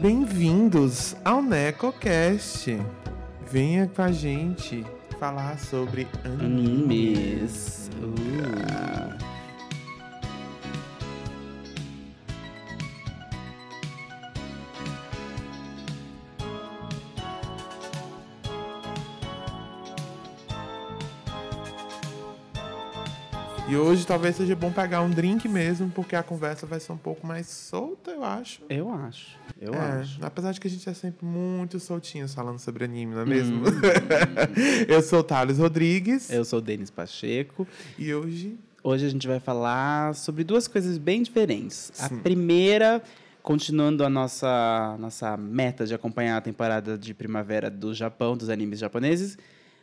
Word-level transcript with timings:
Bem-vindos 0.00 1.16
ao 1.24 1.40
NecoCast. 1.40 2.78
Venha 3.50 3.86
com 3.86 4.02
a 4.02 4.10
gente 4.10 4.84
falar 5.18 5.58
sobre 5.58 6.06
animes. 6.24 7.90
Animes. 7.90 7.90
Uh. 8.02 8.93
Hoje 24.04 24.06
talvez 24.06 24.36
seja 24.36 24.54
bom 24.54 24.70
pegar 24.70 25.00
um 25.00 25.08
drink 25.08 25.48
mesmo, 25.48 25.90
porque 25.90 26.14
a 26.14 26.22
conversa 26.22 26.66
vai 26.66 26.78
ser 26.78 26.92
um 26.92 26.96
pouco 26.96 27.26
mais 27.26 27.46
solta, 27.46 28.10
eu 28.10 28.22
acho. 28.22 28.60
Eu 28.68 28.92
acho. 28.92 29.38
Eu 29.58 29.72
é, 29.72 29.78
acho. 29.78 30.18
apesar 30.22 30.52
de 30.52 30.60
que 30.60 30.66
a 30.66 30.70
gente 30.70 30.86
é 30.86 30.92
sempre 30.92 31.24
muito 31.24 31.80
soltinhos 31.80 32.34
falando 32.34 32.58
sobre 32.58 32.84
anime, 32.84 33.14
não 33.14 33.22
é 33.22 33.24
Hum. 33.24 33.26
mesmo? 33.28 33.62
eu 34.86 35.00
sou 35.00 35.20
o 35.20 35.22
Thales 35.24 35.58
Rodrigues 35.58 36.28
Eu 36.30 36.44
sou 36.44 36.58
o 36.58 36.62
Denis 36.62 36.90
Pacheco. 36.90 37.66
e 37.98 38.12
hoje 38.12 38.58
Hoje 38.82 39.06
a 39.06 39.08
gente 39.08 39.26
vai 39.26 39.40
falar 39.40 40.14
sobre 40.14 40.44
duas 40.44 40.68
coisas 40.68 40.98
bem 40.98 41.22
diferentes. 41.22 41.90
A 41.98 42.08
Sim. 42.10 42.18
primeira, 42.18 43.02
continuando 43.42 44.04
a 44.04 44.10
nossa, 44.10 44.94
nossa 44.98 45.34
meta 45.38 45.86
de 45.86 45.94
acompanhar 45.94 46.36
a 46.36 46.40
temporada 46.42 46.98
de 46.98 47.14
primavera 47.14 47.70
do 47.70 47.94
Japão, 47.94 48.36
dos 48.36 48.50
animes 48.50 48.78
japoneses, 48.80 49.38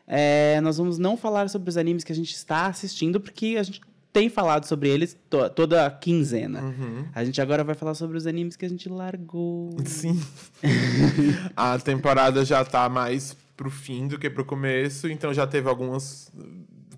é, 0.05 0.61
nós 0.61 0.77
vamos 0.77 0.99
não 0.99 1.17
falar 1.17 1.49
sobre 1.49 1.67
os 1.69 1.77
animes 1.77 2.03
que 2.03 2.11
a 2.11 2.15
gente 2.15 2.35
está 2.35 2.67
assistindo, 2.67 3.19
porque 3.19 3.55
a 3.57 3.63
gente 3.63 3.81
tem 4.13 4.29
falado 4.29 4.65
sobre 4.65 4.89
eles 4.89 5.17
to- 5.29 5.49
toda 5.49 5.89
quinzena. 5.89 6.61
Uhum. 6.61 7.05
A 7.13 7.23
gente 7.23 7.41
agora 7.41 7.63
vai 7.63 7.75
falar 7.75 7.93
sobre 7.93 8.17
os 8.17 8.27
animes 8.27 8.55
que 8.55 8.65
a 8.65 8.69
gente 8.69 8.89
largou. 8.89 9.75
Sim. 9.85 10.19
a 11.55 11.77
temporada 11.79 12.43
já 12.45 12.63
tá 12.63 12.87
mais 12.89 13.35
pro 13.55 13.69
fim 13.69 14.07
do 14.07 14.17
que 14.17 14.29
pro 14.29 14.43
começo, 14.45 15.07
então 15.07 15.33
já 15.33 15.45
teve 15.45 15.69
algumas 15.69 16.31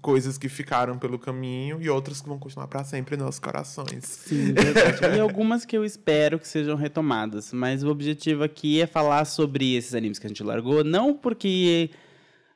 coisas 0.02 0.38
que 0.38 0.50
ficaram 0.50 0.98
pelo 0.98 1.18
caminho 1.18 1.82
e 1.82 1.90
outras 1.90 2.20
que 2.22 2.28
vão 2.28 2.38
continuar 2.38 2.68
pra 2.68 2.84
sempre 2.84 3.16
em 3.16 3.20
nossos 3.20 3.40
corações. 3.40 4.04
Sim, 4.04 4.52
verdade. 4.54 5.18
e 5.18 5.20
algumas 5.20 5.64
que 5.66 5.78
eu 5.78 5.86
espero 5.86 6.38
que 6.40 6.48
sejam 6.48 6.76
retomadas. 6.76 7.54
Mas 7.54 7.84
o 7.84 7.90
objetivo 7.90 8.44
aqui 8.44 8.82
é 8.82 8.86
falar 8.88 9.24
sobre 9.26 9.76
esses 9.76 9.94
animes 9.96 10.20
que 10.20 10.26
a 10.26 10.30
gente 10.30 10.44
largou, 10.44 10.84
não 10.84 11.14
porque 11.14 11.90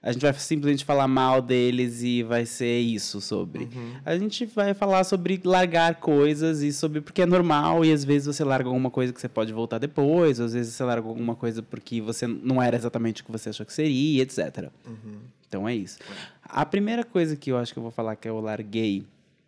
a 0.01 0.11
gente 0.11 0.21
vai 0.21 0.33
simplesmente 0.33 0.85
falar 0.85 1.07
mal 1.07 1.41
deles 1.41 2.01
e 2.03 2.23
vai 2.23 2.45
ser 2.45 2.79
isso 2.79 3.19
sobre. 3.19 3.67
A 4.05 4.17
gente 4.17 4.45
vai 4.45 4.73
falar 4.73 5.03
sobre 5.03 5.41
largar 5.43 5.95
coisas 5.95 6.61
e 6.61 6.71
sobre 6.71 7.01
porque 7.01 7.21
é 7.23 7.25
normal 7.25 7.83
e 7.83 7.91
às 7.91 8.03
vezes 8.05 8.27
você 8.27 8.43
larga 8.43 8.69
alguma 8.69 8.89
coisa 8.91 9.11
que 9.11 9.19
você 9.19 9.27
pode 9.27 9.51
voltar 9.51 9.79
depois, 9.79 10.39
ou 10.39 10.45
às 10.45 10.53
vezes 10.53 10.73
você 10.73 10.83
larga 10.83 11.07
alguma 11.07 11.35
coisa 11.35 11.61
porque 11.63 11.99
você 12.01 12.25
não 12.27 12.61
era 12.61 12.75
exatamente 12.75 13.21
o 13.21 13.25
que 13.25 13.31
você 13.31 13.49
achou 13.49 13.65
que 13.65 13.73
seria, 13.73 14.21
etc. 14.23 14.69
Então 15.47 15.67
é 15.67 15.75
isso. 15.75 15.97
A 16.43 16.65
primeira 16.65 17.03
coisa 17.03 17.35
que 17.35 17.51
eu 17.51 17.57
acho 17.57 17.73
que 17.73 17.79
eu 17.79 17.83
vou 17.83 17.91
falar 17.91 18.15
que 18.15 18.27
eu 18.29 18.39
larguei 18.39 19.03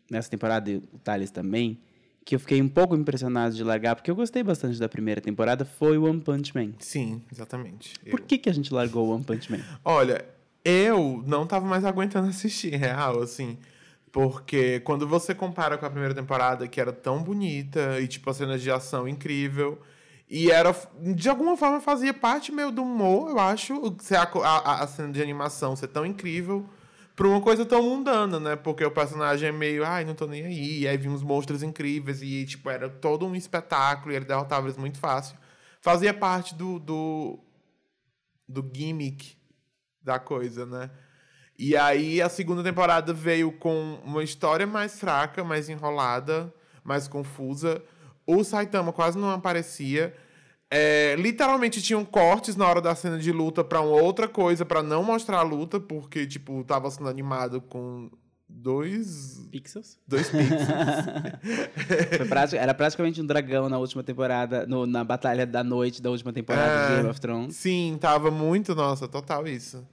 nessa 0.10 0.30
temporada, 0.30 0.70
e 0.72 0.78
o 0.78 0.84
Thales 1.04 1.30
também, 1.30 1.78
que 2.26 2.34
eu 2.36 2.40
fiquei 2.40 2.62
um 2.62 2.68
pouco 2.68 2.96
impressionado 2.96 3.56
de 3.56 3.64
largar, 3.64 3.96
porque 3.96 4.10
eu 4.10 4.16
gostei 4.16 4.42
bastante 4.44 4.80
da 4.80 4.90
primeira 4.90 5.22
temporada, 5.22 5.64
foi 5.66 5.98
o 5.98 6.04
One 6.06 6.20
Punch 6.20 6.56
Man. 6.56 6.72
Sim, 6.80 7.22
exatamente. 7.32 7.94
Eu- 8.06 8.12
Por 8.12 8.22
que, 8.22 8.38
que 8.38 8.50
a 8.50 8.54
gente 8.54 8.74
largou 8.74 9.08
o 9.08 9.16
One 9.16 9.24
Punch 9.24 9.52
Man? 9.52 9.60
Olha, 9.86 10.26
eu 10.70 11.24
não 11.26 11.48
tava 11.48 11.66
mais 11.66 11.86
aguentando 11.86 12.30
assistir, 12.30 12.76
real, 12.76 13.22
assim. 13.22 13.58
Porque 14.12 14.80
quando 14.82 15.08
você 15.08 15.36
compara 15.36 15.78
com 15.78 15.86
a 15.86 15.90
primeira 15.90 16.16
temporada, 16.16 16.68
que 16.68 16.82
era 16.82 16.92
tão 16.92 17.22
bonita 17.24 18.00
e, 18.00 18.08
tipo, 18.08 18.30
a 18.30 18.34
cena 18.34 18.58
de 18.58 18.72
ação 18.72 19.08
incrível. 19.08 19.80
E 20.30 20.52
era, 20.52 20.76
de 21.14 21.30
alguma 21.30 21.58
forma, 21.58 21.82
fazia 21.82 22.14
parte 22.14 22.52
meio 22.52 22.72
do 22.72 22.84
humor, 22.84 23.32
eu 23.32 23.40
acho, 23.40 23.96
a, 24.44 24.48
a, 24.48 24.84
a 24.84 24.88
cena 24.88 25.12
de 25.12 25.22
animação 25.22 25.76
ser 25.76 25.88
tão 25.88 26.06
incrível 26.06 26.70
pra 27.16 27.28
uma 27.28 27.42
coisa 27.42 27.66
tão 27.66 27.84
mundana, 27.84 28.40
né? 28.40 28.56
Porque 28.56 28.86
o 28.86 28.92
personagem 28.92 29.50
é 29.50 29.52
meio, 29.52 29.84
ai, 29.86 30.06
não 30.06 30.16
tô 30.16 30.28
nem 30.28 30.46
aí. 30.46 30.82
E 30.82 30.88
aí 30.88 31.08
uns 31.08 31.24
monstros 31.24 31.64
incríveis 31.64 32.22
e, 32.22 32.46
tipo, 32.46 32.70
era 32.70 32.88
todo 32.90 33.26
um 33.26 33.36
espetáculo 33.36 34.14
e 34.14 34.16
ele 34.16 34.26
derrotava 34.26 34.68
eles 34.68 34.78
muito 34.78 35.00
fácil. 35.00 35.36
Fazia 35.82 36.14
parte 36.14 36.56
do, 36.56 36.80
do, 36.80 37.40
do 38.48 38.72
gimmick 38.74 39.39
da 40.02 40.20
coisa, 40.20 40.66
né? 40.66 40.90
E 41.58 41.76
aí 41.76 42.22
a 42.22 42.30
segunda 42.30 42.64
temporada 42.64 43.14
veio 43.14 43.52
com 43.52 44.00
uma 44.06 44.24
história 44.24 44.66
mais 44.66 44.98
fraca, 45.00 45.44
mais 45.44 45.68
enrolada, 45.68 46.54
mais 46.84 47.08
confusa. 47.08 47.84
O 48.26 48.44
Saitama 48.44 48.94
quase 48.94 49.18
não 49.18 49.30
aparecia. 49.30 50.16
É, 50.72 51.16
literalmente 51.18 51.82
tinham 51.82 52.06
cortes 52.06 52.56
na 52.56 52.68
hora 52.68 52.80
da 52.80 52.96
cena 52.96 53.18
de 53.18 53.32
luta 53.32 53.64
pra 53.64 53.82
uma 53.82 54.02
outra 54.02 54.28
coisa, 54.28 54.64
pra 54.64 54.84
não 54.84 55.04
mostrar 55.04 55.40
a 55.40 55.42
luta, 55.42 55.80
porque, 55.80 56.28
tipo, 56.28 56.64
tava 56.64 56.90
sendo 56.92 57.10
animado 57.10 57.60
com 57.60 58.10
dois. 58.50 59.48
Pixels? 59.52 59.98
Dois 60.08 60.30
pixels. 60.30 60.68
Era 62.54 62.74
praticamente 62.74 63.22
um 63.22 63.26
dragão 63.26 63.70
na 63.70 63.78
última 63.78 64.04
temporada, 64.04 64.66
no- 64.66 64.86
na 64.86 65.04
batalha 65.04 65.46
da 65.46 65.64
noite 65.64 66.02
da 66.02 66.10
última 66.10 66.34
temporada 66.34 66.72
É. 66.72 66.88
de 66.90 66.96
Game 66.98 67.10
of 67.10 67.22
Thrones. 67.22 67.56
Sim, 67.56 67.98
tava 68.00 68.30
muito, 68.32 68.74
nossa, 68.76 69.08
total 69.08 69.48
isso. 69.48 69.86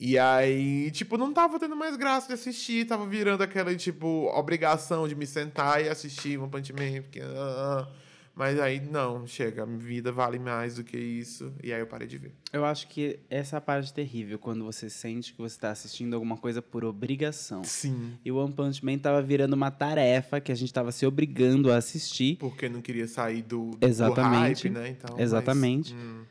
E 0.00 0.18
aí, 0.18 0.90
tipo, 0.90 1.16
não 1.16 1.32
tava 1.32 1.60
tendo 1.60 1.76
mais 1.76 1.96
graça 1.96 2.26
de 2.26 2.32
assistir, 2.34 2.86
tava 2.86 3.06
virando 3.06 3.42
aquela, 3.42 3.72
tipo, 3.76 4.26
obrigação 4.34 5.06
de 5.06 5.14
me 5.14 5.26
sentar 5.26 5.80
e 5.84 5.88
assistir 5.88 6.38
One 6.38 6.50
Punch 6.50 6.72
Man, 6.72 7.02
porque... 7.02 7.20
ah, 7.20 7.86
ah. 7.86 7.88
Mas 8.34 8.58
aí, 8.58 8.80
não, 8.80 9.26
chega, 9.26 9.66
minha 9.66 9.78
vida 9.78 10.10
vale 10.10 10.38
mais 10.38 10.76
do 10.76 10.84
que 10.84 10.96
isso, 10.96 11.52
e 11.62 11.72
aí 11.72 11.80
eu 11.80 11.86
parei 11.86 12.08
de 12.08 12.18
ver. 12.18 12.32
Eu 12.52 12.64
acho 12.64 12.88
que 12.88 13.18
essa 13.28 13.56
é 13.56 13.58
a 13.58 13.60
parte 13.60 13.92
terrível, 13.92 14.38
quando 14.38 14.64
você 14.64 14.88
sente 14.88 15.32
que 15.32 15.38
você 15.38 15.54
está 15.56 15.70
assistindo 15.70 16.14
alguma 16.14 16.36
coisa 16.36 16.62
por 16.62 16.84
obrigação. 16.84 17.62
Sim. 17.64 18.18
E 18.24 18.32
o 18.32 18.36
One 18.36 18.52
Punch 18.52 18.84
Man 18.84 18.98
tava 18.98 19.20
virando 19.20 19.54
uma 19.54 19.70
tarefa 19.70 20.40
que 20.40 20.50
a 20.50 20.54
gente 20.54 20.72
tava 20.72 20.92
se 20.92 21.04
obrigando 21.04 21.70
a 21.70 21.76
assistir. 21.76 22.36
Porque 22.38 22.68
não 22.68 22.80
queria 22.80 23.06
sair 23.06 23.42
do, 23.42 23.70
do 23.72 23.86
Exatamente. 23.86 24.68
hype, 24.68 24.70
né? 24.70 24.88
Então, 24.88 25.14
mas, 25.16 25.24
Exatamente. 25.24 25.94
hum, 25.94 26.22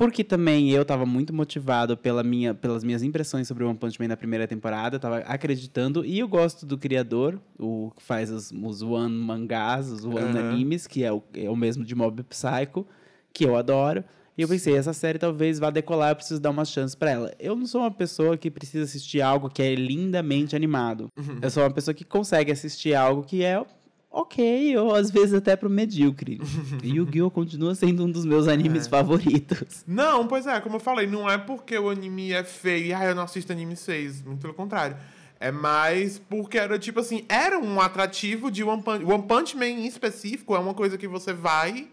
Porque 0.00 0.24
também 0.24 0.70
eu 0.70 0.82
tava 0.82 1.04
muito 1.04 1.30
motivado 1.30 1.94
pela 1.94 2.22
minha, 2.22 2.54
pelas 2.54 2.82
minhas 2.82 3.02
impressões 3.02 3.46
sobre 3.46 3.64
o 3.64 3.68
One 3.68 3.76
Punch 3.76 4.00
Man 4.00 4.08
na 4.08 4.16
primeira 4.16 4.48
temporada, 4.48 4.98
tava 4.98 5.18
acreditando. 5.18 6.06
E 6.06 6.18
eu 6.18 6.26
gosto 6.26 6.64
do 6.64 6.78
criador, 6.78 7.38
o 7.58 7.92
que 7.94 8.02
faz 8.02 8.30
os, 8.30 8.50
os 8.50 8.80
One 8.80 9.14
mangás, 9.14 9.92
os 9.92 10.06
One 10.06 10.38
Aham. 10.38 10.38
animes, 10.38 10.86
que 10.86 11.04
é 11.04 11.12
o, 11.12 11.22
é 11.34 11.50
o 11.50 11.54
mesmo 11.54 11.84
de 11.84 11.94
Mob 11.94 12.22
Psycho, 12.22 12.86
que 13.30 13.44
eu 13.44 13.54
adoro. 13.56 14.02
E 14.38 14.40
eu 14.40 14.48
pensei, 14.48 14.74
essa 14.74 14.94
série 14.94 15.18
talvez 15.18 15.58
vá 15.58 15.68
decolar, 15.68 16.12
eu 16.12 16.16
preciso 16.16 16.40
dar 16.40 16.48
uma 16.48 16.64
chance 16.64 16.96
pra 16.96 17.10
ela. 17.10 17.34
Eu 17.38 17.54
não 17.54 17.66
sou 17.66 17.82
uma 17.82 17.90
pessoa 17.90 18.38
que 18.38 18.50
precisa 18.50 18.84
assistir 18.84 19.20
algo 19.20 19.50
que 19.50 19.60
é 19.60 19.74
lindamente 19.74 20.56
animado. 20.56 21.08
Eu 21.42 21.50
sou 21.50 21.62
uma 21.62 21.70
pessoa 21.70 21.94
que 21.94 22.06
consegue 22.06 22.50
assistir 22.50 22.94
algo 22.94 23.22
que 23.22 23.44
é 23.44 23.62
ok, 24.10 24.76
ou 24.76 24.94
às 24.94 25.10
vezes 25.10 25.34
até 25.34 25.54
pro 25.54 25.70
medíocre. 25.70 26.40
e 26.82 26.90
Yu-Gi-Oh! 26.96 27.30
continua 27.30 27.74
sendo 27.74 28.04
um 28.04 28.10
dos 28.10 28.24
meus 28.24 28.48
animes 28.48 28.86
favoritos. 28.86 29.84
Não, 29.86 30.26
pois 30.26 30.46
é, 30.46 30.60
como 30.60 30.76
eu 30.76 30.80
falei, 30.80 31.06
não 31.06 31.30
é 31.30 31.38
porque 31.38 31.78
o 31.78 31.88
anime 31.88 32.32
é 32.32 32.42
feio 32.42 32.86
e 32.86 32.92
ah, 32.92 33.04
eu 33.04 33.14
não 33.14 33.22
assisto 33.22 33.52
anime 33.52 33.76
6, 33.76 34.22
muito 34.22 34.40
pelo 34.40 34.54
contrário. 34.54 34.96
É 35.38 35.50
mais 35.50 36.18
porque 36.18 36.58
era 36.58 36.78
tipo 36.78 37.00
assim, 37.00 37.24
era 37.28 37.58
um 37.58 37.80
atrativo 37.80 38.50
de 38.50 38.62
One 38.62 38.82
Punch, 38.82 39.04
One 39.04 39.22
Punch 39.22 39.56
Man 39.56 39.66
em 39.66 39.86
específico, 39.86 40.54
é 40.54 40.58
uma 40.58 40.74
coisa 40.74 40.98
que 40.98 41.08
você 41.08 41.32
vai 41.32 41.88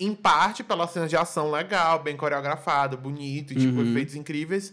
em 0.00 0.14
parte 0.14 0.62
pela 0.62 0.86
cena 0.86 1.06
de 1.06 1.16
ação 1.16 1.50
legal, 1.50 2.02
bem 2.02 2.16
coreografado, 2.16 2.96
bonito, 2.96 3.52
e 3.52 3.56
tipo, 3.56 3.80
efeitos 3.82 4.14
incríveis. 4.14 4.72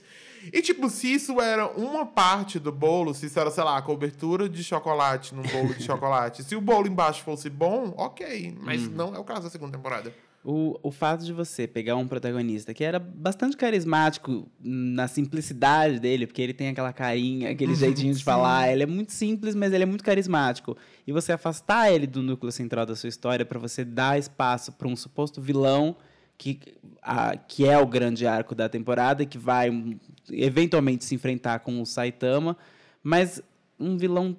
E 0.51 0.61
tipo, 0.61 0.89
se 0.89 1.13
isso 1.13 1.39
era 1.41 1.67
uma 1.67 2.05
parte 2.05 2.59
do 2.59 2.71
bolo, 2.71 3.13
se 3.13 3.27
isso 3.27 3.39
era, 3.39 3.51
sei 3.51 3.63
lá, 3.63 3.77
a 3.77 3.81
cobertura 3.81 4.47
de 4.47 4.63
chocolate 4.63 5.33
num 5.33 5.43
bolo 5.43 5.73
de 5.73 5.83
chocolate, 5.83 6.43
se 6.43 6.55
o 6.55 6.61
bolo 6.61 6.87
embaixo 6.87 7.23
fosse 7.23 7.49
bom, 7.49 7.93
ok, 7.97 8.55
mas 8.61 8.87
não 8.87 9.15
é 9.15 9.19
o 9.19 9.23
caso 9.23 9.43
da 9.43 9.49
segunda 9.49 9.77
temporada. 9.77 10.13
O, 10.47 10.79
o 10.83 10.91
fato 10.91 11.25
de 11.25 11.33
você 11.33 11.65
pegar 11.65 11.95
um 11.95 12.07
protagonista 12.07 12.71
que 12.71 12.83
era 12.83 12.99
bastante 12.99 13.57
carismático 13.57 14.47
na 14.59 15.07
simplicidade 15.07 15.99
dele, 15.99 16.27
porque 16.27 16.39
ele 16.39 16.53
tem 16.53 16.67
aquela 16.67 16.93
carinha, 16.93 17.49
aquele 17.49 17.73
jeitinho 17.73 18.13
de 18.13 18.23
falar, 18.23 18.71
ele 18.71 18.83
é 18.83 18.85
muito 18.85 19.11
simples, 19.11 19.55
mas 19.55 19.73
ele 19.73 19.81
é 19.81 19.87
muito 19.87 20.03
carismático. 20.03 20.77
E 21.07 21.11
você 21.11 21.31
afastar 21.31 21.91
ele 21.91 22.05
do 22.05 22.21
núcleo 22.21 22.51
central 22.51 22.85
da 22.85 22.95
sua 22.95 23.09
história 23.09 23.43
para 23.43 23.57
você 23.57 23.83
dar 23.83 24.19
espaço 24.19 24.71
para 24.73 24.87
um 24.87 24.95
suposto 24.95 25.41
vilão 25.41 25.95
que, 26.37 26.59
a, 27.01 27.35
que 27.35 27.67
é 27.67 27.79
o 27.79 27.87
grande 27.87 28.27
arco 28.27 28.53
da 28.53 28.69
temporada, 28.69 29.25
que 29.25 29.39
vai 29.39 29.71
hum, 29.71 29.97
eventualmente 30.31 31.05
se 31.05 31.15
enfrentar 31.15 31.59
com 31.59 31.81
o 31.81 31.85
Saitama, 31.85 32.57
mas 33.03 33.41
um 33.79 33.97
vilão 33.97 34.35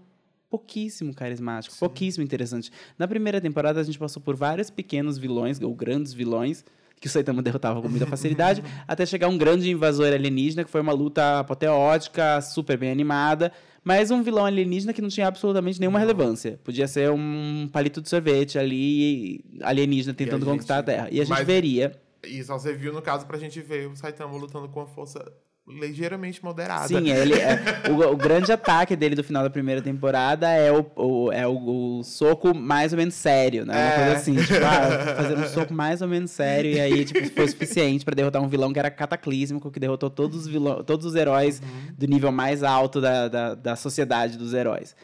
pouquíssimo 0.49 1.13
carismático, 1.15 1.75
pouquíssimo 1.79 2.25
interessante. 2.25 2.71
Na 2.99 3.07
primeira 3.09 3.41
temporada 3.41 3.81
a 3.81 3.83
gente 3.85 3.99
passou 3.99 4.23
por 4.23 4.37
vários 4.37 4.71
pequenos 4.71 5.19
vilões, 5.19 5.61
ou 5.61 5.75
grandes 5.75 6.13
vilões, 6.13 6.65
que 7.01 7.07
o 7.07 7.11
Saitama 7.11 7.43
derrotava 7.43 7.83
com 7.83 7.89
muita 7.89 8.07
facilidade, 8.07 8.63
até 8.87 9.05
chegar 9.05 9.29
um 9.29 9.37
grande 9.37 9.71
invasor 9.71 10.07
alienígena, 10.07 10.65
que 10.65 10.71
foi 10.71 10.81
uma 10.81 10.93
luta 10.93 11.41
apoteótica, 11.41 12.41
super 12.41 12.79
bem 12.79 12.91
animada, 12.91 13.53
mas 13.85 14.11
um 14.11 14.23
vilão 14.23 14.45
alienígena 14.47 14.93
que 14.93 15.03
não 15.03 15.09
tinha 15.09 15.27
absolutamente 15.29 15.79
nenhuma 15.79 15.99
relevância. 15.99 16.59
Podia 16.65 16.89
ser 16.89 17.11
um 17.11 17.69
palito 17.71 18.01
de 18.01 18.09
sorvete 18.09 18.59
ali, 18.59 19.45
alienígena 19.63 20.15
tentando 20.15 20.41
gente- 20.45 20.51
conquistar 20.53 20.79
a 20.79 20.83
Terra. 20.83 21.09
E 21.11 21.21
a 21.21 21.25
gente 21.25 21.37
mas- 21.37 21.47
veria 21.47 21.93
E 22.25 22.43
só 22.43 22.59
serviu, 22.59 22.93
no 22.93 23.01
caso, 23.03 23.27
pra 23.27 23.39
gente 23.39 23.61
ver 23.61 23.89
o 23.89 23.95
Saitama 23.95 24.37
lutando 24.37 24.69
com 24.69 24.81
uma 24.81 24.87
força 24.87 25.25
ligeiramente 25.69 26.45
moderada. 26.45 26.87
Sim, 26.87 27.11
ele 27.11 27.35
é, 27.35 27.91
o, 27.91 28.13
o, 28.13 28.17
grande 28.17 28.53
ataque 28.53 28.95
dele 28.95 29.17
do 29.17 29.25
final 29.25 29.43
da 29.43 29.51
primeira 29.51 29.83
temporada 29.83 30.49
é 30.49 30.71
o, 30.71 30.87
o 30.95 31.33
é 31.33 31.47
o, 31.47 31.99
o, 31.99 32.05
soco 32.05 32.55
mais 32.55 32.93
ou 32.93 32.99
menos 32.99 33.15
sério, 33.15 33.67
né? 33.67 33.75
Uma 33.75 33.93
é. 33.93 33.97
coisa 33.97 34.13
assim, 34.13 34.37
tipo, 34.37 34.65
ah, 34.65 35.15
fazer 35.17 35.37
um 35.37 35.49
soco 35.49 35.75
mais 35.75 36.01
ou 36.01 36.09
menos 36.09 36.31
sério 36.31 36.71
e 36.71 36.79
aí, 36.79 37.05
tipo, 37.05 37.29
foi 37.35 37.49
suficiente 37.49 38.05
para 38.05 38.15
derrotar 38.15 38.41
um 38.41 38.49
vilão 38.49 38.73
que 38.73 38.79
era 38.79 38.91
cataclísmico, 38.91 39.71
que 39.71 39.81
derrotou 39.81 40.09
todos 40.09 40.43
os, 40.43 40.47
vilão, 40.47 40.85
todos 40.85 41.05
os 41.05 41.17
heróis 41.17 41.61
uhum. 41.61 41.95
do 41.99 42.07
nível 42.07 42.31
mais 42.31 42.63
alto 42.63 43.01
da, 43.01 43.27
da, 43.27 43.55
da 43.55 43.77
sociedade 43.77 44.39
dos 44.39 44.55
heróis. 44.55 44.95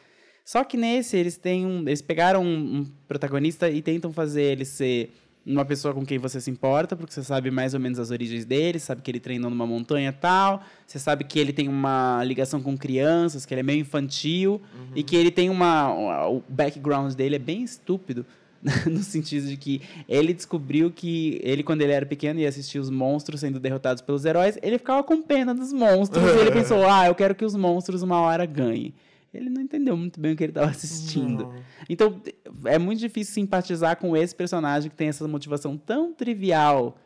Só 0.45 0.65
que 0.65 0.77
nesse, 0.77 1.17
eles 1.17 1.37
têm 1.37 1.65
um. 1.67 1.81
Eles 1.83 2.03
pegaram 2.03 2.43
um, 2.43 2.79
um 2.79 2.85
protagonista 3.07 3.71
e 3.71 3.81
tentam 3.81 4.13
fazer 4.13 4.43
ele 4.43 4.65
ser 4.65 5.13
uma 5.45 5.65
pessoa 5.65 5.93
com 5.93 6.07
quem 6.07 6.19
você 6.19 6.41
se 6.41 6.51
importa, 6.51 6.95
porque 6.95 7.13
você 7.13 7.23
sabe 7.23 7.51
mais 7.51 7.75
ou 7.75 7.81
menos 7.81 7.99
as 7.99 8.11
origens 8.11 8.45
dele, 8.45 8.79
sabe 8.79 9.03
que 9.03 9.11
ele 9.11 9.21
treinou 9.21 9.51
numa 9.51 9.67
montanha 9.67 10.11
e 10.11 10.13
tal, 10.13 10.63
você 10.87 10.99
sabe 10.99 11.25
que 11.25 11.39
ele 11.39 11.53
tem 11.53 11.69
uma 11.69 12.23
ligação 12.25 12.63
com 12.63 12.77
crianças, 12.77 13.45
que 13.45 13.53
ele 13.53 13.61
é 13.61 13.65
meio 13.65 13.81
infantil, 13.81 14.61
uhum. 14.75 14.93
e 14.95 15.03
que 15.03 15.17
ele 15.17 15.31
tem 15.31 15.51
uma. 15.51 16.29
O 16.29 16.43
background 16.49 17.15
dele 17.15 17.37
é 17.37 17.41
bem 17.41 17.63
estúpido. 17.63 18.25
no 18.87 19.03
sentido 19.03 19.49
de 19.49 19.57
que 19.57 19.83
ele 20.09 20.33
descobriu 20.33 20.89
que 20.89 21.41
ele, 21.43 21.65
quando 21.65 21.83
ele 21.83 21.91
era 21.91 22.07
pequeno 22.07 22.39
e 22.39 22.47
assistia 22.47 22.81
os 22.81 22.89
monstros 22.89 23.41
sendo 23.41 23.59
derrotados 23.59 24.01
pelos 24.01 24.25
heróis, 24.25 24.57
ele 24.63 24.79
ficava 24.79 25.03
com 25.03 25.21
pena 25.21 25.53
dos 25.53 25.73
monstros. 25.73 26.23
e 26.23 26.39
ele 26.39 26.53
pensou, 26.55 26.89
ah, 26.89 27.09
eu 27.09 27.15
quero 27.17 27.35
que 27.35 27.45
os 27.45 27.57
monstros 27.57 28.03
uma 28.03 28.21
hora 28.21 28.47
ganhem 28.47 28.95
ele 29.33 29.49
não 29.49 29.63
entendeu 29.63 29.97
muito 29.97 30.21
bem 30.21 30.33
o 30.33 30.37
que 30.37 30.45
ele 30.45 30.51
estava 30.51 30.71
assistindo. 30.71 31.45
Não. 31.45 31.55
Então, 31.89 32.21
é 32.65 32.79
muito 32.79 32.99
difícil 32.99 33.35
simpatizar 33.35 33.97
com 33.97 34.17
esse 34.17 34.35
personagem 34.35 34.91
que 34.91 34.97
tem 34.97 35.09
essa 35.09 35.27
motivação 35.27 35.77
tão 35.77 36.13
trivial 36.13 36.99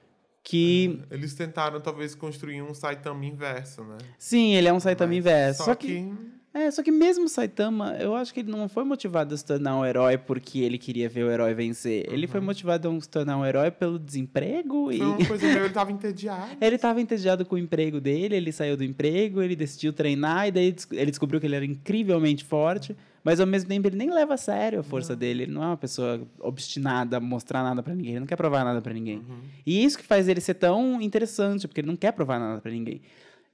que... 0.43 1.01
É, 1.11 1.15
eles 1.15 1.35
tentaram, 1.35 1.81
talvez, 1.81 2.15
construir 2.15 2.63
um 2.63 2.75
Saitama 2.75 3.25
inverso, 3.25 3.83
né? 3.85 3.99
Sim, 4.19 4.55
ele 4.55 4.69
é 4.69 4.73
um 4.73 4.81
Saitama 4.81 5.09
Mas 5.09 5.19
inverso. 5.19 5.59
Só, 5.59 5.65
só 5.67 5.75
que... 5.75 5.87
que 5.87 6.15
é, 6.57 6.71
só 6.71 6.83
que 6.83 6.91
mesmo 6.91 7.29
Saitama, 7.29 7.97
eu 8.01 8.17
acho 8.17 8.33
que 8.33 8.41
ele 8.41 8.51
não 8.51 8.67
foi 8.67 8.83
motivado 8.83 9.35
a 9.35 9.37
se 9.37 9.45
tornar 9.45 9.79
um 9.79 9.85
herói 9.85 10.17
porque 10.17 10.61
ele 10.61 10.79
queria 10.79 11.07
ver 11.07 11.25
o 11.25 11.31
herói 11.31 11.53
vencer. 11.53 12.07
Uhum. 12.09 12.15
Ele 12.15 12.27
foi 12.27 12.41
motivado 12.41 12.89
a 12.89 13.01
se 13.01 13.09
tornar 13.11 13.37
um 13.37 13.45
herói 13.45 13.71
pelo 13.71 13.99
desemprego 13.99 14.91
e... 14.91 14.99
Uma 14.99 15.27
coisa 15.27 15.47
meio, 15.47 15.59
ele 15.59 15.67
estava 15.67 15.93
entediado. 15.93 16.57
ele 16.59 16.77
estava 16.77 16.99
entediado 16.99 17.45
com 17.45 17.57
o 17.57 17.59
emprego 17.59 18.01
dele, 18.01 18.37
ele 18.37 18.51
saiu 18.53 18.75
do 18.75 18.83
emprego, 18.83 19.43
ele 19.43 19.55
decidiu 19.55 19.93
treinar 19.93 20.49
e 20.49 20.51
daí 20.51 20.75
ele 20.93 21.11
descobriu 21.11 21.39
que 21.39 21.47
ele 21.47 21.57
era 21.57 21.65
incrivelmente 21.67 22.43
forte, 22.43 22.97
mas 23.23 23.39
ao 23.39 23.47
mesmo 23.47 23.69
tempo 23.69 23.87
ele 23.89 23.97
nem 23.97 24.11
leva 24.11 24.33
a 24.33 24.39
sério 24.39 24.81
a 24.81 24.83
força 24.83 25.13
uhum. 25.13 25.19
dele. 25.19 25.43
Ele 25.43 25.53
não 25.53 25.63
é 25.63 25.67
uma 25.67 25.77
pessoa 25.77 26.27
obstinada 26.41 27.19
a 27.19 27.21
mostrar 27.21 27.63
nada 27.63 27.83
para 27.83 27.95
ninguém, 27.95 28.13
ele 28.13 28.21
não 28.21 28.27
quer 28.27 28.37
provar 28.37 28.65
nada 28.65 28.81
para 28.81 28.95
ninguém. 28.95 29.19
Uhum. 29.19 29.41
E 29.67 29.85
isso 29.85 29.99
que 29.99 30.05
faz 30.05 30.27
ele 30.27 30.41
ser 30.41 30.55
tão 30.55 31.03
interessante, 31.03 31.69
porque 31.69 31.83
ele 31.83 31.89
não 31.89 31.97
quer 31.97 32.13
provar 32.13 32.39
nada 32.39 32.63
para 32.63 32.71
ninguém. 32.71 33.03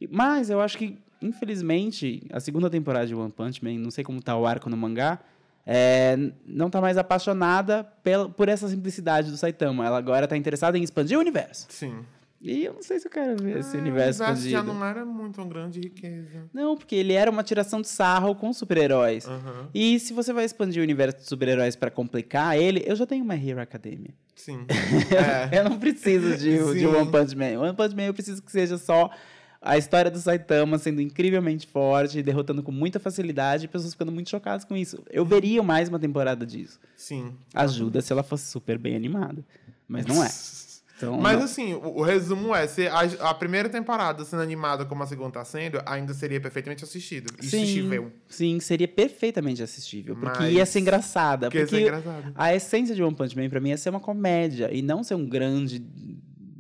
Mas 0.09 0.51
eu 0.51 0.61
acho 0.61 0.79
que 0.79 0.99
infelizmente, 1.23 2.27
a 2.31 2.41
segunda 2.41 2.69
temporada 2.69 3.07
de 3.07 3.15
One 3.15 3.31
Punch 3.31 3.63
Man, 3.65 3.79
não 3.79 3.91
sei 3.91 4.03
como 4.05 4.21
tá 4.21 4.37
o 4.37 4.47
arco 4.47 4.69
no 4.69 4.77
mangá, 4.77 5.21
é, 5.65 6.17
não 6.45 6.69
tá 6.69 6.81
mais 6.81 6.99
apaixonada 6.99 7.85
pel, 8.03 8.31
por 8.31 8.49
essa 8.49 8.69
simplicidade 8.69 9.31
do 9.31 9.37
Saitama. 9.37 9.87
Ela 9.87 9.99
agora 9.99 10.27
tá 10.27 10.37
interessada 10.37 10.77
em 10.77 10.83
expandir 10.83 11.17
o 11.17 11.21
universo. 11.21 11.67
Sim. 11.71 12.05
E 12.41 12.65
eu 12.65 12.75
não 12.75 12.83
sei 12.83 12.99
se 12.99 13.07
eu 13.07 13.11
quero 13.11 13.41
ver 13.41 13.57
ah, 13.57 13.61
esse 13.61 13.77
universo 13.77 14.21
expandido. 14.21 14.51
já 14.51 14.63
não 14.65 14.85
era 14.85 15.05
muito 15.05 15.41
uma 15.41 15.47
grande 15.47 15.79
riqueza. 15.79 16.51
Não, 16.53 16.77
porque 16.77 16.97
ele 16.97 17.13
era 17.13 17.31
uma 17.31 17.45
tiração 17.45 17.81
de 17.81 17.87
sarro 17.87 18.35
com 18.35 18.53
super-heróis. 18.53 19.27
Uhum. 19.27 19.69
E 19.73 20.01
se 20.01 20.13
você 20.13 20.33
vai 20.33 20.45
expandir 20.45 20.81
o 20.81 20.83
universo 20.83 21.19
de 21.19 21.29
super-heróis 21.29 21.77
para 21.77 21.89
complicar 21.89 22.59
ele, 22.59 22.83
eu 22.85 22.97
já 22.97 23.07
tenho 23.07 23.23
uma 23.23 23.37
Hero 23.37 23.61
Academia. 23.61 24.13
Sim. 24.35 24.67
É. 25.53 25.59
eu 25.59 25.65
não 25.65 25.79
preciso 25.79 26.37
de, 26.37 26.79
de 26.81 26.87
One 26.87 27.09
Punch 27.13 27.37
Man. 27.37 27.61
One 27.61 27.77
Punch 27.77 27.95
Man 27.95 28.03
eu 28.05 28.15
preciso 28.15 28.43
que 28.43 28.51
seja 28.51 28.77
só 28.77 29.09
a 29.63 29.79
história 29.79 30.11
do 30.11 30.19
Saitama 30.19 30.77
sendo 30.77 31.01
incrivelmente 31.01 31.69
forte, 31.69 32.21
derrotando 32.21 32.63
com 32.63 32.73
muita 32.73 32.99
facilidade 32.99 33.65
e 33.67 33.69
pessoas 33.69 33.93
ficando 33.93 34.11
muito 34.11 34.29
chocadas 34.29 34.65
com 34.65 34.77
isso. 34.77 35.01
Eu 35.09 35.25
veria 35.25 35.63
mais 35.63 35.89
uma 35.89 36.01
temporada 36.01 36.45
disso. 36.45 36.81
Sim. 36.97 37.33
Ajuda 37.55 38.03
se 38.03 38.13
ela 38.13 38.25
fosse 38.25 38.51
super 38.51 38.77
bem 38.77 38.97
animada. 38.97 39.45
Mas 39.87 40.05
não 40.05 40.23
é. 40.23 40.29
Então, 41.03 41.19
Mas 41.19 41.39
não. 41.39 41.45
assim, 41.45 41.75
o, 41.75 41.99
o, 41.99 42.03
resumo 42.03 42.55
é: 42.55 42.65
se 42.69 42.87
a, 42.87 43.01
a, 43.01 43.35
primeira 43.35 43.69
temporada 43.69 44.25
sendo 44.25 44.41
animada 44.41 44.85
como 44.85 45.03
a 45.03 45.07
segunda 45.07 45.31
está 45.31 45.45
sendo, 45.45 45.83
ainda 45.85 46.15
seria 46.15 46.41
perfeitamente 46.41 46.85
assistível. 46.85 47.29
Sim, 47.41 47.63
assistível. 47.63 48.13
sim, 48.29 48.61
seria 48.61 48.87
perfeitamente 48.87 49.61
assistível. 49.65 50.15
Porque 50.15 50.39
Mas... 50.39 50.53
ia 50.53 50.65
ser 50.65 50.79
engraçada. 50.79 51.51
Porque, 51.51 51.67
porque 51.67 51.87
ser 51.87 52.33
a 52.37 52.55
essência 52.55 52.95
de 52.95 53.03
One 53.03 53.17
Punch 53.17 53.37
Man 53.37 53.49
pra 53.49 53.61
mim 53.61 53.71
é 53.71 53.77
ser 53.77 53.91
uma 53.91 53.99
comédia 53.99 54.73
e 54.73 54.81
não 54.81 55.03
ser 55.03 55.17
um 55.17 55.27
grande 55.27 55.81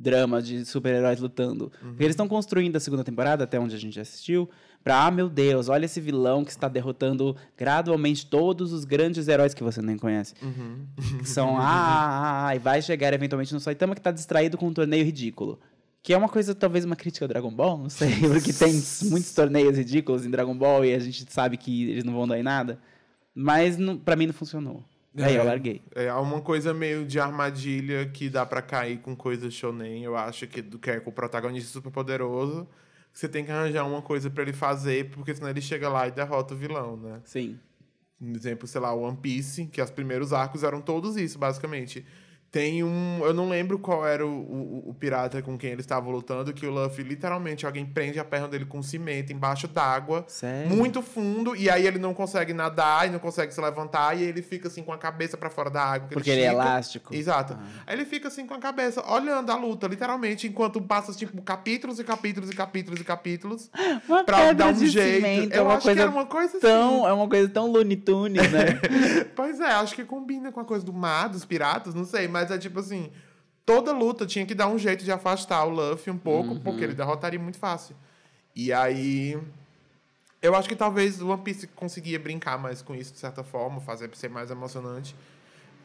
drama 0.03 0.43
de 0.43 0.65
super-heróis 0.65 1.21
lutando. 1.21 1.73
Uhum. 1.81 1.91
Porque 1.91 2.03
eles 2.03 2.15
estão 2.15 2.27
construindo 2.27 2.75
a 2.77 2.81
segunda 2.81 3.05
temporada, 3.05 3.45
até 3.45 3.59
onde 3.59 3.75
a 3.75 3.79
gente 3.79 4.01
assistiu, 4.01 4.51
pra, 4.83 5.07
ah, 5.07 5.11
meu 5.11 5.29
Deus, 5.29 5.69
olha 5.69 5.85
esse 5.85 6.01
vilão 6.01 6.45
que 6.45 6.51
está 6.51 6.69
derrotando 6.69 7.37
gradualmente 7.57 8.27
todos 8.27 8.73
os 8.73 8.85
grandes 8.85 9.29
heróis 9.29 9.55
que 9.55 9.63
você 9.63 9.81
nem 9.81 9.97
conhece. 9.97 10.35
Uhum. 10.43 10.87
Que 11.21 11.29
são, 11.29 11.57
ah, 11.57 11.63
ah, 11.63 12.47
ah, 12.49 12.57
e 12.57 12.59
vai 12.59 12.83
chegar 12.83 13.13
eventualmente 13.13 13.55
no 13.55 13.61
Saitama 13.61 13.95
que 13.95 14.01
está 14.01 14.11
distraído 14.11 14.59
com 14.59 14.67
um 14.67 14.75
torneio 14.75 15.05
ridículo. 15.05 15.61
Que 16.03 16.13
é 16.13 16.17
uma 16.17 16.29
coisa, 16.29 16.53
talvez 16.53 16.85
uma 16.85 16.97
crítica 16.97 17.25
ao 17.25 17.29
Dragon 17.29 17.53
Ball, 17.53 17.79
não 17.79 17.89
sei, 17.89 18.11
porque 18.29 18.53
tem 18.53 18.73
muitos 19.05 19.33
torneios 19.33 19.79
ridículos 19.79 20.27
em 20.27 20.31
Dragon 20.31 20.57
Ball 20.57 20.85
e 20.85 20.95
a 20.95 20.99
gente 20.99 21.25
sabe 21.33 21.57
que 21.57 21.91
eles 21.91 22.03
não 22.03 22.13
vão 22.13 22.27
dar 22.27 22.39
em 22.39 22.43
nada. 22.43 22.81
Mas 23.33 23.79
para 24.05 24.17
mim 24.17 24.27
não 24.27 24.35
funcionou. 24.35 24.85
Aí 25.17 25.35
eu 25.35 25.43
é, 25.43 25.45
larguei. 25.45 25.83
É 25.95 26.13
uma 26.15 26.41
coisa 26.41 26.73
meio 26.73 27.05
de 27.05 27.21
armadilha 27.21 28.07
que 28.07 28.31
dá 28.31 28.47
para 28.47 28.63
cair 28.63 28.99
com 28.99 29.15
coisas 29.15 29.53
shonen. 29.53 30.03
Eu 30.03 30.17
acho 30.17 30.47
que 30.47 30.63
que 30.63 30.91
é 30.91 31.01
com 31.01 31.11
o 31.11 31.13
protagonista 31.13 31.71
super 31.71 31.91
poderoso, 31.91 32.67
você 33.13 33.29
tem 33.29 33.45
que 33.45 33.53
arranjar 33.53 33.87
uma 33.87 34.01
coisa 34.01 34.31
para 34.31 34.43
ele 34.43 34.53
fazer, 34.53 35.11
porque 35.11 35.35
senão 35.35 35.51
ele 35.51 35.61
chega 35.61 35.89
lá 35.89 36.09
e 36.09 36.11
derrota 36.11 36.55
o 36.55 36.57
vilão, 36.57 36.97
né? 36.97 37.21
Sim. 37.25 37.59
Por 38.19 38.37
exemplo, 38.37 38.67
sei 38.67 38.81
lá, 38.81 38.95
One 38.95 39.17
Piece, 39.17 39.67
que 39.67 39.83
os 39.83 39.91
primeiros 39.91 40.33
arcos 40.33 40.63
eram 40.63 40.81
todos 40.81 41.17
isso, 41.17 41.39
basicamente. 41.39 42.07
Tem 42.53 42.85
um. 42.85 43.21
Eu 43.25 43.33
não 43.33 43.49
lembro 43.49 43.79
qual 43.79 44.07
era 44.07 44.27
o, 44.27 44.31
o, 44.31 44.91
o, 44.91 44.95
pirata 44.95 45.41
com 45.41 45.57
quem 45.57 45.71
ele 45.71 45.81
estava 45.81 46.11
lutando, 46.11 46.53
que 46.53 46.67
o 46.67 46.71
Luffy 46.71 47.03
literalmente 47.03 47.65
alguém 47.65 47.87
prende 47.87 48.21
a 48.21 48.25
perna 48.27 48.47
dele 48.47 48.67
com 48.67 48.83
cimento 48.83 49.33
embaixo 49.33 49.67
d'água. 49.67 50.27
Muito 50.69 51.01
fundo, 51.01 51.57
e 51.57 51.71
aí 51.71 51.87
ele 51.87 51.99
não 51.99 52.13
consegue 52.13 52.53
nadar 52.53 53.09
e 53.09 53.11
não 53.11 53.19
consegue 53.19 53.55
se 53.55 53.61
levantar, 53.61 54.19
e 54.19 54.23
ele 54.23 54.43
fica 54.43 54.69
assim 54.69 54.83
com 54.83 54.93
a 54.93 54.99
cabeça 54.99 55.35
para 55.39 55.49
fora 55.49 55.71
da 55.71 55.83
água. 55.83 56.09
Porque 56.13 56.29
ele, 56.29 56.41
ele 56.43 56.49
é 56.49 56.53
elástico. 56.53 57.15
Exato. 57.15 57.55
Ah. 57.59 57.85
Aí 57.87 57.97
ele 57.97 58.05
fica 58.05 58.29
assim 58.29 58.47
com 58.47 58.53
a 58.53 58.59
cabeça, 58.59 59.03
olhando 59.11 59.51
a 59.51 59.57
luta, 59.57 59.87
literalmente, 59.87 60.47
enquanto 60.47 60.79
passa, 60.83 61.11
tipo, 61.15 61.41
capítulos 61.41 61.99
e 61.99 62.05
capítulos 62.05 62.51
e 62.51 62.55
capítulos 62.55 63.01
e 63.01 63.05
capítulos. 63.05 63.71
Uma 64.07 64.25
pra 64.25 64.53
dar 64.53 64.75
um 64.75 64.87
jeito. 64.87 65.25
Cimento, 65.25 65.55
é 65.55 65.59
eu 65.59 65.71
acho 65.71 65.91
que 65.91 65.99
era 65.99 66.11
uma 66.11 66.27
coisa 66.27 66.61
tão, 66.61 66.97
assim. 66.99 67.07
É 67.07 67.13
uma 67.15 67.29
coisa 67.29 67.49
tão 67.49 67.73
Looney 67.73 67.97
Tunes, 67.97 68.53
né? 68.53 68.79
pois 69.35 69.59
é, 69.59 69.73
acho 69.73 69.95
que 69.95 70.05
combina 70.05 70.53
com 70.53 70.61
a 70.61 70.65
coisa 70.67 70.85
do 70.85 70.93
mar, 70.93 71.31
dos 71.31 71.47
piratas, 71.47 71.95
não 71.95 72.05
sei, 72.05 72.29
mas 72.29 72.42
mas 72.43 72.51
é 72.51 72.59
tipo 72.59 72.81
assim, 72.81 73.11
toda 73.65 73.93
luta 73.93 74.27
tinha 74.27 74.45
que 74.45 74.55
dar 74.55 74.69
um 74.69 74.77
jeito 74.77 75.05
de 75.05 75.13
afastar 75.13 75.65
o 75.65 75.71
Luffy 75.71 76.13
um 76.13 76.19
pouco, 76.19 76.51
uhum. 76.51 76.61
porque 76.61 76.83
ele 76.83 76.95
derrotaria 76.95 77.39
muito 77.39 77.59
fácil. 77.59 77.95
E 78.55 78.73
aí 78.73 79.39
eu 80.41 80.57
acho 80.57 80.69
que 80.69 80.75
talvez 80.75 81.23
o 81.23 81.29
One 81.29 81.43
Piece 81.43 81.69
conseguia 81.69 82.19
brincar 82.19 82.59
mais 82.59 82.83
com 82.83 82.95
isso 82.95 83.13
de 83.13 83.19
certa 83.21 83.45
forma, 83.45 83.81
fazer 83.81 84.11
ser 84.15 84.29
mais 84.29 84.51
emocionante. 84.51 85.15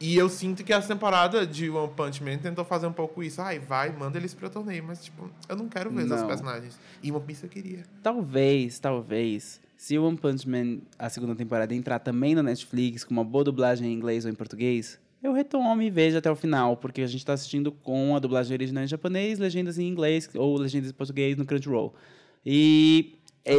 E 0.00 0.16
eu 0.16 0.28
sinto 0.28 0.62
que 0.62 0.72
essa 0.72 0.86
temporada 0.86 1.44
de 1.44 1.68
One 1.70 1.92
Punch 1.92 2.22
Man 2.22 2.38
tentou 2.38 2.64
fazer 2.64 2.86
um 2.86 2.92
pouco 2.92 3.20
isso. 3.22 3.42
Ai, 3.42 3.58
vai, 3.58 3.90
manda 3.90 4.16
eles 4.16 4.32
pro 4.32 4.48
torneio. 4.48 4.84
Mas, 4.84 5.04
tipo, 5.04 5.28
eu 5.48 5.56
não 5.56 5.68
quero 5.68 5.90
ver 5.90 6.06
esses 6.06 6.22
personagens. 6.22 6.78
E 7.02 7.10
One 7.10 7.24
Piece 7.24 7.42
eu 7.42 7.50
queria. 7.50 7.84
Talvez, 8.00 8.78
talvez. 8.78 9.60
Se 9.76 9.98
o 9.98 10.04
One 10.04 10.16
Punch 10.16 10.48
Man, 10.48 10.78
a 10.96 11.08
segunda 11.08 11.34
temporada, 11.34 11.74
entrar 11.74 11.98
também 11.98 12.32
no 12.34 12.44
Netflix, 12.44 13.02
com 13.02 13.12
uma 13.12 13.24
boa 13.24 13.42
dublagem 13.42 13.90
em 13.90 13.92
inglês 13.92 14.24
ou 14.24 14.30
em 14.30 14.34
português, 14.34 15.00
eu 15.22 15.32
retomo 15.32 15.82
e 15.82 15.90
vejo 15.90 16.16
até 16.16 16.30
o 16.30 16.36
final, 16.36 16.76
porque 16.76 17.02
a 17.02 17.06
gente 17.06 17.20
está 17.20 17.32
assistindo 17.32 17.72
com 17.72 18.14
a 18.14 18.18
dublagem 18.18 18.54
original 18.54 18.84
em 18.84 18.86
japonês, 18.86 19.38
legendas 19.38 19.78
em 19.78 19.86
inglês 19.86 20.28
ou 20.34 20.56
legendas 20.56 20.90
em 20.90 20.94
português 20.94 21.36
no 21.36 21.44
Crunchyroll. 21.44 21.94
E 22.46 23.18
é, 23.44 23.52
é, 23.52 23.56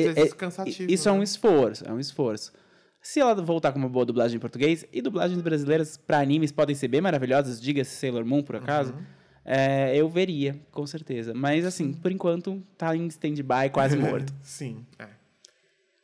isso 0.87 1.09
né? 1.09 1.11
é 1.11 1.11
um 1.11 1.17
né? 1.17 1.23
esforço, 1.23 1.85
é 1.85 1.91
um 1.91 1.99
esforço. 1.99 2.53
Se 3.01 3.19
ela 3.19 3.33
voltar 3.35 3.71
com 3.71 3.79
uma 3.79 3.89
boa 3.89 4.05
dublagem 4.05 4.37
em 4.37 4.39
português, 4.39 4.85
e 4.91 5.01
dublagens 5.01 5.41
brasileiras 5.41 5.97
para 5.97 6.19
animes 6.19 6.51
podem 6.51 6.75
ser 6.75 6.87
bem 6.87 7.01
maravilhosas, 7.01 7.59
diga-se 7.59 7.95
Sailor 7.95 8.25
Moon, 8.25 8.43
por 8.43 8.57
acaso, 8.57 8.93
uhum. 8.93 9.03
é, 9.45 9.95
eu 9.95 10.09
veria, 10.09 10.59
com 10.71 10.85
certeza. 10.85 11.33
Mas, 11.33 11.65
assim, 11.65 11.93
por 11.93 12.11
enquanto, 12.11 12.61
tá 12.77 12.95
em 12.95 13.07
stand-by, 13.07 13.69
quase 13.71 13.95
morto. 13.97 14.33
Sim, 14.41 14.85
é. 14.97 15.07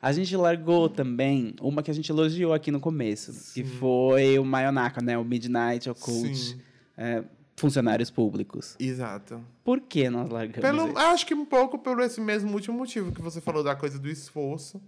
A 0.00 0.12
gente 0.12 0.36
largou 0.36 0.88
também 0.88 1.54
uma 1.60 1.82
que 1.82 1.90
a 1.90 1.94
gente 1.94 2.10
elogiou 2.10 2.52
aqui 2.52 2.70
no 2.70 2.80
começo, 2.80 3.32
Sim. 3.32 3.52
que 3.54 3.64
foi 3.64 4.38
o 4.38 4.44
Mayonaka, 4.44 5.00
né? 5.02 5.16
O 5.16 5.24
Midnight 5.24 5.88
Occult. 5.88 6.58
É, 6.96 7.24
funcionários 7.56 8.10
públicos. 8.10 8.76
Exato. 8.78 9.42
Por 9.64 9.80
que 9.80 10.08
nós 10.10 10.28
largamos? 10.28 10.60
Pelo, 10.60 10.98
acho 10.98 11.26
que 11.26 11.34
um 11.34 11.44
pouco 11.44 11.78
por 11.78 12.00
esse 12.00 12.20
mesmo 12.20 12.52
último 12.52 12.76
motivo 12.76 13.12
que 13.12 13.22
você 13.22 13.40
falou 13.40 13.64
da 13.64 13.74
coisa 13.74 13.98
do 13.98 14.08
esforço. 14.08 14.80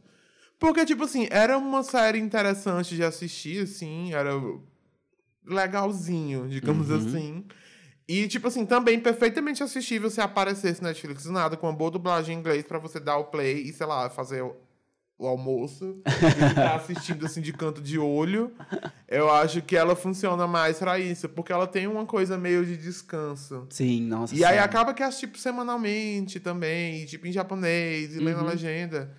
Porque, 0.58 0.84
tipo 0.84 1.04
assim, 1.04 1.26
era 1.30 1.56
uma 1.56 1.82
série 1.82 2.18
interessante 2.18 2.94
de 2.94 3.02
assistir, 3.02 3.62
assim, 3.62 4.12
era 4.12 4.32
legalzinho, 5.46 6.48
digamos 6.48 6.90
uhum. 6.90 6.96
assim. 6.96 7.44
E, 8.06 8.26
tipo 8.26 8.48
assim, 8.48 8.66
também 8.66 8.98
perfeitamente 8.98 9.62
assistível 9.62 10.10
se 10.10 10.20
aparecesse 10.20 10.82
na 10.82 10.88
Netflix 10.88 11.24
do 11.24 11.32
nada 11.32 11.56
com 11.56 11.66
uma 11.66 11.76
boa 11.76 11.90
dublagem 11.90 12.36
em 12.36 12.40
inglês 12.40 12.64
pra 12.64 12.78
você 12.78 12.98
dar 12.98 13.18
o 13.18 13.24
play 13.24 13.62
e, 13.62 13.72
sei 13.72 13.86
lá, 13.86 14.10
fazer 14.10 14.44
o, 15.18 15.26
almoço 15.26 16.00
e 16.06 16.10
ficar 16.48 16.76
assistindo 16.76 17.26
assim 17.26 17.40
de 17.40 17.52
canto 17.52 17.80
de 17.80 17.98
olho. 17.98 18.52
Eu 19.08 19.30
acho 19.30 19.60
que 19.62 19.76
ela 19.76 19.96
funciona 19.96 20.46
mais 20.46 20.78
pra 20.78 20.98
isso, 20.98 21.28
porque 21.28 21.52
ela 21.52 21.66
tem 21.66 21.86
uma 21.86 22.06
coisa 22.06 22.38
meio 22.38 22.64
de 22.64 22.76
descanso. 22.76 23.66
Sim, 23.70 24.02
nossa. 24.02 24.34
E 24.34 24.44
aí 24.44 24.58
acaba 24.58 24.94
que 24.94 25.02
é 25.02 25.08
tipo 25.10 25.36
semanalmente 25.38 26.38
também, 26.38 27.04
tipo 27.06 27.26
em 27.26 27.32
japonês, 27.32 28.14
e 28.14 28.18
lendo 28.18 28.38
a 28.38 28.42
Uhum. 28.42 28.48
legenda. 28.48 29.10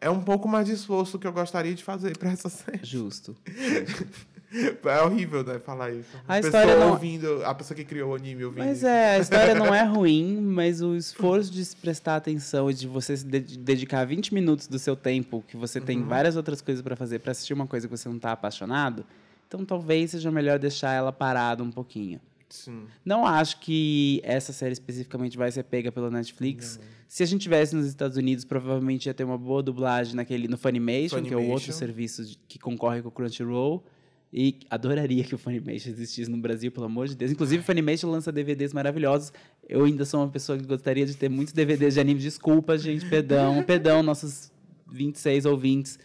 É 0.00 0.08
um 0.08 0.20
pouco 0.22 0.46
mais 0.48 0.66
de 0.66 0.72
esforço 0.74 1.18
que 1.18 1.26
eu 1.26 1.32
gostaria 1.32 1.74
de 1.74 1.82
fazer 1.82 2.16
pra 2.16 2.30
essa 2.30 2.48
série. 2.48 2.80
Justo. 2.84 3.36
É 4.84 5.02
horrível, 5.02 5.44
né, 5.44 5.58
falar 5.58 5.90
isso. 5.90 6.08
A 6.26 6.34
pessoa 6.34 6.38
história 6.48 6.76
não- 6.78 6.90
ouvindo, 6.92 7.44
a 7.44 7.54
pessoa 7.54 7.76
que 7.76 7.84
criou 7.84 8.12
o 8.12 8.14
anime 8.14 8.44
ouvindo 8.44 8.64
Mas 8.64 8.82
é, 8.82 9.16
a 9.16 9.18
história 9.18 9.54
não 9.56 9.74
é 9.74 9.82
ruim, 9.84 10.40
mas 10.40 10.80
o 10.80 10.96
esforço 10.96 11.50
de 11.52 11.64
se 11.64 11.76
prestar 11.76 12.16
atenção 12.16 12.70
e 12.70 12.74
de 12.74 12.86
você 12.86 13.16
se 13.16 13.24
de- 13.26 13.58
dedicar 13.58 14.04
20 14.06 14.32
minutos 14.32 14.66
do 14.66 14.78
seu 14.78 14.96
tempo, 14.96 15.44
que 15.46 15.56
você 15.56 15.80
tem 15.80 15.98
Uhum. 16.00 16.06
várias 16.08 16.36
outras 16.36 16.60
coisas 16.62 16.82
pra 16.82 16.96
fazer, 16.96 17.18
pra 17.18 17.32
assistir 17.32 17.52
uma 17.52 17.66
coisa 17.66 17.86
que 17.86 17.96
você 17.96 18.08
não 18.08 18.18
tá 18.18 18.32
apaixonado, 18.32 19.04
então 19.46 19.64
talvez 19.64 20.12
seja 20.12 20.30
melhor 20.30 20.58
deixar 20.58 20.92
ela 20.92 21.12
parada 21.12 21.62
um 21.62 21.70
pouquinho. 21.70 22.20
Sim. 22.48 22.84
Não 23.04 23.26
acho 23.26 23.60
que 23.60 24.20
essa 24.24 24.54
série 24.54 24.72
especificamente 24.72 25.36
vai 25.36 25.52
ser 25.52 25.62
pega 25.64 25.92
pela 25.92 26.10
Netflix. 26.10 26.80
Se 27.06 27.22
a 27.22 27.26
gente 27.26 27.42
tivesse 27.42 27.76
nos 27.76 27.86
Estados 27.86 28.16
Unidos, 28.16 28.42
provavelmente 28.46 29.04
ia 29.06 29.12
ter 29.12 29.24
uma 29.24 29.36
boa 29.36 29.62
dublagem 29.62 30.14
naquele 30.14 30.48
no 30.48 30.56
Funimation, 30.56 31.22
que 31.22 31.34
é 31.34 31.36
o 31.36 31.40
outro 31.40 31.70
Funimation. 31.70 31.72
serviço 31.72 32.38
que 32.48 32.58
concorre 32.58 33.02
com 33.02 33.08
o 33.08 33.10
Crunchyroll. 33.10 33.84
E 34.32 34.58
adoraria 34.68 35.24
que 35.24 35.34
o 35.34 35.38
Funimation 35.38 35.88
existisse 35.90 36.30
no 36.30 36.36
Brasil, 36.36 36.70
pelo 36.70 36.84
amor 36.86 37.08
de 37.08 37.16
Deus. 37.16 37.30
Inclusive, 37.30 37.62
o 37.62 37.64
Funimation 37.64 38.10
lança 38.10 38.30
DVDs 38.30 38.74
maravilhosos. 38.74 39.32
Eu 39.66 39.84
ainda 39.84 40.04
sou 40.04 40.20
uma 40.20 40.28
pessoa 40.28 40.58
que 40.58 40.66
gostaria 40.66 41.06
de 41.06 41.16
ter 41.16 41.30
muitos 41.30 41.54
DVDs 41.54 41.94
de 41.94 42.00
anime. 42.00 42.20
Desculpa, 42.20 42.76
gente, 42.76 43.06
perdão. 43.08 43.62
Perdão, 43.62 44.02
nossos 44.02 44.50
26 44.92 45.46
ouvintes. 45.46 45.98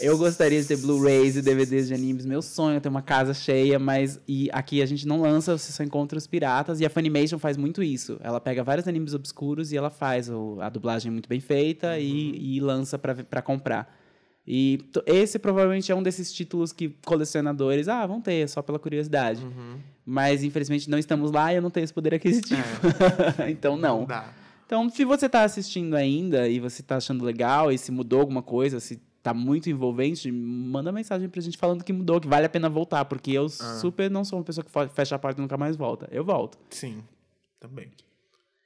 Eu 0.00 0.16
gostaria 0.16 0.62
de 0.62 0.66
ter 0.68 0.76
Blu-rays 0.78 1.36
e 1.36 1.42
DVDs 1.42 1.88
de 1.88 1.92
animes. 1.94 2.24
Meu 2.24 2.40
sonho 2.40 2.76
é 2.76 2.80
ter 2.80 2.88
uma 2.88 3.02
casa 3.02 3.34
cheia, 3.34 3.78
mas 3.78 4.18
e 4.26 4.48
aqui 4.52 4.80
a 4.80 4.86
gente 4.86 5.06
não 5.06 5.20
lança, 5.20 5.58
você 5.58 5.72
só 5.72 5.82
encontra 5.82 6.16
os 6.16 6.26
piratas. 6.26 6.80
E 6.80 6.86
a 6.86 6.90
Funimation 6.90 7.38
faz 7.38 7.56
muito 7.58 7.82
isso. 7.82 8.16
Ela 8.22 8.40
pega 8.40 8.64
vários 8.64 8.88
animes 8.88 9.12
obscuros 9.12 9.72
e 9.72 9.76
ela 9.76 9.90
faz 9.90 10.30
o- 10.30 10.56
a 10.60 10.70
dublagem 10.70 11.10
muito 11.12 11.28
bem 11.28 11.40
feita 11.40 11.98
e, 11.98 12.56
e 12.56 12.60
lança 12.60 12.96
pra 12.98 13.42
comprar. 13.42 13.99
E 14.52 14.80
esse 15.06 15.38
provavelmente 15.38 15.92
é 15.92 15.94
um 15.94 16.02
desses 16.02 16.32
títulos 16.32 16.72
que 16.72 16.88
colecionadores, 17.06 17.86
ah, 17.86 18.04
vão 18.04 18.20
ter, 18.20 18.48
só 18.48 18.60
pela 18.60 18.80
curiosidade. 18.80 19.44
Uhum. 19.44 19.78
Mas 20.04 20.42
infelizmente 20.42 20.90
não 20.90 20.98
estamos 20.98 21.30
lá 21.30 21.52
e 21.52 21.56
eu 21.56 21.62
não 21.62 21.70
tenho 21.70 21.84
esse 21.84 21.94
poder 21.94 22.14
aquisitivo. 22.14 22.60
então 23.48 23.76
não. 23.76 24.04
dá. 24.04 24.34
Então, 24.66 24.90
se 24.90 25.04
você 25.04 25.26
está 25.26 25.44
assistindo 25.44 25.94
ainda 25.94 26.48
e 26.48 26.58
você 26.58 26.80
está 26.80 26.96
achando 26.96 27.24
legal 27.24 27.70
e 27.70 27.78
se 27.78 27.92
mudou 27.92 28.18
alguma 28.18 28.42
coisa, 28.42 28.80
se 28.80 29.00
tá 29.22 29.32
muito 29.32 29.70
envolvente, 29.70 30.32
manda 30.32 30.90
mensagem 30.90 31.28
pra 31.28 31.40
gente 31.40 31.56
falando 31.56 31.84
que 31.84 31.92
mudou, 31.92 32.20
que 32.20 32.26
vale 32.26 32.46
a 32.46 32.48
pena 32.48 32.68
voltar, 32.68 33.04
porque 33.04 33.30
eu 33.30 33.48
super 33.48 34.10
não 34.10 34.24
sou 34.24 34.40
uma 34.40 34.44
pessoa 34.44 34.64
que 34.64 34.94
fecha 34.94 35.14
a 35.14 35.18
porta 35.18 35.40
e 35.40 35.42
nunca 35.42 35.56
mais 35.56 35.76
volta. 35.76 36.08
Eu 36.10 36.24
volto. 36.24 36.58
Sim, 36.70 37.04
também. 37.60 37.92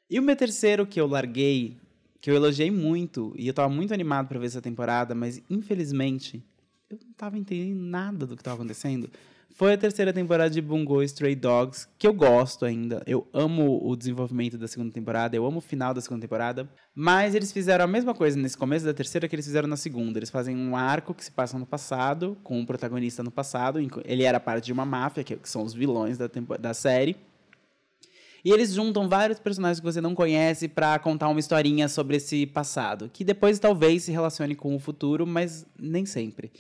E 0.09 0.19
o 0.19 0.23
meu 0.23 0.35
terceiro 0.35 0.87
que 0.87 0.99
eu 0.99 1.07
larguei, 1.07 1.77
que 2.25 2.31
eu 2.31 2.37
elogiei 2.37 2.71
muito, 2.71 3.35
e 3.37 3.47
eu 3.47 3.53
tava 3.53 3.69
muito 3.69 3.93
animado 3.93 4.29
pra 4.29 4.39
ver 4.39 4.47
essa 4.47 4.63
temporada, 4.63 5.15
mas 5.15 5.43
infelizmente 5.51 6.43
eu 6.89 6.99
não 7.05 7.13
tava 7.13 7.37
entendendo 7.37 7.79
nada 7.79 8.27
do 8.27 8.35
que 8.35 8.43
tava 8.43 8.57
acontecendo. 8.57 9.11
Foi 9.51 9.75
a 9.75 9.77
terceira 9.77 10.11
temporada 10.11 10.49
de 10.49 10.63
Bungo 10.63 11.03
Stray 11.03 11.35
Dogs, 11.35 11.87
que 11.99 12.07
eu 12.07 12.15
gosto 12.15 12.65
ainda. 12.65 13.03
Eu 13.07 13.29
amo 13.31 13.79
o 13.87 13.95
desenvolvimento 13.95 14.57
da 14.57 14.67
segunda 14.67 14.91
temporada, 14.91 15.37
eu 15.37 15.45
amo 15.45 15.59
o 15.59 15.61
final 15.61 15.93
da 15.93 16.01
segunda 16.01 16.23
temporada. 16.23 16.67
Mas 16.95 17.35
eles 17.35 17.53
fizeram 17.53 17.85
a 17.85 17.87
mesma 17.87 18.15
coisa 18.15 18.39
nesse 18.39 18.57
começo 18.57 18.87
da 18.87 18.95
terceira 18.95 19.29
que 19.29 19.35
eles 19.37 19.45
fizeram 19.45 19.69
na 19.69 19.77
segunda. 19.77 20.19
Eles 20.19 20.31
fazem 20.31 20.57
um 20.57 20.75
arco 20.75 21.13
que 21.13 21.27
se 21.27 21.31
passa 21.31 21.59
no 21.59 21.67
passado, 21.67 22.39
com 22.43 22.59
o 22.59 22.65
protagonista 22.65 23.23
no 23.23 23.31
passado. 23.31 23.79
Ele 24.03 24.23
era 24.23 24.41
parte 24.41 24.65
de 24.65 24.73
uma 24.73 24.87
máfia, 24.87 25.23
que 25.23 25.37
que 25.37 25.49
são 25.49 25.63
os 25.63 25.75
vilões 25.75 26.17
da, 26.17 26.31
da 26.59 26.73
série. 26.73 27.19
E 28.45 28.51
eles 28.51 28.73
juntam 28.75 29.09
vários 29.09 29.39
personagens 29.41 29.81
que 29.81 29.87
você 29.87 30.01
não 30.01 30.15
conhece 30.15 30.69
pra 30.69 30.99
contar 30.99 31.29
uma 31.29 31.41
historinha 31.41 31.89
sobre 31.89 32.17
esse 32.19 32.45
passado, 32.47 33.09
que 33.11 33.25
depois 33.25 33.59
talvez 33.59 34.03
se 34.05 34.13
relacione 34.13 34.55
com 34.55 34.75
o 34.77 34.79
futuro, 34.79 35.27
mas 35.27 35.67
nem 35.79 36.05
sempre. 36.05 36.53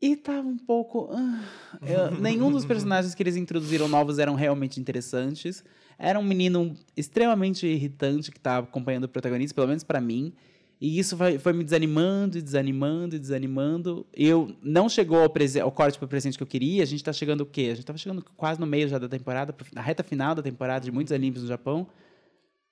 E 0.00 0.16
tava 0.16 0.46
um 0.46 0.56
pouco. 0.56 1.08
ah, 1.12 1.44
eu- 1.82 2.12
nenhum 2.22 2.50
dos 2.50 2.64
personagens 2.64 3.14
que 3.14 3.22
eles 3.22 3.36
introduziram 3.36 3.88
novos 3.88 4.18
eram 4.18 4.34
realmente 4.34 4.80
interessantes. 4.80 5.62
Era 5.98 6.18
um 6.18 6.22
menino 6.24 6.74
extremamente 6.96 7.66
irritante 7.66 8.30
que 8.30 8.38
tava 8.40 8.66
acompanhando 8.66 9.04
o 9.04 9.08
protagonista, 9.08 9.54
pelo 9.54 9.66
menos 9.68 9.82
pra 9.84 10.00
mim. 10.00 10.32
E 10.80 10.98
isso 10.98 11.16
foi, 11.16 11.38
foi 11.38 11.52
me 11.52 11.64
desanimando 11.64 12.38
e 12.38 12.42
desanimando 12.42 13.16
e 13.16 13.18
desanimando. 13.18 14.06
Eu 14.14 14.54
não 14.62 14.88
chegou 14.88 15.18
ao, 15.18 15.32
ao 15.62 15.72
corte 15.72 15.98
para 15.98 16.06
o 16.06 16.08
presente 16.08 16.36
que 16.36 16.42
eu 16.42 16.46
queria. 16.46 16.82
A 16.82 16.86
gente 16.86 17.02
tá 17.02 17.12
chegando 17.12 17.40
o 17.40 17.46
quê? 17.46 17.70
A 17.72 17.74
gente 17.74 17.84
tava 17.84 17.98
chegando 17.98 18.24
quase 18.36 18.60
no 18.60 18.66
meio 18.66 18.88
já 18.88 18.98
da 18.98 19.08
temporada, 19.08 19.54
na 19.72 19.80
reta 19.80 20.04
final 20.04 20.34
da 20.34 20.42
temporada 20.42 20.84
de 20.84 20.92
muitos 20.92 21.12
animes 21.12 21.42
no 21.42 21.48
Japão. 21.48 21.88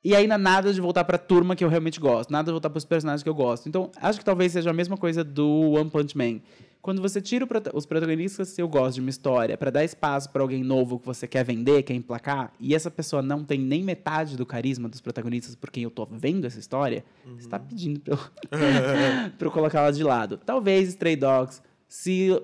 E 0.05 0.15
ainda 0.15 0.39
nada 0.39 0.73
de 0.73 0.81
voltar 0.81 1.03
pra 1.03 1.19
turma 1.19 1.57
que 1.57 1.65
eu 1.65 1.69
realmente 1.69 1.99
gosto, 1.99 2.31
nada 2.31 2.47
de 2.47 2.53
voltar 2.53 2.71
pros 2.71 2.85
personagens 2.85 3.25
que 3.25 3.29
eu 3.29 3.35
gosto. 3.35 3.69
Então, 3.69 3.91
acho 3.97 4.21
que 4.21 4.25
talvez 4.25 4.53
seja 4.53 4.71
a 4.71 4.73
mesma 4.73 4.97
coisa 4.97 5.25
do 5.25 5.73
One 5.73 5.91
Punch 5.91 6.17
Man. 6.17 6.41
Quando 6.87 7.03
você 7.03 7.21
tira 7.21 7.45
os 7.75 7.85
protagonistas 7.85 8.57
eu 8.57 8.69
gosto 8.69 8.95
de 8.95 9.01
uma 9.01 9.11
história 9.11 9.59
pra 9.59 9.73
dar 9.73 9.83
espaço 9.83 10.31
pra 10.31 10.41
alguém 10.41 10.63
novo 10.63 11.01
que 11.01 11.07
você 11.07 11.27
quer 11.27 11.45
vender, 11.45 11.83
quer 11.83 11.95
emplacar, 11.95 12.53
e 12.61 12.77
essa 12.77 12.89
pessoa 12.89 13.21
não 13.21 13.43
tem 13.43 13.59
nem 13.59 13.83
metade 13.83 14.37
do 14.37 14.47
carisma 14.47 14.89
dos 14.89 15.01
protagonistas 15.01 15.57
por 15.57 15.69
quem 15.69 15.83
eu 15.83 15.91
tô 15.91 16.07
vendo 16.09 16.47
essa 16.47 16.61
história, 16.61 17.05
você 17.37 17.49
tá 17.49 17.59
pedindo 17.59 17.99
pra 17.99 18.15
eu, 18.15 18.19
pra 19.37 19.49
eu 19.49 19.51
colocar 19.51 19.81
ela 19.81 19.91
de 19.91 20.05
lado. 20.05 20.39
Talvez 20.39 20.91
Stray 20.91 21.17
Dogs, 21.17 21.61
se, 21.89 22.41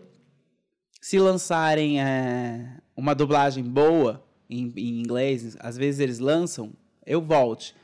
se 1.01 1.21
lançarem 1.21 2.03
é, 2.03 2.79
uma 2.97 3.15
dublagem 3.15 3.63
boa 3.63 4.25
em, 4.51 4.73
em 4.77 4.99
inglês, 4.99 5.57
às 5.61 5.77
vezes 5.77 6.01
eles 6.01 6.19
lançam, 6.19 6.73
eu 7.07 7.23
volte. 7.23 7.77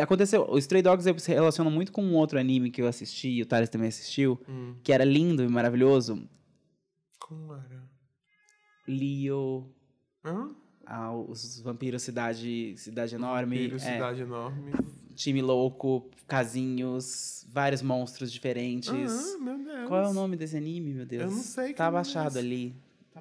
Aconteceu, 0.00 0.46
o 0.50 0.58
Stray 0.58 0.82
Dogs 0.82 1.08
eu 1.08 1.18
se 1.18 1.32
relaciona 1.32 1.70
muito 1.70 1.92
com 1.92 2.02
um 2.04 2.14
outro 2.14 2.38
anime 2.38 2.70
que 2.70 2.82
eu 2.82 2.86
assisti, 2.86 3.28
e 3.28 3.42
o 3.42 3.46
Thales 3.46 3.70
também 3.70 3.88
assistiu, 3.88 4.38
Hum. 4.48 4.74
que 4.84 4.92
era 4.92 5.04
lindo 5.04 5.42
e 5.42 5.48
maravilhoso. 5.48 6.28
Como 7.18 7.54
era? 7.54 7.82
Leo, 8.86 9.70
Hã? 10.24 10.50
ah, 10.84 11.14
os 11.14 11.60
vampiros 11.60 12.02
cidade, 12.02 12.74
cidade 12.76 13.14
enorme, 13.14 13.56
Vampiro, 13.68 13.76
é, 13.76 13.78
cidade 13.78 14.22
enorme. 14.22 14.72
time 15.14 15.40
louco, 15.40 16.10
casinhos, 16.26 17.46
vários 17.48 17.80
monstros 17.80 18.32
diferentes. 18.32 18.90
Ah, 18.90 19.38
meu 19.38 19.56
Deus. 19.58 19.88
Qual 19.88 20.04
é 20.04 20.08
o 20.08 20.12
nome 20.12 20.36
desse 20.36 20.56
anime, 20.56 20.92
meu 20.92 21.06
Deus? 21.06 21.22
Eu 21.24 21.30
não 21.30 21.42
sei 21.42 21.72
Tá 21.72 21.86
é 21.86 21.90
baixado 21.90 22.30
esse. 22.36 22.38
ali. 22.38 22.74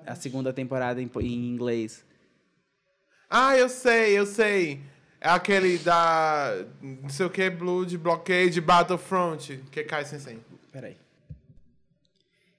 A 0.05 0.15
segunda 0.15 0.51
temporada 0.51 1.01
em, 1.01 1.09
em 1.21 1.47
inglês. 1.49 2.03
Ah, 3.29 3.55
eu 3.57 3.69
sei, 3.69 4.17
eu 4.17 4.25
sei. 4.25 4.81
É 5.21 5.29
aquele 5.29 5.77
da. 5.77 6.65
Não 6.81 7.07
sei 7.09 7.27
o 7.27 7.29
que, 7.29 7.47
Blood 7.47 7.95
Blockade 7.99 8.59
Battlefront. 8.59 9.61
Que 9.71 9.83
cai 9.83 10.03
sem 10.03 10.17
sem. 10.17 10.39
Peraí. 10.71 10.97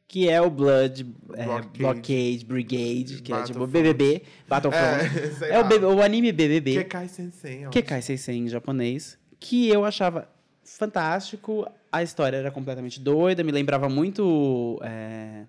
Que 0.07 0.29
é 0.29 0.41
o 0.41 0.49
Blood 0.49 1.05
é, 1.35 1.45
Blockade. 1.45 1.79
Blockade. 1.79 2.45
Brigade, 2.47 3.23
que 3.23 3.33
é 3.33 3.43
tipo. 3.43 3.67
BBB, 3.67 4.23
Battlefront. 4.47 5.45
É, 5.45 5.51
É, 5.51 5.59
o. 5.59 5.65
BB 5.65 5.87
o 5.87 6.01
anime 6.01 6.29
Que 6.29 6.33
BBB, 6.33 6.89
sem. 7.33 7.67
ó. 7.67 7.71
Kekai 7.71 8.01
Sensei 8.01 8.37
em 8.37 8.49
japonês, 8.49 9.19
que 9.41 9.69
eu 9.69 9.85
achava 9.85 10.29
fantástico. 10.63 11.67
A 11.91 12.03
história 12.03 12.37
era 12.37 12.51
completamente 12.51 13.01
doida, 13.01 13.43
me 13.43 13.51
lembrava 13.51 13.89
muito 13.89 14.81
é, 14.85 15.45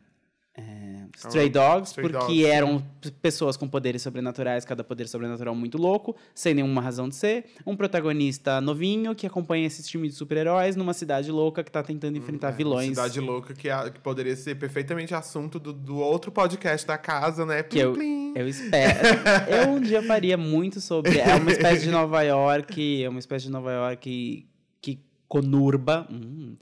é, 0.56 1.06
Stray 1.16 1.50
Dogs, 1.50 1.90
Stray 1.90 2.10
porque 2.10 2.20
Dogs, 2.26 2.46
eram 2.46 2.84
pessoas 3.22 3.58
com 3.58 3.68
poderes 3.68 4.02
sobrenaturais, 4.04 4.64
cada 4.66 4.84
poder 4.84 5.08
sobrenatural 5.08 5.56
muito 5.56 5.78
louco, 5.80 6.16
sem 6.36 6.54
nenhuma 6.54 6.80
razão 6.80 7.10
de 7.10 7.16
ser. 7.16 7.46
Um 7.66 7.76
protagonista 7.76 8.62
novinho 8.62 9.16
que 9.16 9.26
acompanha 9.26 9.66
esse 9.66 9.82
time 9.84 10.08
de 10.08 10.14
super-heróis 10.14 10.76
numa 10.76 10.94
cidade 10.94 11.32
louca 11.32 11.64
que 11.64 11.72
tá 11.72 11.82
tentando 11.82 12.18
enfrentar 12.20 12.50
É, 12.50 12.52
vilões. 12.52 12.90
Cidade 12.90 13.20
louca 13.20 13.54
que, 13.56 13.68
a- 13.70 13.90
que 13.90 14.00
poderia 14.00 14.36
ser 14.36 14.56
perfeitamente 14.56 15.16
assunto 15.16 15.58
do, 15.60 15.74
do 15.74 15.98
outro 15.98 16.32
podcast 16.32 16.86
da 16.86 16.98
casa, 17.00 17.46
né? 17.46 17.64
Que 17.64 17.80
eu, 17.80 17.94
Plim, 17.94 18.34
plim. 18.34 18.40
eu 18.40 18.48
espero. 18.48 19.00
eu 19.50 19.70
um 19.72 19.82
dia 19.82 20.04
faria 20.04 20.38
muito 20.38 20.80
sobre. 20.80 21.18
É 21.20 21.34
uma 21.36 21.52
espécie 21.52 21.86
de 21.86 21.90
Nova 21.92 22.22
York. 22.22 23.04
É 23.04 23.10
uma 23.10 23.20
espécie 23.20 23.46
de 23.46 23.52
Nova 23.52 23.72
York 23.72 24.46
que 24.82 25.00
conurba. 25.28 26.08
hum, 26.12 26.56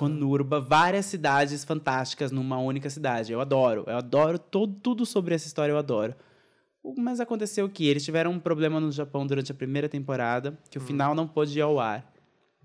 conurba 0.00 0.58
várias 0.58 1.04
cidades 1.04 1.62
fantásticas 1.62 2.32
numa 2.32 2.56
única 2.58 2.88
cidade. 2.88 3.34
Eu 3.34 3.40
adoro. 3.40 3.84
Eu 3.86 3.98
adoro 3.98 4.38
todo, 4.38 4.74
tudo 4.80 5.04
sobre 5.04 5.34
essa 5.34 5.46
história, 5.46 5.72
eu 5.72 5.76
adoro. 5.76 6.14
Mas 6.96 7.20
aconteceu 7.20 7.68
que 7.68 7.86
eles 7.86 8.02
tiveram 8.02 8.30
um 8.30 8.40
problema 8.40 8.80
no 8.80 8.90
Japão 8.90 9.26
durante 9.26 9.52
a 9.52 9.54
primeira 9.54 9.90
temporada, 9.90 10.58
que 10.70 10.78
o 10.78 10.80
final 10.80 11.14
não 11.14 11.28
pôde 11.28 11.58
ir 11.58 11.60
ao 11.60 11.78
ar. 11.78 12.10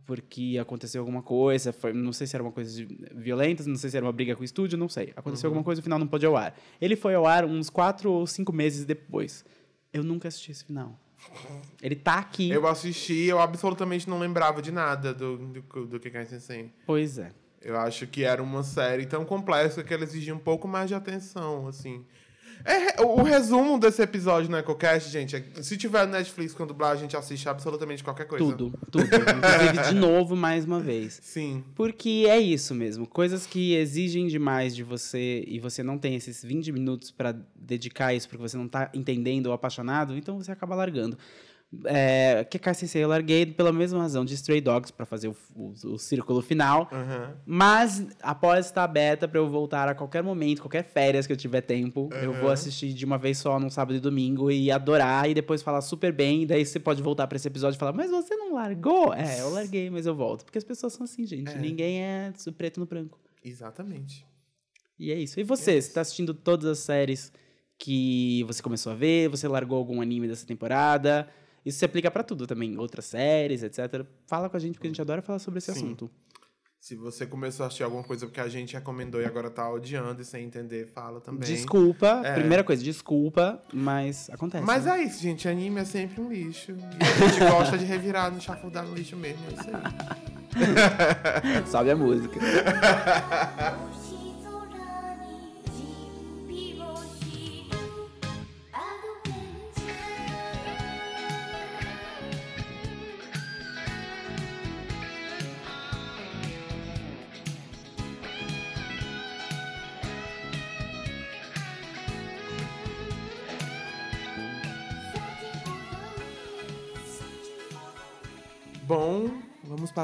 Porque 0.06 0.58
aconteceu 0.62 1.02
alguma 1.02 1.22
coisa, 1.22 1.74
foi, 1.74 1.92
não 1.92 2.14
sei 2.14 2.26
se 2.26 2.38
era 2.38 2.44
uma 2.44 2.54
coisa 2.54 2.86
violenta, 3.14 3.64
não 3.68 3.76
sei 3.76 3.90
se 3.90 3.98
era 3.98 4.06
uma 4.06 4.14
briga 4.14 4.34
com 4.34 4.42
o 4.42 4.46
estúdio, 4.46 4.78
não 4.78 4.88
sei. 4.88 5.12
Aconteceu 5.14 5.50
alguma 5.50 5.64
coisa, 5.64 5.82
o 5.82 5.84
final 5.84 6.00
não 6.00 6.08
pôde 6.08 6.26
ir 6.26 6.28
ao 6.28 6.38
ar. 6.38 6.58
Ele 6.80 6.96
foi 6.96 7.16
ao 7.16 7.26
ar 7.26 7.44
uns 7.44 7.70
quatro 7.70 8.14
ou 8.14 8.26
cinco 8.26 8.54
meses 8.54 8.86
depois. 8.86 9.44
Eu 9.92 10.06
nunca 10.06 10.30
assisti 10.30 10.52
esse 10.52 10.64
final. 10.64 10.98
Ele 11.82 11.96
tá 11.96 12.20
aqui. 12.20 12.50
Eu 12.50 12.68
assisti, 12.68 13.26
eu 13.26 13.40
absolutamente 13.40 14.10
não 14.10 14.20
lembrava 14.20 14.62
de 14.62 14.72
nada 14.72 15.14
do, 15.14 15.38
do, 15.38 15.86
do 15.86 16.00
Kekai 16.00 16.26
Sensei. 16.26 16.72
Pois 16.86 17.18
é. 17.18 17.32
Eu 17.62 17.78
acho 17.78 18.06
que 18.06 18.24
era 18.24 18.44
uma 18.44 18.64
série 18.64 19.06
tão 19.06 19.26
complexa 19.26 19.84
que 19.84 19.94
ela 19.94 20.04
exigia 20.04 20.36
um 20.36 20.40
pouco 20.40 20.68
mais 20.68 20.88
de 20.88 20.94
atenção, 20.94 21.68
assim. 21.68 22.06
É, 22.66 23.00
o 23.04 23.22
resumo 23.22 23.80
desse 23.80 24.02
episódio 24.02 24.50
no 24.50 24.58
EcoCast, 24.58 25.12
gente, 25.12 25.36
é, 25.36 25.44
se 25.62 25.78
tiver 25.78 26.06
no 26.08 26.14
Netflix 26.14 26.52
com 26.52 26.66
dublagem, 26.66 26.98
a 26.98 27.02
gente 27.02 27.16
assiste 27.16 27.48
absolutamente 27.48 28.04
qualquer 28.04 28.26
coisa. 28.26 28.44
Tudo, 28.44 28.74
tudo. 28.92 29.06
Inclusive, 29.06 29.90
de 29.90 29.96
novo, 29.96 30.36
mais 30.36 30.66
uma 30.66 30.80
vez. 30.80 31.20
Sim. 31.22 31.64
Porque 31.76 32.26
é 32.28 32.40
isso 32.40 32.74
mesmo. 32.74 33.06
Coisas 33.06 33.46
que 33.46 33.76
exigem 33.76 34.26
demais 34.26 34.76
de 34.76 34.84
você 34.84 35.44
e 35.48 35.60
você 35.60 35.84
não 35.84 36.00
tem 36.00 36.16
esses 36.16 36.44
20 36.44 36.72
minutos 36.72 37.12
para 37.12 37.36
dedicar 37.56 38.16
isso 38.16 38.28
porque 38.28 38.42
você 38.42 38.58
não 38.58 38.68
tá 38.68 38.90
entendendo 38.96 39.48
ou 39.48 39.54
apaixonado, 39.54 40.18
então 40.18 40.38
você 40.42 40.52
acaba 40.52 40.74
largando. 40.74 41.18
É, 41.86 42.44
que 42.44 42.58
KCC 42.58 43.00
eu 43.00 43.10
larguei 43.10 43.46
pela 43.46 43.72
mesma 43.72 44.00
razão 44.00 44.24
de 44.24 44.34
Stray 44.34 44.62
Dogs 44.62 44.92
para 44.92 45.06
fazer 45.06 45.28
o, 45.28 45.36
o, 45.56 45.74
o, 45.94 45.98
círculo 45.98 46.42
final. 46.42 46.90
Uhum. 46.92 47.34
Mas 47.46 48.06
após 48.22 48.68
estar 48.68 48.84
aberta 48.84 49.28
para 49.28 49.40
eu 49.40 49.50
voltar 49.50 49.88
a 49.88 49.96
qualquer 49.96 50.24
momento, 50.24 50.62
qualquer 50.62 50.84
férias 50.84 51.28
que 51.28 51.34
eu 51.34 51.38
tiver 51.38 51.62
tempo, 51.62 52.10
uhum. 52.12 52.20
eu 52.20 52.34
vou 52.34 52.50
assistir 52.50 52.94
de 52.94 53.06
uma 53.06 53.18
vez 53.18 53.38
só 53.38 53.60
no 53.60 53.70
sábado 53.70 53.96
e 53.96 54.00
domingo 54.00 54.50
e 54.52 54.72
adorar 54.72 55.30
e 55.30 55.34
depois 55.34 55.62
falar 55.62 55.82
super 55.82 56.12
bem. 56.12 56.44
E 56.44 56.46
daí 56.46 56.66
você 56.66 56.80
pode 56.80 57.02
voltar 57.02 57.28
para 57.28 57.36
esse 57.36 57.48
episódio 57.48 57.78
e 57.78 57.80
falar: 57.80 57.94
Mas 57.94 58.12
você 58.12 58.36
não 58.36 58.54
largou? 58.54 59.14
É, 59.14 59.42
eu 59.42 59.50
larguei, 59.50 59.90
mas 59.90 60.06
eu 60.06 60.16
volto. 60.16 60.46
Porque 60.46 60.58
as 60.58 60.64
pessoas 60.64 60.94
são 60.94 61.04
assim, 61.04 61.26
gente. 61.26 61.52
É. 61.52 61.58
Ninguém 61.58 62.02
é 62.02 62.34
preto 62.58 62.80
no 62.80 62.86
branco. 62.86 63.20
Exatamente. 63.44 64.26
E 64.98 65.12
é 65.12 65.20
isso. 65.20 65.40
E 65.40 65.44
você? 65.44 65.78
É 65.78 65.82
você 65.82 65.94
tá 65.94 66.02
assistindo 66.02 66.34
todas 66.34 66.66
as 66.66 66.80
séries 66.80 67.32
que 67.78 68.44
você 68.44 68.62
começou 68.62 68.92
a 68.92 68.96
ver? 68.96 69.30
Você 69.30 69.48
largou 69.48 69.78
algum 69.78 70.02
anime 70.02 70.28
dessa 70.28 70.46
temporada? 70.46 71.28
Isso 71.66 71.80
se 71.80 71.86
aplica 71.86 72.12
para 72.12 72.24
tudo 72.24 72.46
também, 72.46 72.78
outras 72.78 73.06
séries, 73.06 73.64
etc. 73.64 74.06
Fala 74.28 74.50
com 74.50 74.56
a 74.56 74.60
gente, 74.60 74.74
porque 74.76 74.88
a 74.88 74.92
gente 74.92 75.02
adora 75.02 75.22
falar 75.22 75.40
sobre 75.40 75.58
esse 75.58 75.74
Sim. 75.74 75.80
assunto. 75.80 76.12
Se 76.80 76.96
você 76.96 77.26
começou 77.26 77.64
a 77.64 77.68
assistir 77.68 77.82
alguma 77.82 78.04
coisa 78.04 78.28
porque 78.28 78.40
a 78.40 78.48
gente 78.48 78.76
recomendou 78.76 79.20
e 79.20 79.26
agora 79.26 79.50
tá 79.50 79.68
odiando 79.68 80.22
e 80.22 80.26
sem 80.26 80.46
entender, 80.46 80.86
fala 80.94 81.20
também. 81.20 81.50
Desculpa. 81.50 82.22
É. 82.24 82.36
Primeira 82.36 82.64
coisa, 82.64 82.84
desculpa, 82.84 83.60
mas 83.74 84.30
acontece. 84.30 84.64
Mas 84.64 84.86
né? 84.86 85.00
é 85.00 85.04
isso, 85.04 85.20
gente. 85.20 85.48
Anime 85.48 85.80
é 85.80 85.86
sempre 85.86 86.22
um 86.22 86.32
lixo. 86.32 86.74
E 86.74 87.24
a 87.24 87.28
gente 87.28 87.40
gosta 87.40 87.76
de 87.76 87.86
revirar 87.86 88.32
no 88.32 88.40
chafurdar 88.40 88.86
no 88.86 88.94
lixo 88.94 89.18
mesmo. 89.18 89.42
É 89.48 89.54
isso 89.54 89.70
aí. 89.72 91.66
Sobe 91.66 91.90
a 91.90 91.96
música. 91.96 92.40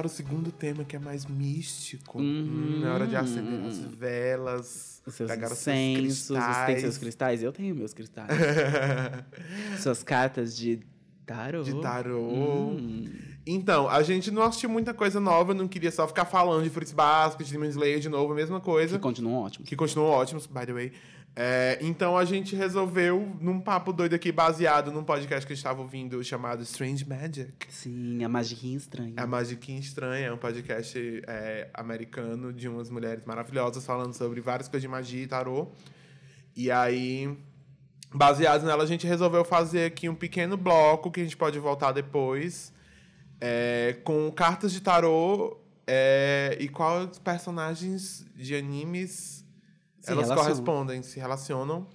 para 0.01 0.08
o 0.08 0.10
segundo 0.10 0.51
tema 0.51 0.84
que 0.84 0.96
é 0.96 1.00
mais 1.00 1.27
místico. 1.27 2.17
Uhum. 2.17 2.79
Na 2.79 2.96
hora 2.96 3.05
de 3.05 3.15
acender 3.15 3.67
as 3.67 3.77
velas, 3.77 5.00
os 5.05 5.13
seus 5.13 5.29
pegar 5.29 5.51
incensos, 5.51 6.22
os 6.22 6.25
seus 6.25 6.39
cristais. 6.39 6.65
Tem 6.65 6.79
seus 6.79 6.98
cristais? 6.98 7.43
Eu 7.43 7.51
tenho 7.51 7.75
meus 7.75 7.94
cristais. 7.94 8.31
Suas 9.79 10.01
cartas 10.01 10.57
de 10.57 10.79
tarô. 11.24 11.61
De 11.61 11.79
tarô. 11.79 12.20
Hum. 12.20 13.11
Então, 13.46 13.87
a 13.87 14.01
gente 14.01 14.31
não 14.31 14.42
assistiu 14.42 14.72
muita 14.72 14.92
coisa 14.92 15.20
nova, 15.20 15.53
não 15.53 15.68
queria 15.68 15.92
só 15.92 16.07
ficar 16.07 16.25
falando 16.25 16.64
de 16.64 16.72
Fruits 16.72 16.94
Basket, 16.94 17.46
de 17.46 17.53
Demon 17.53 17.66
Slayer 17.66 18.00
de 18.00 18.09
novo, 18.09 18.33
a 18.33 18.35
mesma 18.35 18.59
coisa. 18.59 18.98
Que 18.98 19.03
continuam 19.03 19.44
ótimos. 19.44 19.70
Que 19.70 19.75
continuam 19.75 20.09
ótimos, 20.09 20.48
by 20.48 20.66
the 20.66 20.74
way. 20.74 20.92
É, 21.33 21.77
então 21.81 22.17
a 22.17 22.25
gente 22.25 22.55
resolveu, 22.55 23.35
num 23.39 23.59
papo 23.59 23.94
doido 23.94 24.13
aqui, 24.13 24.31
baseado 24.31 24.91
num 24.91 25.03
podcast 25.03 25.48
que 25.48 25.53
a 25.53 25.55
gente 25.55 25.63
estava 25.63 25.81
ouvindo 25.81 26.22
chamado 26.24 26.61
Strange 26.63 27.07
Magic. 27.07 27.53
Sim, 27.70 28.24
a 28.24 28.27
Magiquinha 28.27 28.75
Estranha. 28.75 29.13
A 29.15 29.25
Magiquinha 29.25 29.79
Estranha 29.79 30.27
é 30.27 30.33
um 30.33 30.37
podcast 30.37 31.00
é, 31.25 31.70
americano 31.74 32.51
de 32.51 32.67
umas 32.67 32.89
mulheres 32.89 33.25
maravilhosas 33.25 33.85
falando 33.85 34.13
sobre 34.13 34.41
várias 34.41 34.67
coisas 34.67 34.81
de 34.81 34.87
magia 34.89 35.24
e 35.24 35.27
tarô. 35.27 35.70
E 36.53 36.70
aí, 36.70 37.37
baseado 38.13 38.65
nela, 38.65 38.83
a 38.83 38.87
gente 38.87 39.07
resolveu 39.07 39.46
fazer 39.46 39.85
aqui 39.85 40.09
um 40.09 40.15
pequeno 40.15 40.57
bloco 40.57 41.09
que 41.09 41.22
a 41.22 41.24
gente 41.24 41.37
pode 41.37 41.57
voltar 41.59 41.94
depois, 41.94 42.74
é, 43.39 43.98
com 44.03 44.29
cartas 44.31 44.74
de 44.74 44.81
tarô 44.81 45.57
é, 45.87 46.57
e 46.59 46.67
quais 46.67 47.17
personagens 47.20 48.25
de 48.35 48.53
animes 48.53 49.41
se 50.01 50.11
Elas 50.11 50.24
relacionam. 50.25 50.44
correspondem, 50.44 51.03
se 51.03 51.20
relacionam. 51.20 51.87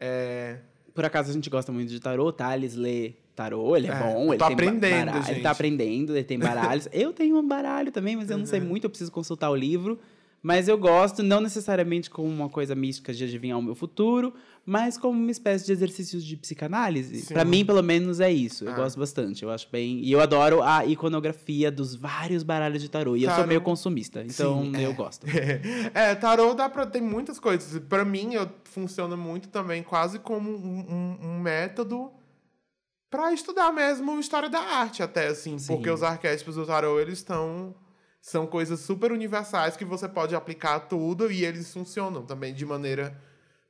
É... 0.00 0.58
Por 0.94 1.04
acaso 1.04 1.30
a 1.30 1.32
gente 1.32 1.50
gosta 1.50 1.70
muito 1.70 1.90
de 1.90 2.00
tarô, 2.00 2.32
Thales 2.32 2.74
lê 2.74 3.14
tarô, 3.34 3.76
ele 3.76 3.86
é, 3.86 3.90
é 3.90 4.02
bom. 4.02 4.28
Ele 4.32 4.38
tô 4.38 4.44
aprendendo, 4.44 5.12
gente. 5.12 5.30
Ele 5.30 5.40
tá 5.42 5.50
aprendendo, 5.50 6.16
ele 6.16 6.24
tem 6.24 6.38
baralhos. 6.38 6.88
eu 6.90 7.12
tenho 7.12 7.36
um 7.38 7.46
baralho 7.46 7.92
também, 7.92 8.16
mas 8.16 8.30
eu 8.30 8.38
não 8.38 8.46
sei 8.46 8.60
uhum. 8.60 8.66
muito, 8.66 8.84
eu 8.84 8.90
preciso 8.90 9.12
consultar 9.12 9.50
o 9.50 9.54
livro. 9.54 10.00
Mas 10.46 10.68
eu 10.68 10.78
gosto, 10.78 11.24
não 11.24 11.40
necessariamente 11.40 12.08
como 12.08 12.28
uma 12.28 12.48
coisa 12.48 12.72
mística 12.72 13.12
de 13.12 13.24
adivinhar 13.24 13.58
o 13.58 13.62
meu 13.62 13.74
futuro, 13.74 14.32
mas 14.64 14.96
como 14.96 15.18
uma 15.18 15.30
espécie 15.32 15.66
de 15.66 15.72
exercícios 15.72 16.24
de 16.24 16.36
psicanálise. 16.36 17.34
Para 17.34 17.44
mim, 17.44 17.64
pelo 17.66 17.82
menos, 17.82 18.20
é 18.20 18.30
isso. 18.30 18.64
Eu 18.64 18.70
ah. 18.70 18.76
gosto 18.76 18.96
bastante. 18.96 19.42
Eu 19.42 19.50
acho 19.50 19.68
bem. 19.72 19.98
E 19.98 20.12
eu 20.12 20.20
adoro 20.20 20.62
a 20.62 20.86
iconografia 20.86 21.68
dos 21.68 21.96
vários 21.96 22.44
baralhos 22.44 22.80
de 22.80 22.88
tarô. 22.88 23.16
E 23.16 23.22
tarô. 23.22 23.32
eu 23.32 23.36
sou 23.38 23.46
meio 23.48 23.60
consumista, 23.60 24.22
então 24.22 24.62
Sim, 24.62 24.76
eu 24.80 24.92
é. 24.92 24.94
gosto. 24.94 25.26
É, 25.92 26.14
tarô 26.14 26.54
dá 26.54 26.68
pra. 26.68 26.86
Tem 26.86 27.02
muitas 27.02 27.40
coisas. 27.40 27.82
Para 27.88 28.04
mim, 28.04 28.34
eu, 28.34 28.48
funciona 28.62 29.16
muito 29.16 29.48
também 29.48 29.82
quase 29.82 30.20
como 30.20 30.48
um, 30.48 30.78
um, 30.88 31.18
um 31.28 31.40
método 31.40 32.12
para 33.10 33.32
estudar 33.32 33.72
mesmo 33.72 34.20
história 34.20 34.48
da 34.48 34.60
arte, 34.60 35.02
até 35.02 35.26
assim. 35.26 35.58
Sim. 35.58 35.74
Porque 35.74 35.90
os 35.90 36.04
arquétipos 36.04 36.54
do 36.54 36.64
tarô, 36.64 37.00
eles 37.00 37.18
estão 37.18 37.74
são 38.26 38.44
coisas 38.44 38.80
super 38.80 39.12
universais 39.12 39.76
que 39.76 39.84
você 39.84 40.08
pode 40.08 40.34
aplicar 40.34 40.74
a 40.74 40.80
tudo 40.80 41.30
e 41.30 41.44
eles 41.44 41.72
funcionam 41.72 42.22
também 42.22 42.52
de 42.52 42.66
maneira 42.66 43.16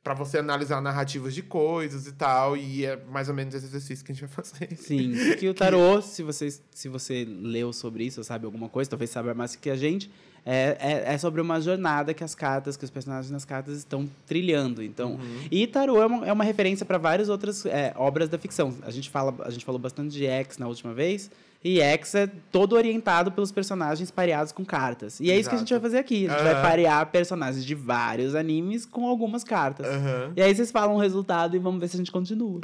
para 0.02 0.14
você 0.14 0.38
analisar 0.38 0.80
narrativas 0.80 1.34
de 1.34 1.42
coisas 1.42 2.06
e 2.06 2.12
tal, 2.12 2.56
e 2.56 2.86
é 2.86 2.96
mais 2.96 3.28
ou 3.28 3.34
menos 3.34 3.54
esse 3.54 3.66
exercício 3.66 4.02
que 4.02 4.12
a 4.12 4.14
gente 4.14 4.24
vai 4.24 4.34
fazer. 4.42 4.74
Sim, 4.78 5.12
porque 5.26 5.46
o 5.50 5.52
tarô, 5.52 6.00
se 6.00 6.22
você, 6.22 6.48
se 6.70 6.88
você 6.88 7.26
leu 7.28 7.70
sobre 7.70 8.04
isso, 8.04 8.20
ou 8.20 8.24
sabe 8.24 8.46
alguma 8.46 8.66
coisa, 8.66 8.88
talvez 8.88 9.10
saiba 9.10 9.34
mais 9.34 9.54
que 9.54 9.68
a 9.68 9.76
gente, 9.76 10.10
é, 10.46 10.78
é, 10.80 11.14
é, 11.14 11.18
sobre 11.18 11.42
uma 11.42 11.60
jornada 11.60 12.14
que 12.14 12.24
as 12.24 12.34
cartas, 12.34 12.78
que 12.78 12.84
os 12.84 12.90
personagens 12.90 13.30
nas 13.30 13.44
cartas 13.44 13.76
estão 13.76 14.08
trilhando. 14.26 14.82
Então, 14.82 15.16
uhum. 15.16 15.48
e 15.50 15.66
tarô 15.66 16.00
é 16.00 16.06
uma, 16.06 16.26
é 16.28 16.32
uma 16.32 16.44
referência 16.44 16.86
para 16.86 16.96
várias 16.96 17.28
outras 17.28 17.66
é, 17.66 17.92
obras 17.94 18.30
da 18.30 18.38
ficção. 18.38 18.74
A 18.80 18.90
gente 18.90 19.10
fala, 19.10 19.34
a 19.40 19.50
gente 19.50 19.66
falou 19.66 19.78
bastante 19.78 20.12
de 20.12 20.24
X 20.24 20.56
na 20.56 20.66
última 20.66 20.94
vez. 20.94 21.30
E 21.62 21.80
X 21.80 22.14
é 22.14 22.26
todo 22.52 22.74
orientado 22.74 23.32
pelos 23.32 23.50
personagens 23.50 24.10
pareados 24.10 24.52
com 24.52 24.64
cartas. 24.64 25.18
E 25.20 25.30
é 25.30 25.34
Exato. 25.34 25.40
isso 25.40 25.50
que 25.50 25.56
a 25.56 25.58
gente 25.58 25.72
vai 25.72 25.80
fazer 25.80 25.98
aqui. 25.98 26.26
A 26.26 26.30
gente 26.30 26.38
uhum. 26.38 26.52
vai 26.52 26.62
parear 26.62 27.06
personagens 27.10 27.64
de 27.64 27.74
vários 27.74 28.34
animes 28.34 28.86
com 28.86 29.06
algumas 29.06 29.42
cartas. 29.42 29.86
Uhum. 29.86 30.32
E 30.36 30.42
aí 30.42 30.54
vocês 30.54 30.70
falam 30.70 30.96
o 30.96 30.98
resultado 30.98 31.56
e 31.56 31.58
vamos 31.58 31.80
ver 31.80 31.88
se 31.88 31.96
a 31.96 31.98
gente 31.98 32.12
continua. 32.12 32.60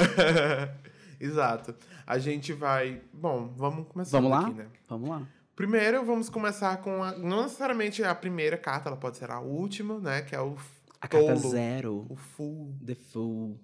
Exato. 1.20 1.74
A 2.07 2.18
gente 2.18 2.52
vai. 2.52 3.00
Bom, 3.12 3.52
vamos 3.57 3.87
começar 3.88 4.18
vamos 4.18 4.31
lá? 4.31 4.40
aqui, 4.46 4.55
né? 4.55 4.66
Vamos 4.88 5.09
lá. 5.09 5.22
Primeiro, 5.55 6.05
vamos 6.05 6.28
começar 6.28 6.76
com 6.78 7.02
a, 7.02 7.12
não 7.12 7.42
necessariamente 7.42 8.02
a 8.02 8.14
primeira 8.14 8.57
carta, 8.57 8.88
ela 8.88 8.96
pode 8.96 9.18
ser 9.18 9.31
a 9.31 9.38
última, 9.38 9.98
né? 9.98 10.22
Que 10.22 10.35
é 10.35 10.40
o 10.40 10.57
a 11.00 11.07
tolo, 11.07 11.26
carta 11.26 11.48
zero. 11.48 12.07
O 12.09 12.16
full. 12.16 12.74
The 12.85 12.94
full. 12.94 13.59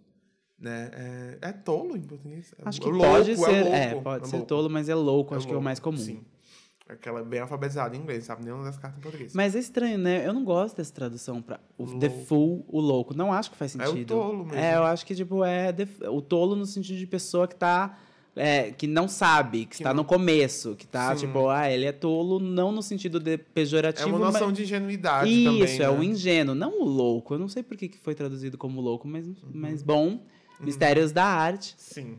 Né? 0.61 0.91
É, 0.93 1.49
é 1.49 1.53
tolo 1.53 1.97
em 1.97 2.01
português? 2.01 2.53
Acho 2.65 2.81
que 2.81 2.89
louco, 2.89 3.07
pode 3.07 3.31
é 3.31 3.37
ser, 3.37 3.51
é, 3.51 3.63
louco, 3.63 3.77
é 3.77 3.95
pode 4.03 4.25
é 4.25 4.29
ser 4.29 4.41
tolo, 4.43 4.69
mas 4.69 4.89
é 4.89 4.95
louco, 4.95 5.35
acho 5.35 5.47
louco, 5.47 5.49
que 5.49 5.55
é 5.55 5.59
o 5.59 5.63
mais 5.63 5.79
comum. 5.79 5.97
Sim. 5.97 6.21
Aquela 6.89 7.23
bem 7.23 7.41
alfabetizada 7.41 7.95
em 7.95 8.01
inglês, 8.01 8.25
sabe 8.25 8.45
nenhuma 8.45 8.65
das 8.65 8.79
cartas 8.79 8.99
em 8.99 9.03
português. 9.03 9.35
Mas 9.35 9.55
é 9.55 9.59
estranho, 9.59 9.99
né? 9.99 10.27
Eu 10.27 10.33
não 10.33 10.43
gosto 10.43 10.77
dessa 10.79 10.93
tradução 10.93 11.43
para 11.43 11.61
o 11.77 11.85
louco. 11.85 12.01
the 12.01 12.09
fool, 12.09 12.65
o 12.67 12.81
louco. 12.81 13.15
Não 13.17 13.33
acho 13.33 13.51
que 13.51 13.57
faz 13.59 13.73
sentido. 13.73 13.91
É 13.91 14.03
o 14.03 14.05
tolo 14.07 14.45
mesmo. 14.45 14.59
É, 14.59 14.77
eu 14.77 14.85
acho 14.85 15.05
que 15.05 15.15
tipo 15.15 15.45
é 15.45 15.71
the, 15.71 15.87
o 16.09 16.23
tolo 16.23 16.57
no 16.57 16.65
sentido 16.65 16.99
de 16.99 17.07
pessoa 17.07 17.47
que 17.47 17.55
tá 17.55 17.99
é, 18.35 18.71
que 18.71 18.87
não 18.87 19.09
sabe, 19.09 19.61
que, 19.61 19.67
que 19.67 19.75
está 19.77 19.93
no 19.93 20.05
começo, 20.05 20.77
que 20.77 20.85
está 20.85 21.15
tipo, 21.15 21.49
ah, 21.49 21.71
ele 21.71 21.85
é 21.85 21.93
tolo, 21.93 22.39
não 22.39 22.71
no 22.71 22.83
sentido 22.83 23.19
de 23.19 23.37
pejorativo. 23.37 24.09
É 24.09 24.13
uma 24.13 24.19
noção 24.19 24.49
mas... 24.49 24.57
de 24.57 24.63
ingenuidade 24.63 25.31
Isso, 25.31 25.45
também. 25.45 25.65
Isso, 25.65 25.83
é 25.83 25.91
né? 25.91 25.99
o 25.99 26.03
ingênuo, 26.03 26.55
não 26.55 26.81
o 26.81 26.85
louco. 26.85 27.35
Eu 27.35 27.39
não 27.39 27.49
sei 27.49 27.63
por 27.63 27.77
que 27.77 27.91
foi 28.03 28.15
traduzido 28.15 28.57
como 28.57 28.81
louco, 28.81 29.07
mas, 29.07 29.27
uhum. 29.27 29.35
mas 29.53 29.83
bom. 29.83 30.21
Uhum. 30.59 30.67
Mistérios 30.67 31.13
da 31.13 31.25
arte. 31.25 31.75
Sim. 31.79 32.19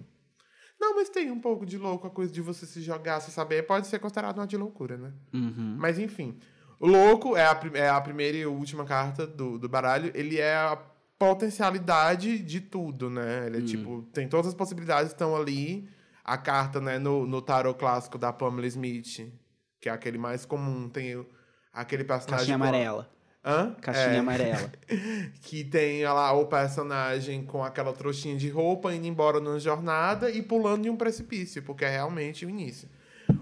Não, 0.79 0.95
mas 0.95 1.09
tem 1.09 1.29
um 1.29 1.39
pouco 1.39 1.65
de 1.65 1.77
louco 1.77 2.07
a 2.07 2.09
coisa 2.09 2.31
de 2.31 2.41
você 2.41 2.65
se 2.65 2.81
jogar, 2.81 3.19
se 3.19 3.31
saber. 3.31 3.63
Pode 3.63 3.87
ser 3.87 3.99
considerado 3.99 4.37
uma 4.37 4.47
de 4.47 4.55
loucura, 4.55 4.97
né? 4.97 5.11
Uhum. 5.33 5.75
Mas 5.77 5.99
enfim. 5.99 6.37
O 6.79 6.87
louco 6.87 7.35
é 7.35 7.43
a, 7.43 7.59
é 7.73 7.89
a 7.89 7.99
primeira 7.99 8.37
e 8.37 8.45
última 8.45 8.85
carta 8.85 9.27
do, 9.27 9.59
do 9.59 9.67
baralho. 9.67 10.11
Ele 10.15 10.37
é 10.37 10.55
a, 10.55 10.77
potencialidade 11.19 12.39
de 12.39 12.61
tudo, 12.61 13.09
né? 13.09 13.45
Ele 13.47 13.57
é 13.57 13.61
tipo, 13.61 14.03
tem 14.13 14.27
todas 14.29 14.47
as 14.47 14.53
possibilidades 14.53 15.11
estão 15.11 15.35
ali. 15.35 15.87
A 16.23 16.37
carta, 16.37 16.79
né, 16.79 16.99
no, 16.99 17.25
no 17.25 17.41
tarot 17.41 17.77
clássico 17.77 18.15
da 18.15 18.31
Pamela 18.31 18.67
Smith, 18.67 19.33
que 19.81 19.89
é 19.89 19.91
aquele 19.91 20.17
mais 20.19 20.45
comum, 20.45 20.87
tem 20.87 21.25
aquele 21.73 22.03
personagem. 22.03 22.37
Caixinha 22.37 22.55
amarela. 22.55 23.09
Hã? 23.43 23.73
Caixinha 23.81 24.15
É. 24.15 24.19
amarela. 24.19 24.71
que 25.41 25.63
tem 25.63 26.03
lá 26.03 26.31
o 26.33 26.45
personagem 26.47 27.43
com 27.43 27.63
aquela 27.63 27.93
trouxinha 27.93 28.35
de 28.35 28.49
roupa 28.49 28.93
indo 28.93 29.07
embora 29.07 29.39
numa 29.39 29.59
jornada 29.59 30.29
e 30.29 30.41
pulando 30.41 30.83
de 30.83 30.89
um 30.89 30.95
precipício, 30.97 31.63
porque 31.63 31.85
é 31.85 31.89
realmente 31.89 32.45
o 32.45 32.49
início. 32.49 32.87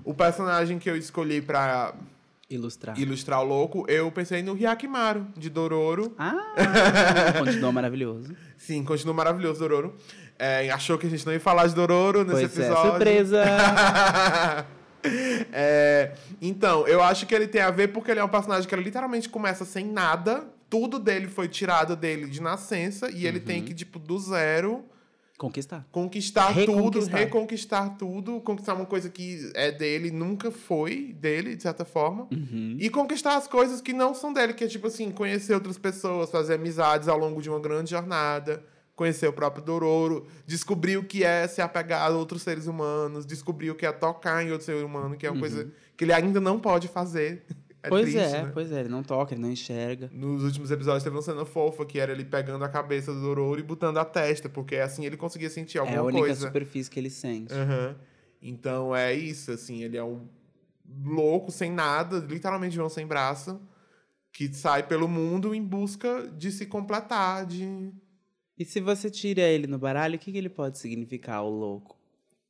O 0.03 0.13
personagem 0.13 0.77
que 0.79 0.89
eu 0.89 0.95
escolhi 0.95 1.41
pra 1.41 1.93
Ilustrar. 2.49 2.97
ilustrar 2.99 3.41
o 3.41 3.43
louco, 3.43 3.85
eu 3.89 4.09
pensei 4.11 4.41
no 4.43 4.53
Hyakimaru, 4.53 5.27
de 5.35 5.49
Dororo. 5.49 6.13
Ah, 6.17 6.53
continua 7.39 7.71
maravilhoso. 7.71 8.35
Sim, 8.57 8.83
continua 8.83 9.13
maravilhoso, 9.13 9.59
Dororo. 9.59 9.95
É, 10.39 10.69
achou 10.69 10.97
que 10.99 11.07
a 11.07 11.09
gente 11.09 11.25
não 11.25 11.33
ia 11.33 11.39
falar 11.39 11.65
de 11.67 11.73
Dororo 11.73 12.19
nesse 12.23 12.41
Pois 12.47 12.59
é, 12.59 12.61
episódio. 12.67 12.91
surpresa! 12.91 13.43
É, 15.53 16.11
então, 16.41 16.87
eu 16.87 17.01
acho 17.01 17.25
que 17.25 17.33
ele 17.33 17.47
tem 17.47 17.61
a 17.61 17.71
ver 17.71 17.89
porque 17.89 18.11
ele 18.11 18.19
é 18.19 18.23
um 18.23 18.29
personagem 18.29 18.67
que 18.67 18.75
ele 18.75 18.83
literalmente 18.83 19.29
começa 19.29 19.65
sem 19.65 19.85
nada. 19.85 20.47
Tudo 20.69 20.99
dele 20.99 21.27
foi 21.27 21.47
tirado 21.47 21.95
dele 21.95 22.27
de 22.27 22.41
nascença 22.41 23.09
e 23.09 23.25
ele 23.25 23.39
Uhum. 23.39 23.45
tem 23.45 23.63
que, 23.63 23.73
tipo, 23.73 23.97
do 23.99 24.19
zero 24.19 24.83
Conquistar. 25.37 25.85
conquistar 25.91 26.47
tudo, 26.65 26.99
Reconquistar. 26.99 27.17
reconquistar 27.19 27.89
tudo, 27.97 28.41
conquistar 28.41 28.73
uma 28.73 28.87
coisa 28.87 29.07
que 29.07 29.51
é 29.53 29.71
dele, 29.71 30.09
nunca 30.09 30.49
foi 30.49 31.15
dele, 31.19 31.55
de 31.55 31.61
certa 31.61 31.85
forma. 31.85 32.27
Uhum. 32.31 32.75
E 32.79 32.89
conquistar 32.89 33.37
as 33.37 33.47
coisas 33.47 33.79
que 33.79 33.93
não 33.93 34.15
são 34.15 34.33
dele, 34.33 34.53
que 34.55 34.63
é 34.63 34.67
tipo 34.67 34.87
assim, 34.87 35.11
conhecer 35.11 35.53
outras 35.53 35.77
pessoas, 35.77 36.31
fazer 36.31 36.55
amizades 36.55 37.07
ao 37.07 37.17
longo 37.19 37.39
de 37.39 37.49
uma 37.51 37.59
grande 37.59 37.91
jornada, 37.91 38.63
conhecer 38.97 39.27
o 39.27 39.31
próprio 39.31 39.63
Dororo, 39.63 40.25
descobrir 40.45 40.97
o 40.97 41.03
que 41.03 41.23
é 41.23 41.47
se 41.47 41.61
apegar 41.61 42.01
a 42.01 42.09
outros 42.09 42.41
seres 42.41 42.67
humanos, 42.67 43.25
descobrir 43.25 43.69
o 43.71 43.75
que 43.75 43.85
é 43.85 43.91
tocar 43.93 44.43
em 44.43 44.51
outro 44.51 44.65
ser 44.65 44.83
humano, 44.83 45.15
que 45.15 45.25
é 45.25 45.31
uma 45.31 45.39
coisa 45.39 45.71
que 45.95 46.03
ele 46.03 46.11
ainda 46.11 46.41
não 46.41 46.59
pode 46.59 46.89
fazer. 46.89 47.45
É 47.83 47.89
Uhum. 47.89 47.89
pois 47.91 48.11
triste, 48.11 48.35
é, 48.35 48.41
né? 48.43 48.51
pois 48.53 48.71
é, 48.71 48.79
ele 48.79 48.89
não 48.89 49.03
toca, 49.03 49.33
ele 49.35 49.41
não 49.41 49.51
enxerga. 49.51 50.09
Nos 50.11 50.43
últimos 50.43 50.71
episódios 50.71 51.03
teve 51.03 51.15
uma 51.15 51.21
cena 51.21 51.45
fofa 51.45 51.85
que 51.85 51.99
era 51.99 52.11
ele 52.11 52.25
pegando 52.25 52.65
a 52.65 52.67
cabeça 52.67 53.13
do 53.13 53.21
Dororo 53.21 53.59
e 53.59 53.63
botando 53.63 53.97
a 53.97 54.03
testa, 54.03 54.49
porque 54.49 54.77
assim 54.77 55.05
ele 55.05 55.15
conseguia 55.15 55.49
sentir 55.49 55.77
alguma 55.77 55.95
é 55.95 55.99
a 55.99 56.03
única 56.03 56.19
coisa. 56.19 56.47
superfície 56.47 56.89
que 56.89 56.99
ele 56.99 57.11
sente. 57.11 57.53
Aham. 57.53 57.95
Então 58.41 58.93
é 58.95 59.13
isso, 59.13 59.51
assim, 59.51 59.83
ele 59.83 59.95
é 59.95 60.03
um 60.03 60.27
louco 61.05 61.51
sem 61.51 61.71
nada, 61.71 62.17
literalmente 62.17 62.75
João 62.75 62.89
sem 62.89 63.05
braço, 63.05 63.61
que 64.33 64.51
sai 64.53 64.83
pelo 64.83 65.07
mundo 65.07 65.53
em 65.55 65.63
busca 65.63 66.27
de 66.35 66.51
se 66.51 66.65
completar, 66.65 67.45
de. 67.45 67.93
E 68.57 68.65
se 68.65 68.79
você 68.81 69.09
tira 69.09 69.41
ele 69.41 69.67
no 69.67 69.77
baralho, 69.77 70.15
o 70.15 70.19
que, 70.19 70.31
que 70.31 70.37
ele 70.37 70.49
pode 70.49 70.77
significar, 70.77 71.43
o 71.43 71.49
louco? 71.49 71.95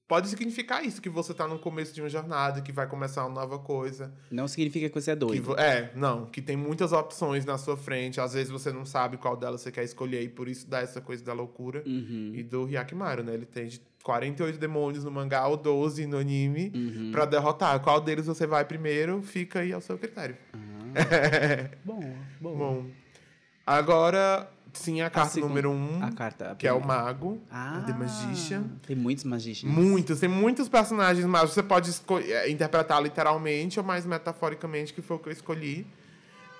Pode 0.07 0.29
significar 0.29 0.85
isso, 0.85 1.01
que 1.01 1.09
você 1.09 1.33
tá 1.33 1.45
no 1.49 1.59
começo 1.59 1.93
de 1.93 2.01
uma 2.01 2.07
jornada, 2.07 2.61
que 2.61 2.71
vai 2.71 2.87
começar 2.87 3.25
uma 3.25 3.41
nova 3.41 3.59
coisa. 3.59 4.13
Não 4.31 4.47
significa 4.47 4.87
que 4.87 4.95
você 5.01 5.11
é 5.11 5.15
Que 5.15 5.19
doido. 5.19 5.43
vo- 5.43 5.59
é, 5.59 5.91
não, 5.95 6.25
que 6.27 6.41
tem 6.41 6.55
muitas 6.55 6.93
opções 6.93 7.43
na 7.43 7.57
sua 7.57 7.75
frente. 7.75 8.21
Às 8.21 8.31
vezes 8.33 8.49
você 8.49 8.71
não 8.71 8.85
sabe 8.85 9.17
qual 9.17 9.35
delas 9.35 9.59
você 9.59 9.69
quer 9.69 9.83
escolher, 9.83 10.21
e 10.23 10.29
por 10.29 10.47
isso 10.47 10.65
dá 10.65 10.79
essa 10.79 11.01
coisa 11.01 11.25
da 11.25 11.33
loucura. 11.33 11.83
Uhum. 11.85 12.31
E 12.33 12.41
do 12.41 12.63
Hyakimaru, 12.67 13.21
né? 13.21 13.33
Ele 13.33 13.45
tem 13.45 13.67
de 13.67 13.81
48 14.01 14.57
demônios 14.57 15.03
no 15.03 15.11
mangá 15.11 15.45
ou 15.45 15.57
12 15.57 16.07
no 16.07 16.17
anime 16.17 16.71
Uhum. 16.73 17.11
pra 17.11 17.25
derrotar. 17.25 17.77
Qual 17.81 17.99
deles 17.99 18.27
você 18.27 18.47
vai 18.47 18.63
primeiro, 18.63 19.21
fica 19.21 19.59
aí 19.59 19.73
ao 19.73 19.81
seu 19.81 19.97
critério. 19.97 20.37
Bom, 21.83 21.99
bom. 22.39 22.55
Bom, 22.57 22.85
agora 23.65 24.49
sim 24.77 25.01
a 25.01 25.09
carta 25.09 25.31
segunda- 25.31 25.49
número 25.49 25.69
1, 25.71 25.73
um, 25.99 26.03
A 26.03 26.11
carta. 26.11 26.51
a 26.51 26.55
que 26.55 26.67
é 26.67 26.73
o 26.73 26.79
mago, 26.85 27.41
Ah, 27.51 27.83
The 27.85 27.93
Magician. 27.93 28.63
Tem 28.85 28.95
muitos 28.95 29.23
magicians. 29.23 29.71
Muitos, 29.73 30.19
tem 30.19 30.29
muitos 30.29 30.69
personagens 30.69 31.25
magos. 31.25 31.53
Você 31.53 31.63
pode 31.63 31.91
eh, 32.29 32.49
interpretar 32.49 33.01
literalmente 33.01 33.79
ou 33.79 33.85
mais 33.85 34.05
metaforicamente, 34.05 34.93
que 34.93 35.01
foi 35.01 35.17
o 35.17 35.19
que 35.19 35.29
eu 35.29 35.33
escolhi. 35.33 35.85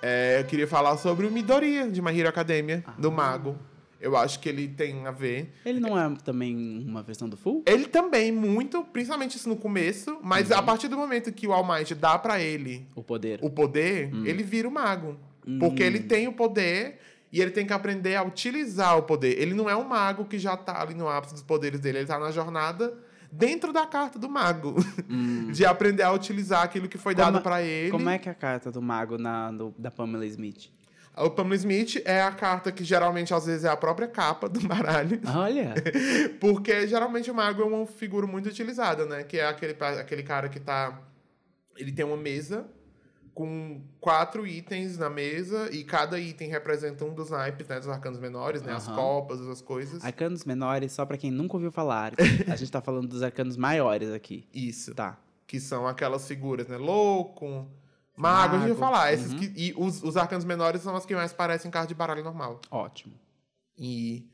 É, 0.00 0.40
eu 0.40 0.44
queria 0.44 0.66
falar 0.66 0.96
sobre 0.96 1.26
o 1.26 1.30
Midoriya, 1.30 1.88
de 1.88 2.00
My 2.00 2.16
Hero 2.18 2.28
Academia, 2.28 2.84
Ah. 2.86 2.92
do 2.98 3.10
mago. 3.10 3.56
Eu 4.00 4.16
acho 4.16 4.38
que 4.38 4.48
ele 4.48 4.68
tem 4.68 5.08
a 5.08 5.10
ver. 5.10 5.52
Ele 5.66 5.80
não 5.80 5.98
é 5.98 6.08
também 6.24 6.84
uma 6.86 7.02
versão 7.02 7.28
do 7.28 7.36
Full? 7.36 7.64
Ele 7.66 7.86
também, 7.88 8.30
muito, 8.30 8.84
principalmente 8.84 9.36
isso 9.36 9.48
no 9.48 9.56
começo, 9.56 10.18
mas 10.22 10.50
Uhum. 10.50 10.56
a 10.58 10.62
partir 10.62 10.86
do 10.86 10.96
momento 10.96 11.32
que 11.32 11.48
o 11.48 11.52
All 11.52 11.66
Might 11.66 11.92
dá 11.96 12.16
pra 12.16 12.40
ele 12.40 12.86
O 12.94 13.02
poder. 13.02 13.40
o 13.42 13.50
poder, 13.50 14.14
Hum. 14.14 14.24
ele 14.24 14.44
vira 14.44 14.68
o 14.68 14.70
mago. 14.70 15.16
Porque 15.58 15.82
ele 15.82 16.00
tem 16.00 16.28
o 16.28 16.32
poder 16.32 17.00
e 17.32 17.40
ele 17.40 17.50
tem 17.50 17.66
que 17.66 17.72
aprender 17.72 18.16
a 18.16 18.22
utilizar 18.22 18.96
o 18.96 19.02
poder. 19.02 19.38
Ele 19.40 19.54
não 19.54 19.68
é 19.68 19.76
um 19.76 19.84
mago 19.84 20.24
que 20.24 20.38
já 20.38 20.56
tá 20.56 20.80
ali 20.80 20.94
no 20.94 21.08
ápice 21.08 21.34
dos 21.34 21.42
poderes 21.42 21.80
dele, 21.80 21.98
ele 21.98 22.06
tá 22.06 22.18
na 22.18 22.30
jornada 22.30 22.94
dentro 23.30 23.72
da 23.72 23.84
carta 23.86 24.18
do 24.18 24.28
mago. 24.28 24.74
De 25.52 25.64
aprender 25.66 26.02
a 26.02 26.12
utilizar 26.12 26.62
aquilo 26.62 26.88
que 26.88 26.96
foi 26.98 27.14
Como 27.14 27.24
dado 27.26 27.38
é- 27.38 27.40
pra 27.42 27.62
ele. 27.62 27.90
Como 27.90 28.08
é 28.08 28.18
que 28.18 28.28
é 28.28 28.32
a 28.32 28.34
carta 28.34 28.70
do 28.70 28.80
mago 28.80 29.18
na, 29.18 29.50
do- 29.50 29.74
da 29.78 29.90
Pamela 29.90 30.24
Smith? 30.26 30.70
O 31.16 31.30
Pamela 31.30 31.56
Smith 31.56 32.00
é 32.04 32.22
a 32.22 32.30
carta 32.30 32.70
que 32.70 32.84
geralmente 32.84 33.34
às 33.34 33.44
vezes 33.44 33.64
é 33.64 33.68
a 33.68 33.76
própria 33.76 34.06
capa 34.06 34.48
do 34.48 34.60
baralho. 34.60 35.20
Olha! 35.34 35.74
Porque 36.40 36.86
geralmente 36.86 37.28
o 37.30 37.34
mago 37.34 37.60
é 37.60 37.64
uma 37.64 37.84
figura 37.86 38.24
muito 38.26 38.48
utilizada, 38.48 39.04
né? 39.04 39.24
Que 39.24 39.38
é 39.38 39.46
aquele, 39.46 39.76
aquele 40.00 40.22
cara 40.22 40.48
que 40.48 40.60
tá. 40.60 40.96
Ele 41.76 41.90
tem 41.92 42.04
uma 42.04 42.16
mesa 42.16 42.66
com 43.38 43.80
quatro 44.00 44.44
itens 44.44 44.98
na 44.98 45.08
mesa 45.08 45.70
e 45.72 45.84
cada 45.84 46.18
item 46.18 46.48
representa 46.48 47.04
um 47.04 47.14
dos 47.14 47.30
naipes, 47.30 47.68
né? 47.68 47.78
Dos 47.78 47.88
arcanos 47.88 48.18
menores, 48.18 48.62
né? 48.62 48.72
As 48.72 48.88
Aham. 48.88 48.96
copas, 48.96 49.40
as 49.42 49.62
coisas. 49.62 50.04
Arcanos 50.04 50.44
menores, 50.44 50.90
só 50.90 51.06
pra 51.06 51.16
quem 51.16 51.30
nunca 51.30 51.54
ouviu 51.54 51.70
falar. 51.70 52.14
A 52.50 52.56
gente 52.56 52.72
tá 52.72 52.80
falando 52.80 53.06
dos 53.06 53.22
arcanos 53.22 53.56
maiores 53.56 54.10
aqui. 54.10 54.44
Isso. 54.52 54.92
Tá. 54.92 55.16
Que 55.46 55.60
são 55.60 55.86
aquelas 55.86 56.26
figuras, 56.26 56.66
né? 56.66 56.76
Louco, 56.76 57.64
mago, 58.16 58.56
a 58.56 58.58
gente 58.58 58.72
vai 58.72 58.80
Mago, 58.80 58.80
falar. 58.80 59.12
Esses 59.12 59.30
uhum. 59.30 59.38
que, 59.38 59.52
e 59.54 59.72
os, 59.76 60.02
os 60.02 60.16
arcanos 60.16 60.44
menores 60.44 60.82
são 60.82 60.96
as 60.96 61.06
que 61.06 61.14
mais 61.14 61.32
parecem 61.32 61.70
carta 61.70 61.86
de 61.86 61.94
baralho 61.94 62.24
normal. 62.24 62.60
Ótimo. 62.72 63.14
E 63.78 64.26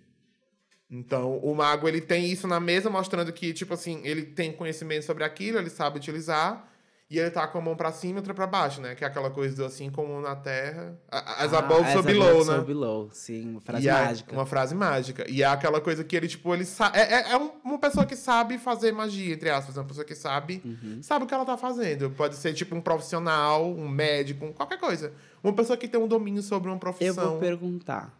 então, 0.89 1.37
o 1.41 1.55
mago 1.55 1.87
ele 1.87 2.01
tem 2.01 2.25
isso 2.31 2.49
na 2.49 2.59
mesa 2.59 2.89
mostrando 2.89 3.31
que 3.35 3.53
tipo 3.53 3.75
assim, 3.75 4.01
ele 4.03 4.23
tem 4.25 4.51
conhecimento 4.51 5.05
sobre 5.05 5.25
aquilo, 5.25 5.59
ele 5.59 5.69
sabe 5.69 5.99
utilizar 5.99 6.73
e 7.15 7.19
ele 7.19 7.31
tá 7.31 7.47
com 7.47 7.59
a 7.59 7.61
mão 7.61 7.77
pra 7.77 7.93
cima 7.93 8.15
e 8.15 8.17
outra 8.17 8.35
pra 8.35 8.47
baixo, 8.47 8.81
né? 8.81 8.95
Que 8.95 9.05
é 9.05 9.07
aquela 9.07 9.31
coisa 9.31 9.55
do 9.57 9.65
assim 9.65 9.91
como 9.91 10.21
na 10.21 10.35
terra, 10.37 10.99
as 11.11 11.53
Ah, 11.53 11.59
above 11.61 11.85
so 11.93 11.99
above 11.99 12.13
below, 12.13 12.45
so 12.45 12.53
né? 12.53 12.61
below. 12.65 13.09
Sim, 13.13 13.51
uma 13.51 13.61
frase 13.61 13.85
E 13.85 13.89
é 13.89 13.93
mágica. 13.93 14.33
Uma 14.33 14.47
frase 14.47 14.75
mágica. 14.75 15.31
E 15.31 15.43
é 15.43 15.47
aquela 15.47 15.81
coisa 15.81 16.03
que 16.05 16.17
ele, 16.17 16.29
tipo, 16.29 16.53
ele 16.55 16.65
sabe. 16.65 16.99
É, 16.99 17.03
é, 17.15 17.31
é 17.33 17.37
um- 17.39 17.51
uma 17.65 17.79
pessoa 17.79 18.05
que 18.05 18.17
sabe 18.17 18.59
fazer 18.59 18.93
magia, 18.93 19.35
entre 19.35 19.51
aspas. 19.51 19.77
É 19.77 19.81
uma 19.81 19.87
pessoa 19.87 20.05
que 20.05 20.15
sabe, 20.15 20.61
Uhum. 20.65 20.99
sabe 21.03 21.25
o 21.25 21.29
que 21.29 21.35
ela 21.35 21.45
tá 21.45 21.57
fazendo. 21.57 22.11
Pode 22.11 22.37
ser, 22.37 22.53
tipo, 22.55 22.75
um 22.75 22.81
profissional, 22.81 23.65
um 23.71 23.89
médico, 23.89 24.53
qualquer 24.55 24.79
coisa. 24.79 25.13
Uma 25.43 25.53
pessoa 25.53 25.77
que 25.77 25.87
tem 25.89 26.01
um 26.01 26.09
domínio 26.09 26.43
sobre 26.43 26.69
uma 26.69 26.77
Eu 26.77 26.81
profissão. 26.81 27.31
vou 27.31 27.39
perguntar. 27.39 28.13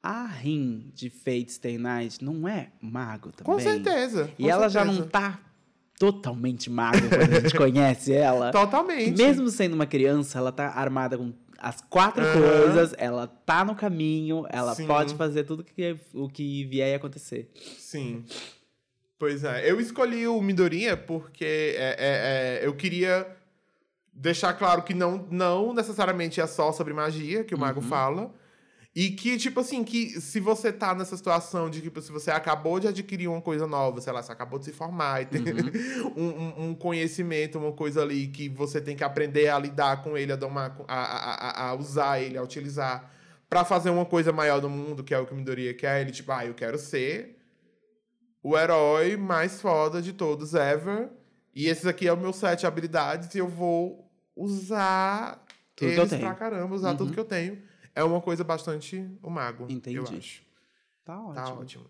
A 0.00 0.24
Rin 0.26 0.92
de 0.94 1.10
Fate 1.10 1.50
Stay 1.52 1.76
Night 1.76 2.24
não 2.24 2.46
é 2.46 2.68
mago 2.80 3.32
também? 3.32 3.52
Com 3.52 3.60
certeza. 3.60 4.30
E 4.38 4.44
com 4.44 4.48
ela 4.48 4.68
já 4.68 4.82
certeza. 4.84 5.00
não 5.02 5.08
tá 5.08 5.40
totalmente 5.98 6.70
maga 6.70 7.00
quando 7.08 7.32
a 7.32 7.40
gente 7.40 7.54
conhece 7.58 8.12
ela. 8.12 8.50
Totalmente. 8.50 9.16
Mesmo 9.16 9.48
sendo 9.48 9.74
uma 9.74 9.86
criança, 9.86 10.38
ela 10.38 10.52
tá 10.52 10.68
armada 10.68 11.18
com 11.18 11.32
as 11.58 11.80
quatro 11.80 12.22
Aham. 12.22 12.40
coisas, 12.40 12.94
ela 12.96 13.26
tá 13.26 13.64
no 13.64 13.74
caminho, 13.74 14.46
ela 14.48 14.74
Sim. 14.74 14.86
pode 14.86 15.14
fazer 15.16 15.42
tudo 15.42 15.64
que, 15.64 15.96
o 16.14 16.28
que 16.28 16.64
vier 16.64 16.96
acontecer. 16.96 17.50
Sim. 17.78 18.24
Pois 19.18 19.42
é. 19.42 19.68
Eu 19.68 19.80
escolhi 19.80 20.28
o 20.28 20.40
Midoriya 20.40 20.96
porque 20.96 21.74
é, 21.76 21.96
é, 21.98 22.60
é, 22.62 22.66
eu 22.66 22.74
queria 22.74 23.26
deixar 24.12 24.52
claro 24.54 24.82
que 24.82 24.94
não, 24.94 25.26
não 25.30 25.74
necessariamente 25.74 26.40
é 26.40 26.46
só 26.46 26.70
sobre 26.70 26.94
magia 26.94 27.42
que 27.42 27.54
o 27.54 27.58
mago 27.58 27.80
fala. 27.80 28.32
E 29.00 29.10
que, 29.10 29.36
tipo 29.38 29.60
assim, 29.60 29.84
que 29.84 30.20
se 30.20 30.40
você 30.40 30.72
tá 30.72 30.92
nessa 30.92 31.16
situação 31.16 31.70
de 31.70 31.78
que 31.78 31.84
tipo, 31.84 32.00
se 32.02 32.10
você 32.10 32.32
acabou 32.32 32.80
de 32.80 32.88
adquirir 32.88 33.28
uma 33.28 33.40
coisa 33.40 33.64
nova, 33.64 34.00
sei 34.00 34.12
lá, 34.12 34.20
você 34.22 34.32
acabou 34.32 34.58
de 34.58 34.64
se 34.64 34.72
formar 34.72 35.22
e 35.22 35.26
tem 35.26 35.40
um, 36.16 36.24
um- 36.26 36.68
um 36.70 36.74
conhecimento, 36.74 37.58
uma 37.58 37.70
coisa 37.72 38.02
ali 38.02 38.26
que 38.26 38.48
você 38.48 38.80
tem 38.80 38.96
que 38.96 39.04
aprender 39.04 39.48
a 39.50 39.58
lidar 39.58 40.02
com 40.02 40.16
ele, 40.18 40.32
a, 40.32 40.36
domar, 40.36 40.76
a, 40.88 40.94
a, 41.02 41.68
a- 41.68 41.74
usar 41.76 42.20
ele, 42.20 42.36
a 42.36 42.42
utilizar 42.42 43.08
pra 43.48 43.64
fazer 43.64 43.90
uma 43.90 44.04
coisa 44.04 44.32
maior 44.32 44.60
do 44.60 44.68
mundo, 44.68 45.04
que 45.04 45.14
é 45.14 45.18
o 45.20 45.24
que 45.26 45.32
o 45.32 45.36
Midoriya 45.36 45.74
quer. 45.74 46.00
Ele, 46.00 46.10
tipo, 46.10 46.32
ah, 46.32 46.44
eu 46.44 46.54
quero 46.54 46.76
ser 46.76 47.36
o 48.42 48.58
herói 48.58 49.16
mais 49.16 49.60
foda 49.60 50.02
de 50.02 50.12
todos 50.12 50.54
ever. 50.54 51.08
E 51.54 51.66
esses 51.68 51.86
aqui 51.86 52.08
é 52.08 52.12
o 52.12 52.16
meu 52.16 52.32
set 52.32 52.60
de 52.60 52.66
habilidades 52.66 53.32
e 53.34 53.38
eu 53.38 53.46
vou 53.48 54.10
usar 54.36 55.44
Tudo 55.76 55.76
que 55.76 55.84
eu 55.84 55.90
eles 56.00 56.10
tenho. 56.10 56.22
pra 56.22 56.34
caramba, 56.34 56.74
usar 56.74 56.94
tudo 56.96 57.08
Uhum. 57.08 57.14
que 57.14 57.20
eu 57.20 57.24
tenho. 57.24 57.67
É 57.98 58.04
uma 58.04 58.20
coisa 58.20 58.44
bastante 58.44 59.04
o 59.22 59.30
mago, 59.30 59.66
Entendi. 59.68 59.96
eu 59.96 60.04
acho. 60.04 60.42
Tá 61.04 61.20
ótimo. 61.20 61.34
Tá 61.34 61.52
ótimo. 61.54 61.86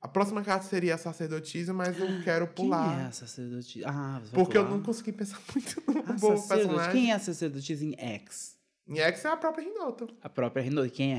A 0.00 0.06
próxima 0.06 0.42
carta 0.42 0.64
seria 0.66 0.94
a 0.94 0.98
sacerdotisa, 0.98 1.72
mas 1.74 1.98
eu 1.98 2.06
quero 2.22 2.46
Quem 2.46 2.66
pular. 2.66 3.00
é 3.00 3.06
a 3.06 3.10
sacerdotisa? 3.12 3.86
Ah, 3.88 4.20
você 4.22 4.34
Porque 4.36 4.56
eu 4.56 4.62
pular. 4.64 4.76
não 4.76 4.82
consegui 4.84 5.12
pensar 5.12 5.40
muito 5.52 5.82
num 5.88 5.98
A 6.00 6.02
bom 6.12 6.36
sacerdotisa. 6.36 6.48
personagem. 6.54 6.92
Quem 6.92 7.10
é 7.10 7.14
a 7.14 7.18
sacerdotisa 7.18 7.84
em 7.84 7.96
X? 7.98 8.56
Em 8.88 8.98
X 9.00 9.22
é 9.26 9.28
a 9.28 9.36
própria 9.36 9.62
Rinoto. 9.62 10.08
A 10.22 10.30
própria 10.30 10.62
Renoto. 10.62 10.88
Quem 10.90 11.12
é? 11.12 11.16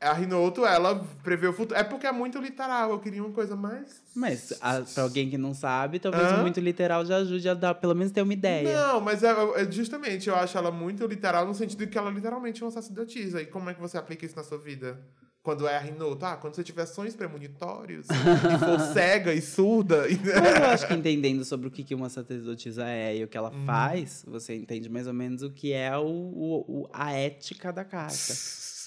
A 0.00 0.12
Rinoto, 0.12 0.64
ela 0.64 1.04
prevê 1.24 1.48
o 1.48 1.52
futuro. 1.52 1.78
É 1.78 1.82
porque 1.82 2.06
é 2.06 2.12
muito 2.12 2.38
literal. 2.38 2.90
Eu 2.92 3.00
queria 3.00 3.20
uma 3.22 3.32
coisa 3.32 3.56
mais. 3.56 4.00
Mas 4.14 4.52
a, 4.60 4.82
pra 4.82 5.02
alguém 5.02 5.28
que 5.28 5.36
não 5.36 5.52
sabe, 5.52 5.98
talvez 5.98 6.30
Hã? 6.30 6.42
muito 6.42 6.60
literal 6.60 7.04
já 7.04 7.16
ajude 7.16 7.48
a 7.48 7.54
dar, 7.54 7.74
pelo 7.74 7.94
menos 7.94 8.12
ter 8.12 8.22
uma 8.22 8.32
ideia. 8.32 8.72
Não, 8.72 9.00
mas 9.00 9.24
é, 9.24 9.32
é 9.56 9.70
justamente, 9.70 10.28
eu 10.28 10.36
acho 10.36 10.56
ela 10.56 10.70
muito 10.70 11.04
literal 11.06 11.44
no 11.44 11.54
sentido 11.54 11.80
de 11.80 11.86
que 11.88 11.98
ela 11.98 12.10
literalmente 12.10 12.62
é 12.62 12.66
uma 12.66 12.70
sacerdotisa. 12.70 13.42
E 13.42 13.46
como 13.46 13.68
é 13.68 13.74
que 13.74 13.80
você 13.80 13.98
aplica 13.98 14.24
isso 14.24 14.36
na 14.36 14.44
sua 14.44 14.58
vida? 14.58 15.00
Quando 15.42 15.66
é 15.66 15.76
a 15.76 15.80
Rinoto? 15.80 16.24
Ah, 16.26 16.36
quando 16.36 16.54
você 16.56 16.62
tiver 16.64 16.84
sonhos 16.86 17.14
premonitórios 17.16 18.06
e 18.10 18.58
for 18.58 18.80
cega 18.92 19.32
e 19.32 19.40
surda. 19.40 20.06
e- 20.08 20.16
Mas 20.18 20.56
eu 20.60 20.66
acho 20.66 20.86
que 20.88 20.94
entendendo 20.94 21.44
sobre 21.44 21.68
o 21.68 21.70
que 21.70 21.94
uma 21.94 22.08
sacerdotisa 22.10 22.84
é 22.86 23.16
e 23.16 23.24
o 23.24 23.28
que 23.28 23.36
ela 23.38 23.50
Uhum. 23.50 23.64
faz, 23.64 24.24
você 24.26 24.54
entende 24.56 24.88
mais 24.90 25.06
ou 25.06 25.14
menos 25.14 25.42
o 25.42 25.50
que 25.50 25.72
é 25.72 25.96
o, 25.96 26.04
o- 26.06 26.88
a 26.92 27.12
ética 27.12 27.72
da 27.72 27.84
carta. 27.84 28.14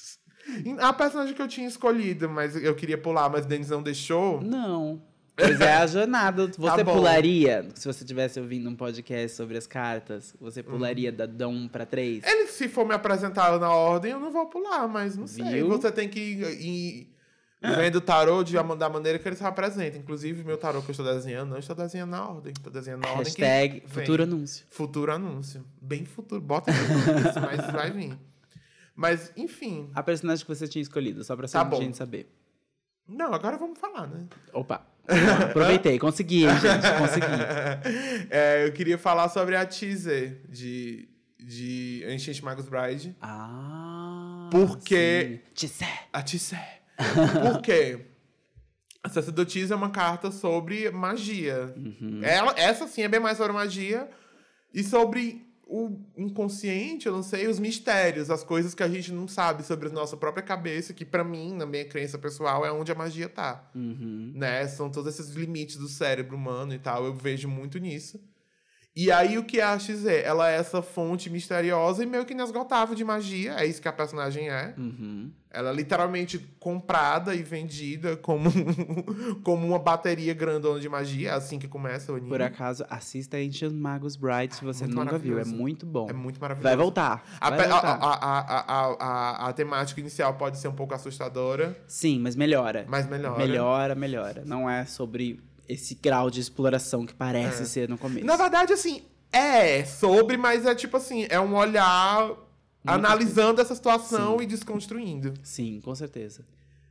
A 0.80 0.92
personagem 0.92 1.36
que 1.36 1.42
eu 1.42 1.48
tinha 1.48 1.68
escolhido, 1.68 2.28
mas 2.28 2.56
eu 2.56 2.76
queria 2.76 2.98
pular, 2.98 3.30
mas 3.30 3.46
o 3.46 3.48
Denis 3.48 3.70
não 3.70 3.82
deixou. 3.82 4.42
Não. 4.42 5.02
Pois 5.42 5.60
é 5.62 5.74
a 5.74 5.88
jornada. 5.88 6.48
Você 6.48 6.84
Tá 6.84 6.92
pularia, 6.92 7.68
se 7.76 7.86
você 7.88 8.04
estivesse 8.04 8.40
ouvindo 8.40 8.70
um 8.70 8.76
podcast 8.76 9.36
sobre 9.36 9.58
as 9.58 9.66
cartas, 9.68 10.36
você 10.40 10.62
Hum. 10.62 10.64
pularia 10.64 11.12
da, 11.12 11.26
da 11.26 11.48
1 11.48 11.68
pra 11.68 11.86
3? 11.86 12.24
Ele, 12.24 12.48
se 12.48 12.68
for 12.70 12.86
me 12.86 12.94
apresentar 12.94 13.60
na 13.60 13.70
ordem, 13.74 14.12
eu 14.12 14.20
não 14.20 14.32
vou 14.32 14.46
pular, 14.48 14.88
mas 14.88 15.18
não 15.18 15.28
sei. 15.28 15.46
Viu? 15.46 15.68
Você 15.70 15.92
tem 15.92 16.08
que 16.08 16.20
ir, 16.20 16.62
ir 16.66 17.16
vendo 17.62 17.96
o 17.98 18.02
tarô 18.02 18.44
de, 18.44 18.54
da 18.78 18.90
maneira 18.90 19.20
que 19.20 19.28
ele 19.28 19.36
se 19.36 19.44
apresenta. 19.44 19.98
Inclusive, 19.98 20.44
meu 20.44 20.58
tarô 20.58 20.82
que 20.82 20.90
eu 20.90 20.94
estou 20.94 21.06
desenhando, 21.06 21.50
não 21.52 21.58
estou 21.60 21.76
desenhando 21.76 22.10
na 22.12 22.28
ordem. 22.28 22.54
Estou 22.56 22.72
desenhando 22.72 23.02
na 23.02 23.10
ordem 23.10 23.24
Hashtag 23.26 23.84
futuro 23.88 24.24
anúncio. 24.24 24.66
Futuro 24.70 25.12
anúncio. 25.12 25.66
Bem 25.82 26.06
futuro. 26.06 26.42
Bota 26.42 26.72
isso, 26.72 27.40
mas 27.42 27.72
vai 27.72 27.92
vir. 27.92 28.18
Mas, 28.96 29.32
enfim. 29.38 29.90
A 29.96 30.04
personagem 30.04 30.46
que 30.46 30.54
você 30.54 30.68
tinha 30.68 30.82
escolhido, 30.82 31.24
só 31.24 31.36
pra 31.36 31.48
Tá 31.48 31.62
a 31.62 31.76
gente 31.76 31.98
saber. 31.98 32.32
Não, 33.08 33.34
agora 33.34 33.58
vamos 33.58 33.80
falar, 33.80 34.08
né? 34.08 34.28
Opa. 34.54 34.86
Aproveitei, 35.50 36.00
consegui, 36.00 36.42
gente. 36.42 37.00
Consegui. 37.00 37.28
É, 38.30 38.66
eu 38.66 38.72
queria 38.72 38.98
falar 38.98 39.28
sobre 39.30 39.56
a 39.56 39.66
teaser 39.66 40.42
de, 40.48 41.10
de 41.40 42.04
Ancient 42.08 42.40
Magus 42.42 42.68
Bride. 42.70 43.16
Ah. 43.22 44.50
Porque- 44.52 45.42
sim. 45.46 45.52
Tissé. 45.54 45.90
A 46.14 46.22
teaser. 46.22 46.82
Por 47.42 47.62
quê? 47.62 48.06
A 49.04 49.10
sacerdotisa 49.10 49.74
é 49.74 49.78
uma 49.78 49.90
carta 49.90 50.32
sobre 50.32 50.90
magia. 50.92 51.74
Ela, 52.22 52.54
essa 52.58 52.88
sim 52.88 53.02
é 53.02 53.08
bem 53.08 53.20
mais 53.20 53.38
sobre 53.38 53.52
magia 53.54 54.08
e 54.74 54.84
sobre 54.84 55.46
o 55.72 55.98
inconsciente, 56.18 57.08
eu 57.08 57.14
não 57.14 57.24
sei, 57.24 57.48
os 57.48 57.58
mistérios, 57.58 58.30
as 58.30 58.44
coisas 58.44 58.76
que 58.76 58.84
a 58.84 58.90
gente 58.90 59.10
não 59.14 59.26
sabe 59.26 59.64
sobre 59.64 59.88
a 59.88 59.92
nossa 59.92 60.18
própria 60.18 60.44
cabeça, 60.44 60.94
que 60.94 61.06
pra 61.06 61.24
mim, 61.24 61.54
na 61.54 61.66
minha 61.66 61.86
crença 61.86 62.20
pessoal, 62.20 62.66
é 62.66 62.72
onde 62.74 62.92
a 62.92 62.96
magia 62.96 63.30
tá. 63.30 63.72
Uhum. 63.74 64.34
né? 64.36 64.68
São 64.68 64.90
todos 64.90 65.14
esses 65.18 65.34
limites 65.34 65.78
do 65.78 65.88
cérebro 65.88 66.36
humano 66.36 66.74
e 66.74 66.80
tal. 66.80 67.06
Eu 67.06 67.14
vejo 67.14 67.48
muito 67.48 67.80
nisso. 67.80 68.20
E 68.94 69.10
aí, 69.10 69.38
o 69.38 69.44
que 69.44 69.60
é 69.60 69.64
a 69.64 69.80
XZ? 69.80 70.06
Ela 70.06 70.52
é 70.52 70.58
essa 70.58 70.82
fonte 70.82 71.30
misteriosa 71.30 72.04
e 72.04 72.06
meio 72.06 72.26
que 72.26 72.34
inesgotável 72.34 72.94
de 72.94 73.06
magia. 73.06 73.54
É 73.54 73.66
isso 73.66 73.82
que 73.82 73.88
a 73.88 73.94
personagem 73.94 74.50
é. 74.50 74.74
Uhum. 74.78 75.32
Ela 75.50 75.70
é 75.70 75.74
literalmente 75.74 76.40
comprada 76.60 77.34
e 77.34 77.42
vendida 77.42 78.18
como, 78.18 78.50
como 79.44 79.66
uma 79.66 79.80
bateria 79.80 80.34
grandona 80.34 80.80
de 80.80 80.90
magia. 80.90 81.30
É 81.30 81.34
assim 81.34 81.58
que 81.58 81.70
começa 81.70 82.12
o 82.12 82.16
anime. 82.16 82.30
Por 82.30 82.42
acaso, 82.42 82.86
assista 82.90 83.38
Ancient 83.38 83.74
Magus 83.74 84.18
Bride 84.18 84.56
se 84.56 84.64
você 84.64 84.84
Muito 84.86 85.00
nunca 85.00 85.18
viu. 85.18 85.40
É 85.40 85.46
muito 85.46 85.86
bom. 85.86 86.10
É 86.10 86.14
muito 86.14 86.40
maravilhoso. 86.40 86.68
Vai 86.68 86.76
voltar. 86.76 87.24
A, 87.40 87.50
vai 87.50 87.68
voltar. 87.70 87.98
a, 88.02 88.60
a, 88.60 88.96
a, 89.00 89.50
a 89.50 89.54
temática 89.54 90.02
inicial 90.02 90.34
pode 90.34 90.58
ser 90.58 90.68
um 90.68 90.76
pouco 90.76 90.94
assustadora, 90.94 91.78
Sim, 91.88 92.20
mas 92.20 92.36
melhora. 92.36 92.86
mas 92.90 93.08
melhora. 93.08 93.38
Melhora, 93.38 93.96
melhora. 93.96 94.44
Não 94.46 94.70
é 94.70 94.86
sobre 94.86 95.40
esse 95.72 95.96
grau 95.96 96.30
de 96.30 96.40
exploração 96.40 97.06
que 97.06 97.14
parece 97.14 97.64
É. 97.64 97.66
ser 97.66 97.90
no 97.90 97.98
começo. 97.98 98.26
Na 98.26 98.36
verdade, 98.36 98.74
assim, 98.74 99.04
é 99.32 99.84
sobre, 99.86 100.38
mas 100.38 100.66
é 100.66 100.76
tipo 100.76 100.98
assim, 100.98 101.26
é 101.30 101.40
um 101.40 101.56
olhar 101.56 102.32
analisando 102.86 103.62
essa 103.62 103.76
situação 103.76 104.42
e 104.42 104.46
desconstruindo. 104.46 105.34
Sim, 105.44 105.80
com 105.82 105.94
certeza. 105.96 106.46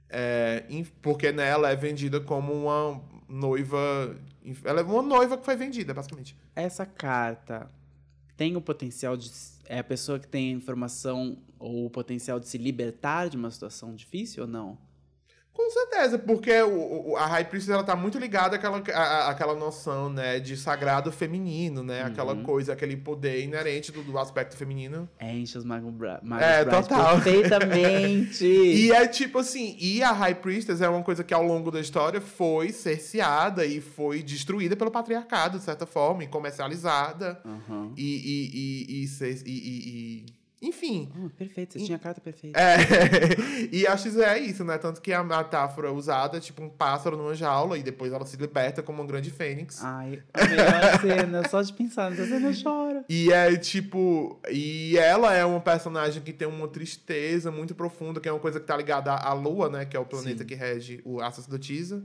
É, 0.08 0.64
porque 1.02 1.30
nela 1.32 1.70
é 1.70 1.76
vendida 1.76 2.20
como 2.20 2.52
uma 2.52 3.00
noiva. 3.28 4.16
Ela 4.64 4.80
é 4.80 4.82
uma 4.84 5.02
noiva 5.02 5.36
que 5.38 5.44
foi 5.44 5.54
vendida, 5.56 5.94
basicamente. 5.94 6.36
Essa 6.54 6.84
carta 6.84 7.70
tem 8.36 8.56
o 8.56 8.60
potencial 8.60 9.16
de. 9.16 9.30
É 9.66 9.78
a 9.78 9.84
pessoa 9.84 10.18
que 10.18 10.26
tem 10.26 10.48
a 10.52 10.56
informação 10.56 11.38
ou 11.58 11.86
o 11.86 11.90
potencial 11.90 12.40
de 12.40 12.48
se 12.48 12.58
libertar 12.58 13.28
de 13.28 13.36
uma 13.36 13.50
situação 13.50 13.94
difícil 13.94 14.42
ou 14.44 14.48
não? 14.48 14.78
Com 15.62 15.70
certeza, 15.70 16.18
porque 16.18 16.62
o, 16.62 17.10
o- 17.12 17.16
a 17.16 17.26
High 17.26 17.44
Priestess 17.44 17.72
ela 17.74 17.84
tá 17.84 17.94
muito 17.94 18.18
ligada 18.18 18.56
àquela, 18.56 18.82
à- 18.92 19.30
àquela 19.30 19.54
noção, 19.54 20.08
né, 20.10 20.40
de 20.40 20.56
sagrado 20.56 21.12
feminino, 21.12 21.82
né? 21.82 22.02
Aquela 22.02 22.32
Uhum. 22.34 22.42
coisa, 22.42 22.72
aquele 22.72 22.96
poder 22.96 23.42
inerente 23.44 23.92
do, 23.92 24.02
do 24.02 24.18
aspecto 24.18 24.56
feminino. 24.56 25.08
É 25.18 25.32
enche 25.32 25.56
os 25.58 25.64
Magus 25.64 25.94
É, 26.40 26.64
total. 26.64 27.20
perfeitamente. 27.20 28.44
E 28.80 28.90
é 28.92 29.06
tipo 29.06 29.38
assim, 29.38 29.76
e 29.78 30.02
a 30.02 30.12
High 30.12 30.36
Priestess 30.36 30.80
é 30.80 30.88
uma 30.88 31.02
coisa 31.02 31.22
que 31.22 31.34
ao 31.34 31.42
longo 31.44 31.70
da 31.70 31.80
história 31.80 32.20
foi 32.20 32.70
cerceada 32.72 33.64
e 33.64 33.80
foi 33.80 34.22
destruída 34.22 34.74
pelo 34.76 34.90
patriarcado, 34.90 35.58
de 35.58 35.64
certa 35.64 35.86
forma, 35.86 36.24
e 36.24 36.26
comercializada. 36.26 37.40
Aham. 37.44 37.92
E, 37.96 38.02
e, 38.02 39.04
e- 39.04 39.04
e- 39.04 40.24
e- 40.26 40.39
enfim. 40.62 41.10
Ah, 41.16 41.28
perfeito, 41.38 41.72
você 41.72 41.78
E- 41.78 41.84
tinha 41.86 41.96
a 41.96 42.00
carta 42.00 42.20
perfeita. 42.20 42.58
É, 42.60 42.76
e 43.72 43.86
a 43.86 43.96
X 43.96 44.16
é 44.16 44.38
isso, 44.38 44.64
né? 44.64 44.76
Tanto 44.78 45.00
que 45.00 45.12
a 45.12 45.24
metáfora 45.24 45.90
usada 45.92 46.36
é 46.36 46.40
tipo 46.40 46.62
um 46.62 46.68
pássaro 46.68 47.16
numa 47.16 47.34
jaula 47.34 47.78
e 47.78 47.82
depois 47.82 48.12
ela 48.12 48.26
se 48.26 48.36
liberta 48.36 48.82
como 48.82 49.00
uma 49.00 49.06
grande 49.08 49.30
fênix. 49.30 49.82
Ai, 49.82 50.22
a 50.34 50.44
melhor 50.46 51.00
cena, 51.00 51.48
só 51.48 51.62
de 51.62 51.72
pensar 51.72 52.10
nessa 52.10 52.26
cena 52.26 52.48
eu 52.48 52.52
choro. 52.54 53.04
E 53.08 53.32
é 53.32 53.56
tipo. 53.56 54.40
E 54.50 54.96
ela 54.98 55.34
é 55.34 55.44
uma 55.44 55.60
personagem 55.60 56.22
que 56.22 56.32
tem 56.32 56.46
uma 56.46 56.68
tristeza 56.68 57.50
muito 57.50 57.74
profunda, 57.74 58.20
que 58.20 58.28
é 58.28 58.32
uma 58.32 58.40
coisa 58.40 58.60
que 58.60 58.66
tá 58.66 58.76
ligada 58.76 59.12
à 59.12 59.30
à 59.30 59.32
Lua, 59.32 59.68
né? 59.70 59.84
Que 59.86 59.96
é 59.96 60.00
o 60.00 60.04
planeta 60.06 60.40
Sim. 60.40 60.46
que 60.46 60.54
rege 60.54 61.00
o, 61.04 61.20
a 61.20 61.30
sacerdotisa. 61.30 62.04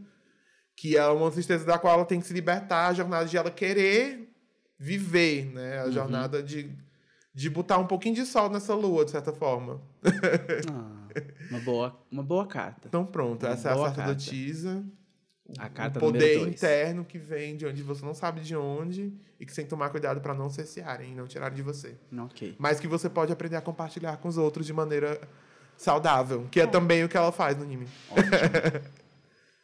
Que 0.77 0.97
é 0.97 1.05
uma 1.07 1.31
tristeza 1.31 1.63
da 1.65 1.77
qual 1.79 1.93
ela 1.95 2.05
tem 2.05 2.19
que 2.19 2.27
se 2.27 2.33
libertar, 2.33 2.87
a 2.87 2.93
jornada 2.93 3.25
de 3.25 3.37
ela 3.37 3.49
querer 3.51 4.29
viver, 4.77 5.45
né? 5.53 5.79
A 5.79 5.85
Uhum. 5.85 5.91
jornada 5.91 6.43
de, 6.43 6.69
de 7.35 7.49
botar 7.49 7.77
um 7.77 7.85
pouquinho 7.85 8.15
de 8.15 8.25
sol 8.25 8.49
nessa 8.49 8.73
lua, 8.73 9.03
de 9.03 9.11
certa 9.11 9.33
forma. 9.33 9.81
Ah, 10.71 11.07
uma, 11.51 11.59
boa, 11.59 11.99
uma 12.09 12.23
boa 12.23 12.47
carta. 12.47 12.87
Então 12.87 13.05
pronto, 13.05 13.45
Uma 13.45 13.51
essa 13.53 13.69
é 13.69 13.71
a 13.73 13.75
boa 13.75 13.89
sacerdotisa. 13.89 14.83
A 15.59 15.67
o 15.67 15.69
carta 15.69 15.99
poder 15.99 16.19
número 16.19 16.39
dois. 16.45 16.53
interno 16.55 17.03
que 17.05 17.19
vem 17.19 17.55
de 17.57 17.67
onde 17.67 17.83
você 17.83 18.03
não 18.05 18.15
sabe 18.15 18.39
de 18.39 18.55
onde 18.55 19.13
e 19.39 19.45
que 19.45 19.51
você 19.51 19.57
tem 19.57 19.65
que 19.65 19.69
tomar 19.69 19.89
cuidado 19.89 20.21
para 20.21 20.33
não 20.33 20.49
cercearem 20.49 21.11
e 21.11 21.15
não 21.15 21.27
tirarem 21.27 21.55
de 21.55 21.61
você. 21.61 21.95
Ok. 22.17 22.55
Mas 22.57 22.79
que 22.79 22.87
você 22.87 23.09
pode 23.09 23.31
aprender 23.33 23.57
a 23.57 23.61
compartilhar 23.61 24.15
com 24.17 24.27
os 24.29 24.37
outros 24.37 24.65
de 24.65 24.71
maneira 24.73 25.19
saudável, 25.77 26.47
que 26.49 26.61
é 26.61 26.65
também 26.65 27.03
o 27.03 27.09
que 27.09 27.17
ela 27.17 27.33
faz 27.33 27.57
no 27.57 27.63
anime. 27.63 27.85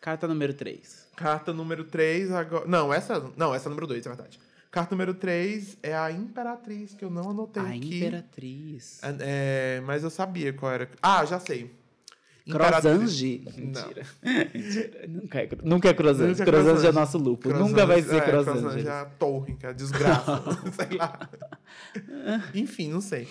Carta 0.01 0.27
número 0.27 0.53
3. 0.53 1.07
Carta 1.15 1.53
número 1.53 1.83
3 1.85 2.31
agora. 2.31 2.65
Não, 2.67 2.93
essa. 2.93 3.31
Não, 3.37 3.53
essa 3.55 3.67
é 3.67 3.69
número 3.69 3.87
2, 3.87 4.05
é 4.05 4.09
verdade. 4.09 4.39
Carta 4.71 4.95
número 4.95 5.13
3 5.13 5.77
é 5.83 5.93
a 5.93 6.09
Imperatriz, 6.11 6.93
que 6.93 7.03
eu 7.03 7.09
não 7.09 7.29
anotei 7.29 7.61
A 7.61 7.67
aqui. 7.67 7.97
Imperatriz. 7.97 9.01
É, 9.19 9.81
mas 9.85 10.01
eu 10.03 10.09
sabia 10.09 10.53
qual 10.53 10.71
era. 10.71 10.89
Ah, 11.01 11.25
já 11.25 11.39
sei. 11.39 11.75
Crosange? 12.49 13.43
Mentira. 13.55 14.03
Mentira. 14.53 15.07
Nunca 15.07 15.39
é, 15.41 15.49
nunca 15.63 15.89
é 15.89 15.93
Crosange. 15.93 16.41
É 16.41 16.45
Crosange 16.45 16.69
é 16.69 16.73
Crosange. 16.73 16.91
nosso 16.93 17.17
lupo. 17.17 17.49
Crosange- 17.49 17.69
Nunca 17.69 17.85
vai 17.85 18.01
ser 18.01 18.15
é, 18.15 18.21
Crosange. 18.21 18.87
é 18.87 18.91
a 18.91 19.05
torre, 19.05 19.55
que 19.55 19.65
é 19.65 19.69
a 19.69 19.73
desgraça. 19.73 20.41
sei 20.89 20.97
lá. 20.97 21.29
Enfim, 22.55 22.89
não 22.89 23.01
sei. 23.01 23.27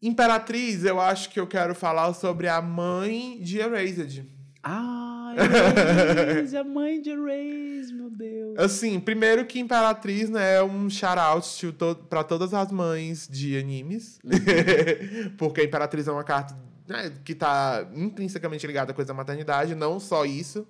Imperatriz, 0.00 0.84
eu 0.84 1.00
acho 1.00 1.30
que 1.30 1.40
eu 1.40 1.46
quero 1.46 1.74
falar 1.74 2.12
sobre 2.14 2.46
a 2.48 2.60
mãe 2.60 3.40
de 3.40 3.58
Erased. 3.58 4.26
Ah, 4.62 5.01
Erase, 5.34 6.56
a 6.56 6.64
mãe 6.64 7.00
de 7.00 7.10
Erase, 7.10 7.92
meu 7.92 8.10
Deus. 8.10 8.58
Assim, 8.58 8.98
primeiro 9.00 9.44
que 9.46 9.58
Imperatriz, 9.58 10.30
né, 10.30 10.56
é 10.56 10.62
um 10.62 10.88
shout-out 10.88 11.72
to 11.72 11.94
pra 12.08 12.22
todas 12.22 12.52
as 12.54 12.70
mães 12.70 13.28
de 13.28 13.58
animes. 13.58 14.18
Porque 15.38 15.60
a 15.60 15.64
Imperatriz 15.64 16.08
é 16.08 16.12
uma 16.12 16.24
carta 16.24 16.56
né, 16.88 17.12
que 17.24 17.34
tá 17.34 17.86
intrinsecamente 17.94 18.66
ligada 18.66 18.92
à 18.92 18.94
coisa 18.94 19.08
da 19.08 19.14
maternidade, 19.14 19.74
não 19.74 19.98
só 19.98 20.24
isso. 20.24 20.66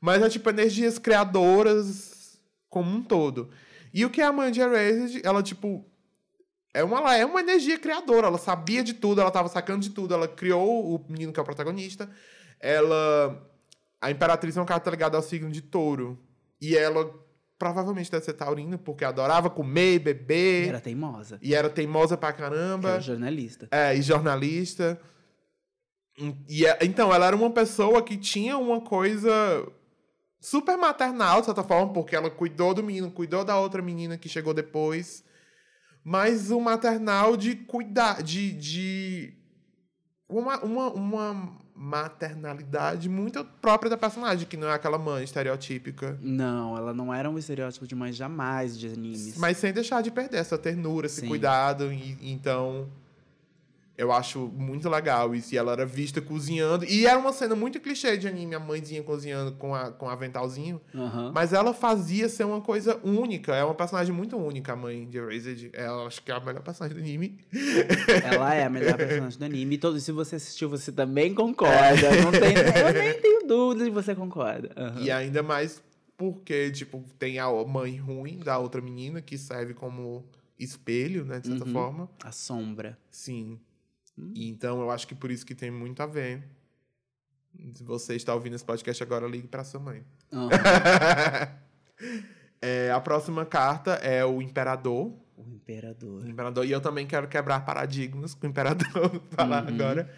Mas 0.00 0.22
é 0.22 0.28
tipo 0.28 0.50
energias 0.50 0.98
criadoras 0.98 2.38
como 2.68 2.90
um 2.90 3.02
todo. 3.02 3.50
E 3.92 4.04
o 4.04 4.10
que 4.10 4.20
é 4.20 4.24
a 4.24 4.32
mãe 4.32 4.50
de 4.50 4.60
Erased, 4.60 5.20
ela, 5.24 5.42
tipo, 5.42 5.88
é 6.74 6.82
uma, 6.82 6.98
ela 6.98 7.16
é 7.16 7.24
uma 7.24 7.40
energia 7.40 7.78
criadora. 7.78 8.26
Ela 8.26 8.38
sabia 8.38 8.82
de 8.82 8.92
tudo, 8.92 9.20
ela 9.20 9.30
tava 9.30 9.48
sacando 9.48 9.80
de 9.80 9.90
tudo. 9.90 10.12
Ela 10.12 10.26
criou 10.26 10.96
o 10.96 11.06
menino 11.08 11.32
que 11.32 11.38
é 11.38 11.42
o 11.42 11.46
protagonista. 11.46 12.10
Ela. 12.58 13.50
A 14.04 14.10
Imperatriz 14.10 14.56
é 14.56 14.60
uma 14.60 14.66
carta 14.66 14.90
ligada 14.90 15.16
ao 15.16 15.22
signo 15.22 15.50
de 15.50 15.62
touro. 15.62 16.18
E 16.60 16.76
ela 16.76 17.10
provavelmente 17.58 18.10
deve 18.10 18.24
ser 18.24 18.34
taurina, 18.34 18.76
porque 18.76 19.04
adorava 19.04 19.48
comer, 19.48 19.98
beber. 19.98 20.68
Era 20.68 20.80
teimosa. 20.80 21.38
E 21.40 21.54
era 21.54 21.70
teimosa 21.70 22.16
pra 22.16 22.32
caramba. 22.32 22.90
Era 22.90 23.00
jornalista. 23.00 23.68
É, 23.70 23.96
e 23.96 24.02
jornalista. 24.02 25.00
E, 26.48 26.66
é- 26.66 26.78
então, 26.82 27.12
ela 27.12 27.26
era 27.26 27.34
uma 27.34 27.50
pessoa 27.50 28.02
que 28.02 28.16
tinha 28.16 28.58
uma 28.58 28.80
coisa 28.80 29.32
super 30.38 30.76
maternal, 30.76 31.40
de 31.40 31.46
certa 31.46 31.64
forma, 31.64 31.92
porque 31.92 32.14
ela 32.14 32.30
cuidou 32.30 32.74
do 32.74 32.82
menino, 32.82 33.10
cuidou 33.10 33.44
da 33.44 33.58
outra 33.58 33.80
menina 33.80 34.18
que 34.18 34.28
chegou 34.28 34.52
depois. 34.52 35.24
Mas 36.04 36.50
o 36.50 36.60
maternal 36.60 37.36
de 37.36 37.56
cuidar, 37.56 38.22
de. 38.22 38.52
de 38.52 39.38
uma, 40.28 40.58
uma, 40.62 40.92
uma 40.92 41.63
maternalidade 41.74 43.08
muito 43.08 43.44
própria 43.60 43.90
da 43.90 43.96
personagem, 43.96 44.46
que 44.46 44.56
não 44.56 44.68
é 44.68 44.74
aquela 44.74 44.98
mãe 44.98 45.24
estereotípica. 45.24 46.16
Não, 46.22 46.76
ela 46.76 46.94
não 46.94 47.12
era 47.12 47.28
um 47.28 47.36
estereótipo 47.36 47.86
de 47.86 47.94
mãe 47.94 48.12
jamais 48.12 48.78
de 48.78 48.86
animes. 48.86 49.36
Mas 49.36 49.56
sem 49.56 49.72
deixar 49.72 50.02
de 50.02 50.10
perder 50.10 50.38
essa 50.38 50.56
ternura, 50.56 51.06
esse 51.06 51.22
Sim. 51.22 51.28
cuidado. 51.28 51.92
E, 51.92 52.16
então, 52.22 52.88
eu 53.96 54.10
acho 54.12 54.40
muito 54.48 54.88
legal 54.88 55.34
isso. 55.34 55.54
E 55.54 55.58
ela 55.58 55.72
era 55.72 55.86
vista 55.86 56.20
cozinhando. 56.20 56.84
E 56.84 57.06
era 57.06 57.18
uma 57.18 57.32
cena 57.32 57.54
muito 57.54 57.78
clichê 57.80 58.16
de 58.16 58.26
anime, 58.26 58.54
a 58.54 58.58
mãezinha 58.60 59.02
cozinhando 59.02 59.52
com, 59.52 59.74
a, 59.74 59.92
com 59.92 60.08
aventalzinho. 60.08 60.80
Aham. 60.94 61.30
Mas 61.34 61.52
ela 61.52 61.72
fazia 61.72 62.28
ser 62.28 62.44
uma 62.44 62.60
coisa 62.60 63.00
única. 63.04 63.54
É 63.54 63.64
uma 63.64 63.74
personagem 63.74 64.12
muito 64.14 64.36
única, 64.36 64.72
a 64.72 64.76
mãe 64.76 65.06
de 65.08 65.18
Erased. 65.18 65.70
Ela 65.72 66.06
acho 66.06 66.22
que 66.22 66.32
é 66.32 66.34
a 66.34 66.40
melhor 66.40 66.62
personagem 66.62 66.96
do 66.96 67.02
anime. 67.02 67.38
Ela 68.24 68.54
é 68.54 68.64
a 68.64 68.70
melhor 68.70 68.96
personagem 68.96 69.38
do 69.38 69.44
anime. 69.44 69.78
Todo, 69.78 69.98
se 70.00 70.10
você 70.12 70.36
assistiu, 70.36 70.68
você 70.68 70.90
também 70.92 71.32
concorda. 71.34 72.10
Não 72.22 72.32
tem, 72.32 72.54
eu 72.56 72.92
nem 72.92 73.20
tenho 73.20 73.46
dúvida 73.46 73.84
de 73.84 73.90
você 73.90 74.14
concorda. 74.14 74.70
Aham. 74.76 75.00
E 75.02 75.10
ainda 75.10 75.42
mais 75.42 75.82
porque, 76.16 76.70
tipo, 76.70 77.02
tem 77.18 77.38
a 77.38 77.50
mãe 77.64 77.96
ruim 77.96 78.38
da 78.38 78.58
outra 78.58 78.80
menina 78.80 79.20
que 79.20 79.36
serve 79.36 79.74
como 79.74 80.24
espelho, 80.58 81.24
né? 81.24 81.40
De 81.40 81.48
certa 81.48 81.64
Uhum. 81.64 81.72
forma. 81.72 82.10
A 82.22 82.30
sombra. 82.32 82.96
Sim. 83.10 83.58
Hum. 84.18 84.32
E 84.34 84.48
Então, 84.48 84.80
eu 84.80 84.90
acho 84.90 85.06
que 85.06 85.14
por 85.14 85.30
isso 85.30 85.44
que 85.46 85.54
tem 85.54 85.70
muito 85.70 86.02
a 86.02 86.06
ver. 86.06 86.42
Se 87.74 87.84
você 87.84 88.16
está 88.16 88.34
ouvindo 88.34 88.54
esse 88.56 88.64
podcast 88.64 89.02
agora, 89.02 89.26
ligue 89.28 89.46
para 89.46 89.62
sua 89.64 89.80
mãe. 89.80 90.04
Aham. 90.32 90.48
É, 92.60 92.90
a 92.90 92.98
próxima 93.00 93.44
carta 93.44 93.92
é 93.96 94.24
o 94.24 94.40
Imperador. 94.40 95.12
O 95.36 95.42
imperador. 95.50 96.22
O 96.22 96.28
Imperador. 96.28 96.64
E 96.64 96.70
eu 96.70 96.80
também 96.80 97.06
quero 97.06 97.28
quebrar 97.28 97.60
paradigmas 97.64 98.34
com 98.34 98.46
o 98.46 98.50
Imperador, 98.50 99.20
falar 99.32 99.64
Uhum. 99.64 99.68
agora. 99.74 100.10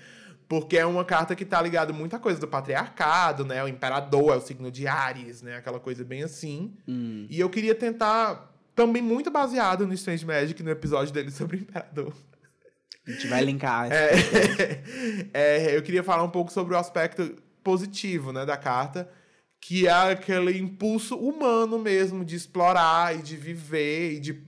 Porque 0.48 0.78
é 0.78 0.86
uma 0.86 1.04
carta 1.04 1.34
que 1.34 1.44
tá 1.44 1.60
ligada 1.60 1.92
a 1.92 1.96
muita 1.96 2.20
coisa 2.20 2.38
do 2.38 2.46
patriarcado, 2.46 3.44
né? 3.44 3.64
O 3.64 3.66
Imperador 3.68 4.32
é 4.32 4.36
o 4.36 4.40
signo 4.40 4.70
de 4.70 4.86
Ares, 4.86 5.42
né? 5.42 5.56
Aquela 5.56 5.80
coisa 5.80 6.04
bem 6.04 6.22
assim. 6.22 6.72
Hum. 6.86 7.26
E 7.28 7.40
eu 7.40 7.50
queria 7.50 7.74
tentar, 7.74 8.54
também 8.76 9.02
muito 9.02 9.28
baseado 9.28 9.84
no 9.84 9.92
Strange 9.94 10.24
Magic, 10.24 10.62
no 10.62 10.70
episódio 10.70 11.12
dele 11.12 11.32
sobre 11.32 11.56
o 11.56 11.60
Imperador. 11.60 12.12
A 13.06 13.10
gente 13.10 13.26
vai 13.28 13.44
linkar. 13.44 13.88
É, 13.92 14.10
é, 15.32 15.76
eu 15.76 15.82
queria 15.82 16.02
falar 16.02 16.24
um 16.24 16.30
pouco 16.30 16.52
sobre 16.52 16.74
o 16.74 16.78
aspecto 16.78 17.36
positivo 17.62 18.32
né, 18.32 18.44
da 18.44 18.56
carta, 18.56 19.08
que 19.60 19.86
é 19.86 20.12
aquele 20.12 20.58
impulso 20.58 21.16
humano 21.16 21.78
mesmo 21.78 22.24
de 22.24 22.36
explorar 22.36 23.16
e 23.16 23.22
de 23.22 23.36
viver 23.36 24.14
e 24.14 24.20
de 24.20 24.46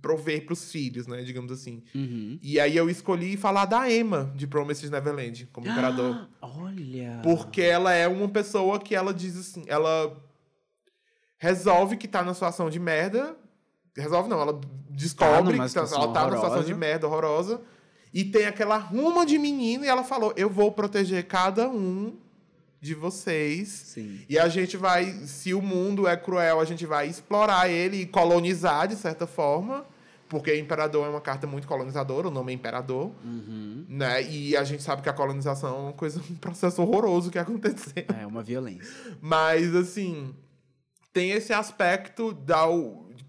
prover 0.00 0.44
para 0.44 0.52
os 0.52 0.70
filhos, 0.70 1.06
né, 1.06 1.22
digamos 1.22 1.52
assim. 1.52 1.82
Uhum. 1.94 2.38
E 2.42 2.58
aí 2.58 2.76
eu 2.76 2.88
escolhi 2.88 3.36
falar 3.36 3.66
da 3.66 3.90
Emma 3.90 4.32
de 4.34 4.46
Promises 4.46 4.90
Neverland 4.90 5.46
como 5.52 5.68
imperador. 5.68 6.28
Olha. 6.40 7.20
Porque 7.22 7.60
ela 7.60 7.92
é 7.92 8.08
uma 8.08 8.28
pessoa 8.28 8.78
que 8.78 8.94
ela 8.94 9.12
diz 9.12 9.36
assim, 9.36 9.64
ela 9.66 10.16
resolve 11.38 11.96
que 11.96 12.08
tá 12.08 12.22
numa 12.22 12.34
situação 12.34 12.70
de 12.70 12.78
merda. 12.78 13.36
Resolve 13.96 14.28
não, 14.28 14.40
ela 14.40 14.60
descobre 14.90 15.52
numa 15.52 15.66
que 15.66 15.74
tá, 15.74 15.80
ela 15.80 16.12
tá 16.12 16.26
numa 16.26 16.36
situação 16.36 16.62
de 16.62 16.74
merda 16.74 17.06
horrorosa. 17.06 17.60
E 18.12 18.24
tem 18.24 18.46
aquela 18.46 18.76
ruma 18.76 19.24
de 19.26 19.38
menino 19.38 19.84
e 19.84 19.88
ela 19.88 20.02
falou: 20.04 20.32
Eu 20.36 20.48
vou 20.50 20.72
proteger 20.72 21.26
cada 21.26 21.68
um 21.68 22.16
de 22.80 22.94
vocês. 22.94 23.68
Sim. 23.68 24.20
E 24.28 24.38
a 24.38 24.48
gente 24.48 24.76
vai, 24.76 25.12
se 25.26 25.52
o 25.52 25.60
mundo 25.60 26.06
é 26.06 26.16
cruel, 26.16 26.60
a 26.60 26.64
gente 26.64 26.86
vai 26.86 27.08
explorar 27.08 27.68
ele 27.68 28.02
e 28.02 28.06
colonizar 28.06 28.86
de 28.88 28.96
certa 28.96 29.26
forma. 29.26 29.84
Porque 30.28 30.54
Imperador 30.58 31.06
é 31.06 31.08
uma 31.08 31.22
carta 31.22 31.46
muito 31.46 31.66
colonizadora, 31.66 32.28
o 32.28 32.30
nome 32.30 32.52
é 32.52 32.54
Imperador, 32.54 33.10
Uhum. 33.24 33.86
né? 33.88 34.22
E 34.30 34.54
a 34.54 34.62
gente 34.62 34.82
sabe 34.82 35.00
que 35.00 35.08
a 35.08 35.12
colonização 35.14 35.74
é 35.74 35.80
uma 35.80 35.92
coisa, 35.94 36.20
um 36.30 36.34
processo 36.34 36.82
horroroso 36.82 37.30
que 37.30 37.38
aconteceu. 37.38 38.04
É 38.20 38.26
uma 38.26 38.42
violência. 38.42 38.86
Mas, 39.22 39.74
assim, 39.74 40.34
tem 41.14 41.30
esse 41.30 41.50
aspecto 41.54 42.34
da, 42.34 42.64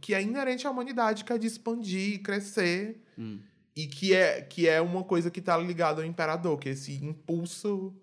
que 0.01 0.13
é 0.13 0.21
inerente 0.21 0.67
à 0.67 0.71
humanidade, 0.71 1.23
que 1.23 1.31
é 1.31 1.37
de 1.37 1.47
expandir, 1.47 2.21
crescer. 2.21 3.01
Hum. 3.17 3.39
E 3.75 3.87
que 3.87 4.13
é, 4.13 4.41
que 4.41 4.67
é 4.67 4.81
uma 4.81 5.03
coisa 5.03 5.31
que 5.31 5.41
tá 5.41 5.57
ligada 5.57 6.01
ao 6.01 6.07
imperador, 6.07 6.57
que 6.57 6.69
é 6.69 6.71
esse 6.73 6.93
impulso 7.03 7.95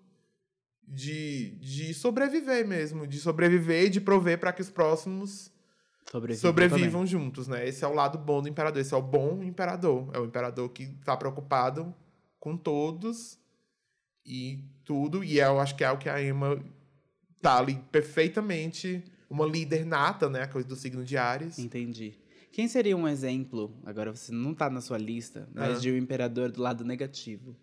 de, 0.87 1.51
de 1.59 1.93
sobreviver 1.93 2.65
mesmo. 2.67 3.05
De 3.05 3.19
sobreviver 3.19 3.85
e 3.85 3.89
de 3.89 4.01
prover 4.01 4.39
para 4.39 4.53
que 4.53 4.61
os 4.61 4.69
próximos 4.69 5.51
Sobrevivam. 6.09 6.49
sobrevivam 6.49 7.05
juntos, 7.05 7.47
né? 7.47 7.67
Esse 7.67 7.83
é 7.83 7.87
o 7.87 7.93
lado 7.93 8.17
bom 8.17 8.41
do 8.41 8.47
imperador. 8.47 8.81
Esse 8.81 8.93
é 8.93 8.97
o 8.97 9.01
bom 9.01 9.43
imperador. 9.43 10.09
É 10.13 10.19
o 10.19 10.25
imperador 10.25 10.69
que 10.69 10.87
tá 11.03 11.17
preocupado 11.17 11.93
com 12.39 12.55
todos 12.55 13.37
e 14.25 14.63
tudo. 14.85 15.23
E 15.23 15.39
eu 15.39 15.59
acho 15.59 15.75
que 15.75 15.83
é 15.83 15.91
o 15.91 15.97
que 15.97 16.07
a 16.07 16.23
Emma 16.23 16.63
tá 17.41 17.57
ali 17.57 17.75
perfeitamente. 17.91 19.03
Uma 19.29 19.45
líder 19.45 19.85
nata, 19.85 20.29
né? 20.29 20.43
A 20.43 20.47
coisa 20.47 20.65
do 20.65 20.77
signo 20.77 21.03
de 21.03 21.17
Ares. 21.17 21.59
Entendi. 21.59 22.17
Quem 22.57 22.67
seria 22.67 22.97
um 22.97 23.07
exemplo, 23.07 23.71
agora 23.85 24.11
você 24.15 24.31
não 24.31 24.51
tá 24.51 24.67
na 24.67 24.81
sua 24.81 24.97
lista, 24.97 25.47
mas 25.53 25.77
Ah. 25.77 25.79
de 25.79 25.91
um 25.91 25.95
imperador 25.95 26.51
do 26.51 26.59
lado 26.59 26.83
negativo? 26.83 27.55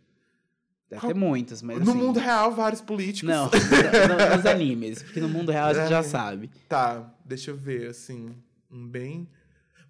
Deve 0.89 1.01
Qual- 1.01 1.13
ter 1.13 1.19
muitos, 1.19 1.63
mas 1.63 1.81
no 1.83 1.91
assim... 1.91 1.99
mundo 2.01 2.21
real, 2.21 2.53
vários 2.53 2.81
políticos. 2.81 3.29
Não, 3.29 3.51
no- 4.31 4.37
nos 4.37 4.47
animes, 4.47 5.03
porque 5.03 5.19
no 5.19 5.29
mundo 5.29 5.51
real 5.51 5.71
a 5.71 5.75
gente 5.75 5.89
já 5.89 5.99
É. 5.99 6.03
sabe. 6.05 6.49
Tá, 6.69 7.13
deixa 7.25 7.51
eu 7.51 7.57
ver, 7.57 7.89
assim. 7.89 8.37
Um 8.71 8.87
bem. 8.87 9.27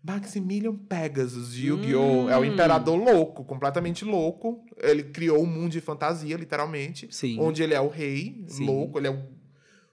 Maximilian 0.03 0.75
Pegasus, 0.75 1.53
de 1.53 1.67
Yu-Gi-Oh! 1.67 2.31
É 2.31 2.39
o 2.39 2.41
Hum. 2.41 2.45
imperador 2.47 2.97
louco, 2.99 3.45
completamente 3.45 4.07
louco. 4.07 4.65
Ele 4.79 5.03
criou 5.03 5.43
um 5.43 5.47
mundo 5.47 5.73
de 5.73 5.83
fantasia, 5.83 6.35
literalmente. 6.39 7.09
Sim. 7.11 7.39
Onde 7.39 7.63
ele 7.63 7.75
é 7.75 7.81
o 7.81 7.89
rei, 7.89 8.43
Sim. 8.49 8.65
louco. 8.65 8.99
Ele 8.99 9.09
é 9.09 9.11
o 9.11 9.23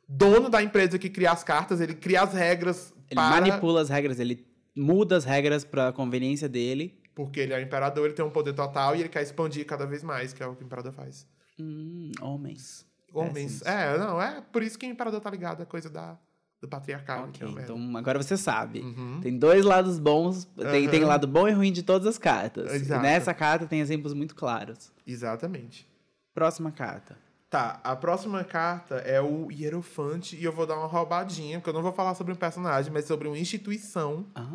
dono 0.07 0.47
da 0.49 0.63
empresa 0.63 0.97
que 0.97 1.09
cria 1.09 1.31
as 1.31 1.43
cartas. 1.43 1.81
Ele 1.81 1.95
cria 1.95 2.21
as 2.23 2.33
regras 2.33 2.93
Ele 3.09 3.15
para... 3.15 3.41
manipula 3.41 3.81
as 3.81 3.89
regras, 3.89 4.17
ele 4.17 4.45
muda 4.75 5.17
as 5.17 5.25
regras 5.25 5.63
pra 5.63 5.91
conveniência 5.91 6.47
dele. 6.49 6.99
Porque 7.13 7.39
ele 7.39 7.53
é 7.53 7.57
o 7.57 7.61
imperador, 7.61 8.05
ele 8.05 8.13
tem 8.13 8.23
um 8.23 8.29
poder 8.29 8.53
total 8.53 8.95
e 8.95 9.01
ele 9.01 9.09
quer 9.09 9.21
expandir 9.21 9.65
cada 9.65 9.85
vez 9.85 10.03
mais, 10.03 10.33
que 10.33 10.41
é 10.41 10.47
o 10.47 10.55
que 10.55 10.63
o 10.63 10.65
imperador 10.65 10.93
faz. 10.93 11.27
Hum, 11.59 12.11
homens. 12.21 12.85
Homens. 13.13 13.33
Péssimos. 13.33 13.65
É, 13.65 13.97
não, 13.97 14.21
é 14.21 14.41
por 14.41 14.63
isso 14.63 14.79
que 14.79 14.85
o 14.85 14.89
imperador 14.89 15.19
tá 15.19 15.29
ligado 15.29 15.61
à 15.61 15.65
coisa 15.65 15.89
da, 15.89 16.17
do 16.61 16.67
patriarcado. 16.67 17.31
que 17.31 17.43
Ok, 17.43 17.57
é 17.59 17.63
então 17.63 17.97
agora 17.97 18.21
você 18.21 18.37
sabe. 18.37 18.79
Uhum. 18.79 19.19
Tem 19.21 19.37
dois 19.37 19.65
lados 19.65 19.99
bons, 19.99 20.45
tem, 20.71 20.87
tem 20.87 21.01
Aham. 21.01 21.07
lado 21.09 21.27
bom 21.27 21.47
e 21.47 21.51
ruim 21.51 21.73
de 21.73 21.83
todas 21.83 22.07
as 22.07 22.17
cartas. 22.17 22.73
Exato. 22.73 23.01
E 23.01 23.03
nessa 23.03 23.33
carta 23.33 23.67
tem 23.67 23.81
exemplos 23.81 24.13
muito 24.13 24.33
claros. 24.33 24.91
Exatamente. 25.05 25.85
Próxima 26.33 26.71
carta. 26.71 27.17
Tá, 27.51 27.81
a 27.83 27.97
próxima 27.97 28.45
carta 28.45 28.95
é 28.95 29.19
o 29.21 29.51
Hierofante 29.51 30.37
e 30.37 30.43
eu 30.45 30.53
vou 30.53 30.65
dar 30.65 30.77
uma 30.77 30.87
roubadinha, 30.87 31.59
porque 31.59 31.69
eu 31.69 31.73
não 31.73 31.81
vou 31.81 31.91
falar 31.91 32.15
sobre 32.15 32.31
um 32.31 32.35
personagem, 32.37 32.93
mas 32.93 33.03
sobre 33.03 33.27
uma 33.27 33.37
instituição. 33.37 34.25
Ah, 34.33 34.47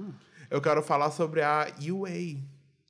Eu 0.51 0.63
quero 0.63 0.83
falar 0.83 1.11
sobre 1.11 1.43
a 1.43 1.67
UA, 1.79 2.09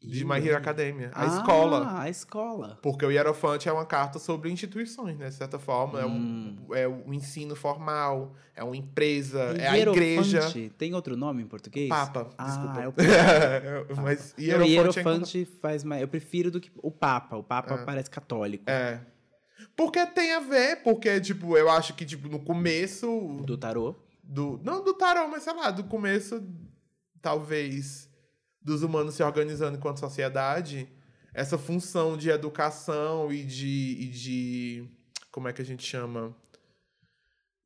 de 0.01 0.25
My 0.25 0.37
Hero. 0.37 0.59
Academia, 0.59 1.11
a 1.13 1.23
Ah, 1.25 1.27
escola. 1.27 2.01
a 2.03 2.09
escola. 2.09 2.79
Porque 2.83 3.05
o 3.05 3.11
Hierofante 3.11 3.69
é 3.69 3.73
uma 3.73 3.85
carta 3.85 4.21
sobre 4.21 4.49
instituições, 4.49 5.19
né? 5.19 5.29
De 5.29 5.35
certa 5.35 5.59
forma, 5.59 6.01
é, 6.01 6.07
Hum. 6.07 6.57
um, 6.69 6.75
é 6.77 6.87
o 6.87 7.13
ensino 7.13 7.57
formal, 7.57 8.33
é 8.55 8.63
uma 8.63 8.77
empresa, 8.77 9.57
E 9.59 9.61
é 9.61 9.69
a 9.69 9.77
igreja. 9.79 10.39
hierofante 10.39 10.71
Tem 10.79 10.95
outro 10.95 11.17
nome 11.17 11.43
em 11.43 11.47
português? 11.47 11.89
Papa, 11.89 12.31
Ah, 12.39 12.45
desculpa. 12.45 12.81
é 12.81 12.89
o 12.89 12.95
Mas 14.05 14.35
Não, 14.39 14.45
Hierofante, 14.45 14.71
hierofante 14.71 15.45
faz 15.61 15.83
mais. 15.83 16.01
Eu 16.03 16.07
prefiro 16.09 16.49
do 16.53 16.61
que 16.61 16.71
o 16.77 16.93
Papa. 16.93 17.37
O 17.37 17.43
Papa 17.43 17.75
Ah. 17.75 17.85
parece 17.85 18.09
católico. 18.09 18.63
é. 18.71 19.01
Porque 19.75 20.05
tem 20.07 20.33
a 20.35 20.41
ver, 20.41 20.83
porque, 20.83 21.21
tipo, 21.21 21.57
eu 21.57 21.69
acho 21.71 21.95
que, 21.95 22.05
tipo, 22.05 22.29
no 22.29 22.39
começo 22.41 23.43
Do 23.45 23.57
tarô. 23.57 23.95
do. 24.23 24.61
Não 24.63 24.83
do 24.85 24.93
tarô, 24.95 25.29
mas 25.29 25.43
sei 25.43 25.55
lá, 25.55 25.71
do 25.71 25.85
começo, 25.85 26.43
talvez, 27.23 28.09
dos 28.61 28.83
humanos 28.83 29.15
se 29.15 29.23
organizando 29.23 29.77
enquanto 29.79 30.01
sociedade, 30.01 30.89
essa 31.33 31.57
função 31.59 32.17
de 32.17 32.29
educação 32.31 33.33
e 33.33 33.45
de. 33.45 33.97
E 34.01 34.07
de 34.09 34.89
como 35.31 35.49
é 35.49 35.53
que 35.53 35.63
a 35.63 35.65
gente 35.65 35.85
chama? 35.85 36.35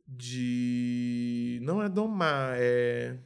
De. 0.07 1.59
Não 1.63 1.83
é 1.83 1.89
domar, 1.89 2.55
é. 2.59 3.17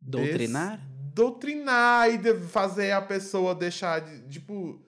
Doutrinar? 0.00 0.78
Des- 0.78 1.12
doutrinar 1.14 2.10
e 2.10 2.18
de- 2.18 2.40
fazer 2.48 2.92
a 2.92 3.02
pessoa 3.02 3.54
deixar 3.54 4.00
de. 4.00 4.28
Tipo. 4.28 4.80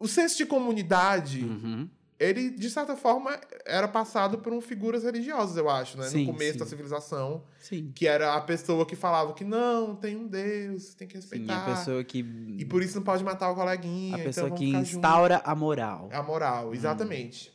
O 0.00 0.06
senso 0.08 0.36
de 0.36 0.46
comunidade 0.46 1.44
Uhum. 1.44 1.88
ele, 2.20 2.50
de 2.50 2.68
certa 2.70 2.96
forma, 2.96 3.38
era 3.64 3.86
passado 3.88 4.38
por 4.38 4.52
um 4.52 4.60
figuras 4.60 5.04
religiosas, 5.04 5.56
eu 5.56 5.68
acho, 5.70 5.96
né? 5.98 6.04
Sim, 6.08 6.24
no 6.26 6.32
começo 6.32 6.52
sim. 6.54 6.58
da 6.58 6.66
civilização. 6.66 7.42
Sim. 7.60 7.92
Que 7.94 8.06
era 8.06 8.34
a 8.34 8.40
pessoa 8.40 8.84
que 8.86 8.96
falava 8.96 9.32
que 9.34 9.44
não, 9.44 9.94
tem 9.96 10.16
um 10.16 10.26
Deus, 10.26 10.94
tem 10.94 11.06
que 11.06 11.14
Sim, 11.14 11.20
respeitar. 11.20 11.62
a 11.66 11.76
pessoa 11.76 12.02
que. 12.04 12.18
E 12.58 12.64
por 12.64 12.82
isso 12.82 12.96
não 12.96 13.02
pode 13.04 13.22
matar 13.24 13.50
o 13.50 13.54
coleguinha. 13.54 14.16
a 14.16 14.18
então 14.20 14.24
pessoa 14.26 14.46
vamos 14.48 14.60
que 14.60 14.66
ficar 14.66 14.78
junto. 14.84 14.96
instaura 14.96 15.42
a 15.44 15.54
moral. 15.54 16.08
A 16.12 16.22
moral, 16.22 16.74
exatamente. 16.74 17.52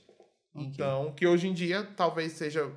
Ok. 0.55 0.67
Então, 0.67 1.11
que 1.15 1.25
hoje 1.25 1.47
em 1.47 1.53
dia 1.53 1.83
talvez 1.97 2.33
seja 2.33 2.71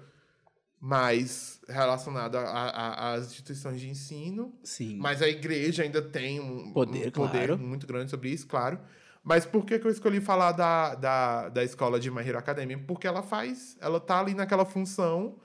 mais 0.81 1.61
relacionado 1.69 2.37
às 2.37 3.27
instituições 3.27 3.81
de 3.81 3.89
ensino, 3.89 4.53
Sim. 4.63 4.99
mas 4.99 5.21
a 5.23 5.29
igreja 5.29 5.83
ainda 5.83 6.01
tem 6.03 6.39
um 6.41 6.73
Poder, 6.73 7.09
um 7.09 7.11
poder 7.11 7.47
claro. 7.49 7.59
muito 7.59 7.87
grande 7.87 8.11
sobre 8.11 8.29
isso, 8.31 8.47
claro. 8.47 8.79
Mas 9.27 9.45
por 9.45 9.67
que, 9.67 9.77
que 9.81 9.85
eu 9.85 9.91
escolhi 9.91 10.21
falar 10.21 10.53
da, 10.53 10.95
da, 10.95 11.49
da 11.49 11.65
escola 11.65 11.99
de 11.99 12.13
My 12.13 12.21
Hero 12.21 12.39
Academia? 12.39 12.79
Porque 12.87 13.09
ela 13.09 13.25
faz, 13.25 13.77
ela 13.81 13.99
tá 13.99 14.21
ali 14.21 14.35
naquela 14.35 14.65
função 14.65 15.41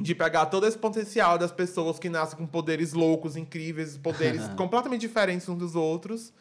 de 0.00 0.16
pegar 0.16 0.46
todo 0.46 0.66
esse 0.66 0.76
potencial 0.76 1.38
das 1.38 1.52
pessoas 1.52 1.96
que 1.96 2.08
nascem 2.08 2.36
com 2.36 2.44
poderes 2.44 2.92
loucos, 2.92 3.36
incríveis, 3.36 3.96
poderes 3.96 4.48
completamente 4.58 5.02
diferentes 5.02 5.48
uns 5.48 5.58
dos 5.58 5.76
outros, 5.76 6.32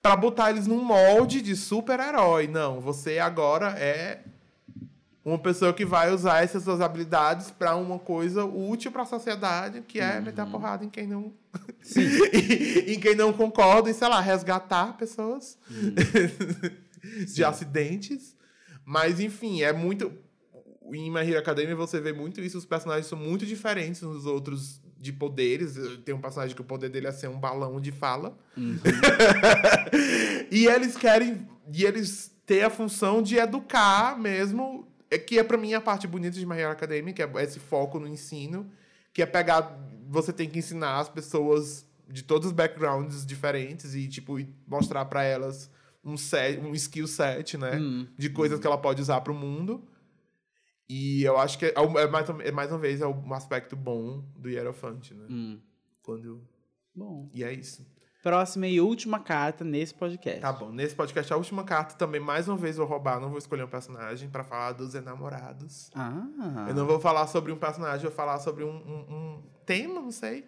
pra 0.00 0.16
botar 0.16 0.52
eles 0.52 0.66
num 0.66 0.82
molde 0.82 1.42
de 1.42 1.54
super-herói. 1.54 2.48
Não, 2.48 2.80
você 2.80 3.18
agora 3.18 3.78
é 3.78 4.24
uma 5.24 5.38
pessoa 5.38 5.72
que 5.72 5.84
vai 5.84 6.12
usar 6.12 6.42
essas 6.42 6.64
suas 6.64 6.80
habilidades 6.80 7.50
pra 7.50 7.76
uma 7.76 7.98
coisa 7.98 8.44
útil 8.44 8.90
pra 8.90 9.04
sociedade, 9.04 9.82
que 9.82 10.00
é 10.00 10.20
meter 10.20 10.40
a 10.40 10.46
porrada 10.46 10.84
em 10.84 10.88
quem 10.88 11.06
não 11.06 11.32
em 12.86 13.00
quem 13.00 13.14
não 13.14 13.32
concorda 13.32 13.90
e, 13.90 13.94
sei 13.94 14.08
lá, 14.08 14.20
resgatar 14.20 14.96
pessoas 14.96 15.58
de 17.34 17.44
acidentes. 17.44 18.36
Mas, 18.84 19.20
enfim, 19.20 19.62
é 19.62 19.72
muito. 19.72 20.12
Em 20.92 21.10
My 21.10 21.20
Hero 21.20 21.38
Academia 21.38 21.76
você 21.76 22.00
vê 22.00 22.12
muito 22.12 22.40
isso, 22.40 22.58
os 22.58 22.66
personagens 22.66 23.06
são 23.06 23.16
muito 23.16 23.46
diferentes 23.46 24.02
uns 24.02 24.14
dos 24.14 24.26
outros 24.26 24.80
de 24.98 25.12
poderes. 25.12 25.76
Tem 26.04 26.14
um 26.14 26.20
personagem 26.20 26.54
que 26.54 26.60
o 26.60 26.64
poder 26.64 26.88
dele 26.90 27.06
é 27.06 27.12
ser 27.12 27.28
um 27.28 27.38
balão 27.38 27.80
de 27.80 27.92
fala. 27.92 28.36
e 30.50 30.66
eles 30.66 30.96
querem. 30.96 31.48
E 31.72 31.84
eles 31.84 32.34
têm 32.44 32.62
a 32.62 32.70
função 32.70 33.22
de 33.22 33.36
educar 33.36 34.18
mesmo. 34.18 34.86
É 35.10 35.18
Que 35.18 35.38
é 35.38 35.44
pra 35.44 35.58
mim 35.58 35.74
a 35.74 35.80
parte 35.80 36.06
bonita 36.06 36.38
de 36.38 36.46
My 36.46 36.56
Hero 36.56 36.72
Academia, 36.72 37.12
que 37.12 37.22
é 37.22 37.30
esse 37.42 37.58
foco 37.58 37.98
no 37.98 38.06
ensino. 38.06 38.70
Que 39.12 39.22
é 39.22 39.26
pegar. 39.26 39.78
Você 40.08 40.32
tem 40.32 40.48
que 40.48 40.58
ensinar 40.58 40.98
as 40.98 41.08
pessoas 41.08 41.86
de 42.08 42.22
todos 42.22 42.48
os 42.48 42.52
backgrounds 42.52 43.24
diferentes 43.24 43.94
e, 43.94 44.08
tipo, 44.08 44.38
e 44.38 44.48
mostrar 44.66 45.04
pra 45.04 45.22
elas 45.22 45.70
um, 46.04 46.16
set, 46.16 46.58
um 46.58 46.74
skill 46.74 47.06
set, 47.06 47.56
né? 47.56 47.76
Hum. 47.76 48.06
De 48.16 48.30
coisas 48.30 48.58
que 48.58 48.66
ela 48.66 48.78
pode 48.78 49.00
usar 49.00 49.20
pro 49.20 49.34
mundo. 49.34 49.86
E 50.88 51.22
eu 51.22 51.38
acho 51.38 51.56
que 51.58 51.66
é, 51.66 51.74
é 51.76 52.06
mais, 52.08 52.28
é 52.28 52.50
mais 52.50 52.70
uma 52.72 52.78
vez 52.78 53.00
é 53.00 53.06
um 53.06 53.32
aspecto 53.32 53.76
bom 53.76 54.24
do 54.36 54.48
Hierofante, 54.48 55.14
né? 55.14 55.26
Hum. 55.30 55.60
Quando... 56.02 56.42
Bom. 56.92 57.30
E 57.32 57.44
é 57.44 57.52
isso. 57.52 57.86
Próxima 58.22 58.66
e 58.66 58.80
última 58.80 59.18
carta 59.18 59.64
nesse 59.64 59.94
podcast. 59.94 60.40
Tá 60.40 60.52
bom. 60.52 60.70
Nesse 60.70 60.94
podcast, 60.94 61.32
a 61.32 61.36
última 61.36 61.64
carta 61.64 61.94
também, 61.94 62.20
mais 62.20 62.48
uma 62.48 62.56
vez, 62.56 62.76
vou 62.76 62.86
roubar. 62.86 63.18
Não 63.18 63.30
vou 63.30 63.38
escolher 63.38 63.64
um 63.64 63.68
personagem 63.68 64.28
pra 64.28 64.44
falar 64.44 64.72
dos 64.72 64.94
enamorados. 64.94 65.90
Ah. 65.94 66.66
Eu 66.68 66.74
não 66.74 66.86
vou 66.86 67.00
falar 67.00 67.26
sobre 67.28 67.50
um 67.50 67.56
personagem, 67.56 68.02
vou 68.02 68.10
falar 68.14 68.38
sobre 68.40 68.62
um, 68.62 68.68
um- 68.76 69.14
um 69.14 69.42
tema, 69.64 70.00
não 70.00 70.10
sei. 70.10 70.46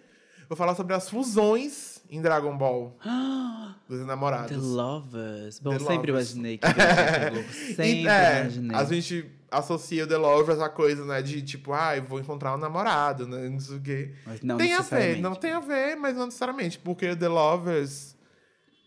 Vou 0.48 0.56
falar 0.56 0.74
sobre 0.74 0.92
as 0.92 1.08
fusões 1.08 2.01
em 2.12 2.20
Dragon 2.22 2.56
Ball 2.56 2.96
dos 3.88 4.00
enamorados. 4.00 4.50
The 4.50 4.56
Lovers. 4.62 5.58
Bom, 5.58 5.70
The 5.70 5.78
sempre 5.80 6.12
Lovers. 6.12 6.32
imaginei 6.32 6.58
que. 6.58 6.66
Sempre 7.74 8.02
E, 8.02 8.06
é, 8.08 8.40
imaginei. 8.42 8.76
a 8.76 8.84
gente 8.84 9.30
associa 9.50 10.04
o 10.04 10.06
The 10.06 10.16
Lovers 10.16 10.60
a 10.60 10.68
coisa, 10.68 11.04
né? 11.04 11.20
De 11.22 11.42
tipo, 11.42 11.72
ah, 11.72 11.96
eu 11.96 12.02
vou 12.04 12.20
encontrar 12.20 12.54
um 12.54 12.58
namorado, 12.58 13.26
né? 13.26 13.48
Não 13.48 13.60
sei 13.60 13.76
o 13.76 13.80
quê. 13.80 14.12
Mas 14.26 14.40
não 14.42 14.56
tem 14.56 14.72
a 14.74 14.80
ver, 14.80 15.20
não 15.20 15.34
tem 15.34 15.52
a 15.52 15.60
ver, 15.60 15.96
mas 15.96 16.16
não 16.16 16.26
necessariamente. 16.26 16.78
Porque 16.78 17.08
o 17.10 17.16
The 17.16 17.28
Lovers, 17.28 18.16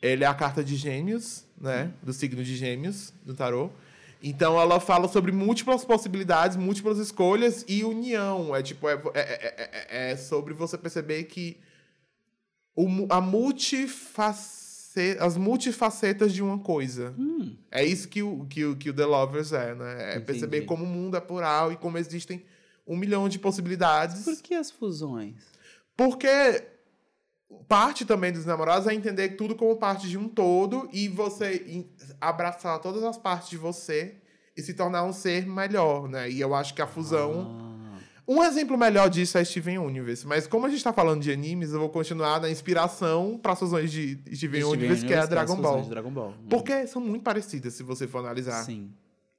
ele 0.01 0.23
é 0.23 0.28
a 0.28 0.34
carta 0.34 0.63
de 0.63 0.76
gêmeos, 0.76 1.45
né? 1.59 1.91
Do 2.01 2.13
signo 2.13 2.43
de 2.43 2.55
gêmeos, 2.55 3.13
do 3.23 3.34
tarô. 3.34 3.69
Então 4.23 4.59
ela 4.59 4.80
fala 4.80 5.07
sobre 5.07 5.32
múltiplas 5.32 5.86
possibilidades, 5.86 6.57
múltiplas 6.57 6.97
escolhas 6.97 7.63
e 7.67 7.84
união. 7.84 8.55
É 8.55 8.63
tipo, 8.63 8.89
é, 8.89 8.93
é, 8.93 9.19
é- 9.19 9.69
é- 9.89 10.11
é 10.11 10.15
sobre 10.15 10.53
você 10.53 10.78
perceber 10.80 11.26
que 11.26 11.57
o 12.76 12.88
a 13.09 13.21
multiface, 13.21 15.17
as 15.19 15.38
multifacetas 15.38 16.34
de 16.34 16.41
uma 16.41 16.59
coisa. 16.59 17.13
Hum, 17.17 17.55
É 17.71 17.84
isso 17.84 18.07
que 18.07 18.21
o, 18.23 18.45
que 18.45 18.65
o, 18.65 18.76
que 18.76 18.89
o 18.89 18.93
The 18.93 19.05
Lovers 19.05 19.51
é, 19.53 19.76
né? 19.76 20.15
É 20.15 20.19
perceber 20.19 20.57
Entendi. 20.57 20.67
como 20.67 20.84
o 20.84 20.88
mundo 20.88 21.17
é 21.17 21.21
plural 21.21 21.71
e 21.71 21.76
como 21.78 21.97
existem 21.97 22.43
um 22.88 22.95
milhão 22.95 23.28
de 23.28 23.39
possibilidades. 23.39 24.23
por 24.23 24.41
que 24.41 24.53
as 24.53 24.69
fusões? 24.71 25.36
Porque 25.97 26.63
parte 27.67 28.05
também 28.05 28.32
dos 28.32 28.45
namorados 28.45 28.88
é 28.88 28.93
entender 28.93 29.30
tudo 29.30 29.55
como 29.55 29.76
parte 29.78 30.07
de 30.07 30.17
um 30.17 30.28
todo 30.28 30.89
e 30.91 31.07
você 31.07 31.86
abraçar 32.19 32.80
todas 32.80 33.03
as 33.03 33.17
partes 33.17 33.49
de 33.49 33.57
você 33.57 34.15
e 34.57 34.61
se 34.61 34.73
tornar 34.73 35.03
um 35.03 35.11
ser 35.13 35.45
melhor, 35.45 36.07
né? 36.07 36.30
E 36.30 36.39
eu 36.39 36.53
acho 36.55 36.73
que 36.73 36.82
a 36.82 36.88
fusão. 36.88 37.64
Um 38.28 38.43
exemplo 38.43 38.78
melhor 38.78 39.09
disso 39.09 39.38
é 39.38 39.43
Steven 39.43 39.78
Universe. 39.78 40.26
Mas 40.26 40.47
como 40.47 40.65
a 40.65 40.69
gente 40.69 40.84
tá 40.84 40.91
falando 40.91 41.21
de 41.21 41.32
animes, 41.32 41.71
eu 41.73 41.80
vou 41.80 41.89
continuar 41.89 42.41
na 42.41 42.49
inspiração 42.49 43.38
para 43.38 43.53
as 43.53 43.59
fusões 43.59 43.91
de 43.91 44.13
Steven, 44.34 44.36
Steven 44.36 44.63
Universe, 44.63 45.05
que 45.05 45.13
é 45.13 45.17
a 45.17 45.26
Universe, 45.26 45.30
Dragon 45.30 45.61
Ball. 45.61 45.82
de 45.84 45.89
Dragon 45.89 46.11
Ball. 46.11 46.30
Hum, 46.32 46.47
Porque 46.49 46.88
são 46.88 47.01
muito 47.01 47.21
parecidas, 47.23 47.73
se 47.76 47.84
você 47.84 48.07
for 48.07 48.19
analisar. 48.19 48.63
Sim, 48.63 48.91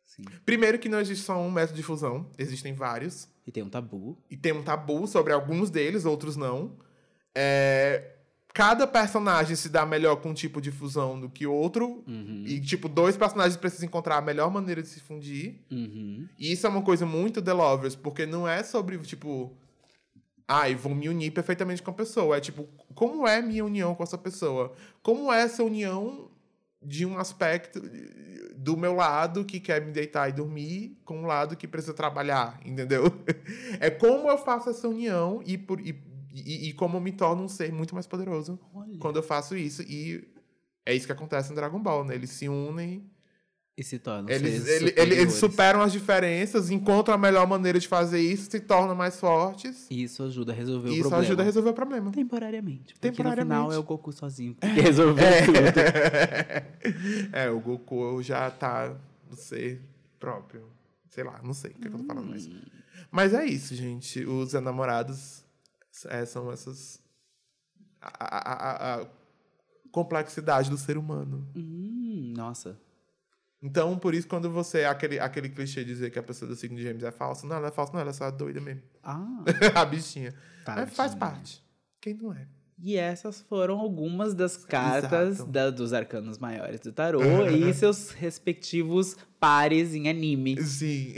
sim. 0.04 0.22
Primeiro 0.44 0.78
que 0.78 0.88
não 0.88 1.00
existe 1.00 1.24
só 1.24 1.36
um 1.38 1.50
método 1.50 1.76
de 1.76 1.82
fusão, 1.82 2.26
existem 2.38 2.74
vários. 2.74 3.28
E 3.46 3.50
tem 3.50 3.62
um 3.62 3.68
tabu. 3.68 4.16
E 4.30 4.36
tem 4.36 4.52
um 4.52 4.62
tabu 4.62 5.06
sobre 5.08 5.32
alguns 5.32 5.68
deles, 5.68 6.04
outros 6.04 6.36
não. 6.36 6.72
É, 7.34 8.15
Cada 8.56 8.86
personagem 8.86 9.54
se 9.54 9.68
dá 9.68 9.84
melhor 9.84 10.16
com 10.16 10.30
um 10.30 10.34
tipo 10.34 10.62
de 10.62 10.72
fusão 10.72 11.20
do 11.20 11.28
que 11.28 11.46
outro. 11.46 12.02
Uhum. 12.08 12.42
E, 12.46 12.58
tipo, 12.58 12.88
dois 12.88 13.14
personagens 13.14 13.54
precisam 13.54 13.84
encontrar 13.84 14.16
a 14.16 14.22
melhor 14.22 14.50
maneira 14.50 14.82
de 14.82 14.88
se 14.88 14.98
fundir. 14.98 15.60
Uhum. 15.70 16.26
E 16.38 16.52
isso 16.52 16.66
é 16.66 16.70
uma 16.70 16.80
coisa 16.80 17.04
muito 17.04 17.42
The 17.42 17.52
Lovers, 17.52 17.94
porque 17.94 18.24
não 18.24 18.48
é 18.48 18.62
sobre, 18.62 18.96
tipo... 19.00 19.54
Ai, 20.48 20.74
vou 20.74 20.94
me 20.94 21.06
unir 21.06 21.32
perfeitamente 21.32 21.82
com 21.82 21.90
a 21.90 21.94
pessoa. 21.94 22.38
É 22.38 22.40
tipo, 22.40 22.66
como 22.94 23.28
é 23.28 23.42
minha 23.42 23.62
união 23.62 23.94
com 23.94 24.02
essa 24.02 24.16
pessoa? 24.16 24.72
Como 25.02 25.30
é 25.30 25.42
essa 25.42 25.62
união 25.62 26.30
de 26.80 27.04
um 27.04 27.18
aspecto 27.18 27.82
do 28.56 28.74
meu 28.74 28.94
lado 28.94 29.44
que 29.44 29.60
quer 29.60 29.84
me 29.84 29.92
deitar 29.92 30.30
e 30.30 30.32
dormir 30.32 30.96
com 31.04 31.18
um 31.18 31.26
lado 31.26 31.56
que 31.56 31.68
precisa 31.68 31.92
trabalhar, 31.92 32.58
entendeu? 32.64 33.04
É 33.80 33.90
como 33.90 34.30
eu 34.30 34.38
faço 34.38 34.70
essa 34.70 34.88
união 34.88 35.42
e, 35.44 35.58
por, 35.58 35.78
e, 35.78 35.92
e, 36.44 36.68
e 36.68 36.72
como 36.72 36.96
eu 36.96 37.00
me 37.00 37.12
torno 37.12 37.42
um 37.44 37.48
ser 37.48 37.72
muito 37.72 37.94
mais 37.94 38.06
poderoso 38.06 38.58
Olha. 38.74 38.98
quando 38.98 39.16
eu 39.16 39.22
faço 39.22 39.56
isso. 39.56 39.82
E 39.82 40.26
é 40.84 40.94
isso 40.94 41.06
que 41.06 41.12
acontece 41.12 41.50
no 41.50 41.54
Dragon 41.56 41.80
Ball, 41.80 42.04
né? 42.04 42.14
Eles 42.14 42.30
se 42.30 42.48
unem 42.48 43.04
E 43.76 43.82
se 43.84 43.98
tornam 43.98 44.30
eles, 44.30 44.62
seres 44.62 44.66
ele- 44.68 44.74
ele- 44.84 44.88
superiores. 44.90 45.18
eles 45.22 45.34
superam 45.34 45.82
as 45.82 45.92
diferenças, 45.92 46.70
encontram 46.70 47.14
a 47.14 47.18
melhor 47.18 47.46
maneira 47.46 47.78
de 47.78 47.86
fazer 47.86 48.20
isso, 48.20 48.50
se 48.50 48.60
tornam 48.60 48.94
mais 48.94 49.18
fortes. 49.20 49.86
E 49.90 50.02
isso 50.02 50.22
ajuda 50.22 50.52
a 50.52 50.54
resolver 50.54 50.88
o 50.88 50.92
E 50.92 50.94
isso 50.94 51.02
problema. 51.02 51.22
ajuda 51.24 51.42
a 51.42 51.44
resolver 51.44 51.70
o 51.70 51.74
problema. 51.74 52.10
Temporariamente. 52.12 52.94
Porque 52.94 53.10
Temporariamente. 53.10 53.48
no 53.58 53.64
final 53.64 53.72
é 53.72 53.78
o 53.78 53.82
Goku 53.82 54.12
sozinho 54.12 54.54
que 54.54 54.66
resolveu 54.66 55.26
tudo. 55.44 55.56
é, 57.32 57.50
o 57.50 57.60
Goku 57.60 58.22
já 58.22 58.50
tá 58.50 58.94
no 59.30 59.36
ser 59.36 59.80
próprio. 60.18 60.62
Sei 61.10 61.24
lá, 61.24 61.40
não 61.42 61.54
sei 61.54 61.70
o 61.70 61.74
que, 61.74 61.86
é 61.86 61.90
que 61.90 61.96
eu 61.96 62.00
tô 62.00 62.04
falando 62.06 62.28
mais. 62.28 62.46
Hum. 62.46 62.60
Mas 63.10 63.32
é 63.34 63.44
isso, 63.44 63.74
gente. 63.74 64.24
Os 64.24 64.52
enamorados 64.54 65.44
é, 66.06 66.24
são 66.26 66.50
essas. 66.52 67.00
A, 68.00 68.24
a- 68.24 68.94
a- 69.02 69.06
complexidade 69.90 70.68
do 70.68 70.76
ser 70.76 70.98
humano. 70.98 71.48
Hum, 71.56 72.34
nossa. 72.36 72.78
Então, 73.62 73.98
por 73.98 74.14
isso, 74.14 74.28
quando 74.28 74.50
você. 74.50 74.84
Aquele, 74.84 75.18
aquele 75.18 75.48
clichê 75.48 75.80
de 75.82 75.86
dizer 75.92 76.10
que 76.10 76.18
a 76.18 76.22
pessoa 76.22 76.48
do 76.48 76.54
signo 76.54 76.76
de 76.76 76.82
Gêmeos 76.82 77.02
é 77.04 77.10
falsa, 77.10 77.46
não, 77.46 77.56
ela 77.56 77.68
é 77.68 77.70
falsa, 77.70 77.92
não, 77.94 78.00
ela 78.00 78.10
é 78.10 78.12
só 78.12 78.30
doida 78.30 78.60
mesmo. 78.60 78.82
Ah, 79.02 79.42
a 79.74 79.84
bichinha. 79.84 80.34
Mas 80.66 80.92
faz 80.94 81.14
parte. 81.14 81.62
Quem 82.00 82.12
não 82.14 82.32
é? 82.34 82.46
E 82.78 82.94
essas 82.96 83.40
foram 83.40 83.78
algumas 83.80 84.34
das 84.34 84.58
cartas 84.58 85.42
da- 85.46 85.70
dos 85.70 85.94
arcanos 85.94 86.36
maiores 86.36 86.78
do 86.80 86.92
tarô 86.92 87.22
e 87.48 87.72
seus 87.72 88.10
respectivos 88.10 89.16
pares 89.40 89.94
em 89.94 90.10
anime. 90.10 90.62
Sim. 90.62 91.14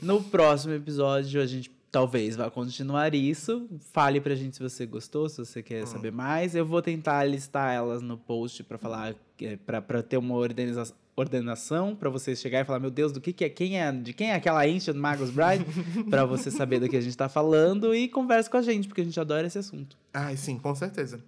No 0.00 0.24
próximo 0.24 0.72
episódio, 0.72 1.38
a 1.42 1.46
gente 1.46 1.68
talvez 1.90 2.36
vá 2.36 2.50
continuar 2.50 3.14
isso. 3.14 3.68
Fale 3.92 4.20
pra 4.20 4.34
gente 4.34 4.56
se 4.56 4.62
você 4.62 4.84
gostou, 4.86 5.28
se 5.28 5.38
você 5.38 5.62
quer 5.62 5.86
saber 5.86 6.12
mais. 6.12 6.54
Eu 6.54 6.64
vou 6.66 6.82
tentar 6.82 7.24
listar 7.24 7.74
elas 7.74 8.02
no 8.02 8.16
post 8.18 8.62
pra 8.64 8.78
falar, 8.78 9.14
é, 9.42 9.56
pra 9.56 9.80
pra 9.82 10.02
ter 10.02 10.16
uma 10.16 10.34
organiza- 10.34 10.92
ordenação, 11.16 11.96
pra 11.96 12.08
você 12.08 12.36
chegar 12.36 12.60
e 12.60 12.64
falar, 12.64 12.78
meu 12.78 12.90
Deus, 12.92 13.10
do 13.10 13.20
que, 13.20 13.32
que 13.32 13.44
é, 13.44 13.48
quem 13.48 13.80
é, 13.80 13.90
de 13.90 14.12
quem 14.12 14.30
é 14.30 14.34
aquela 14.36 14.64
Ancient 14.64 14.96
Magus 14.96 15.30
Bride, 15.30 15.64
pra 16.08 16.24
você 16.24 16.48
saber 16.50 16.78
do 16.78 16.88
que 16.88 16.96
a 16.96 17.00
gente 17.00 17.16
tá 17.16 17.28
falando 17.28 17.92
e 17.94 18.08
converse 18.08 18.48
com 18.48 18.56
a 18.56 18.62
gente, 18.62 18.86
porque 18.86 19.00
a 19.00 19.04
gente 19.04 19.18
adora 19.18 19.46
esse 19.46 19.58
assunto. 19.58 19.96
Ai, 20.14 20.36
sim, 20.36 20.58
com 20.58 20.72
certeza. 20.76 21.20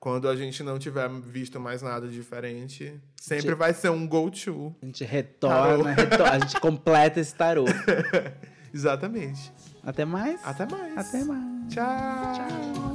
Quando 0.00 0.28
a 0.28 0.34
gente 0.36 0.62
não 0.64 0.78
tiver 0.80 1.08
visto 1.20 1.58
mais 1.60 1.80
nada 1.80 2.06
diferente, 2.08 2.92
sempre 3.16 3.48
Gente- 3.50 3.54
vai 3.58 3.72
ser 3.72 3.88
um 3.90 4.06
go-to. 4.06 4.74
A 4.82 4.86
gente 4.86 5.04
retorna, 5.04 5.92
retorna, 5.92 6.30
a 6.32 6.38
gente 6.40 6.60
completa 6.60 7.20
esse 7.20 7.34
tarô. 7.34 7.64
Exatamente. 8.72 9.52
Até 9.84 10.04
mais. 10.04 10.40
Até 10.44 10.66
mais. 10.66 10.96
Até 10.98 11.24
mais. 11.24 11.68
Tchau. 11.68 11.82
Tchau. 12.34 12.85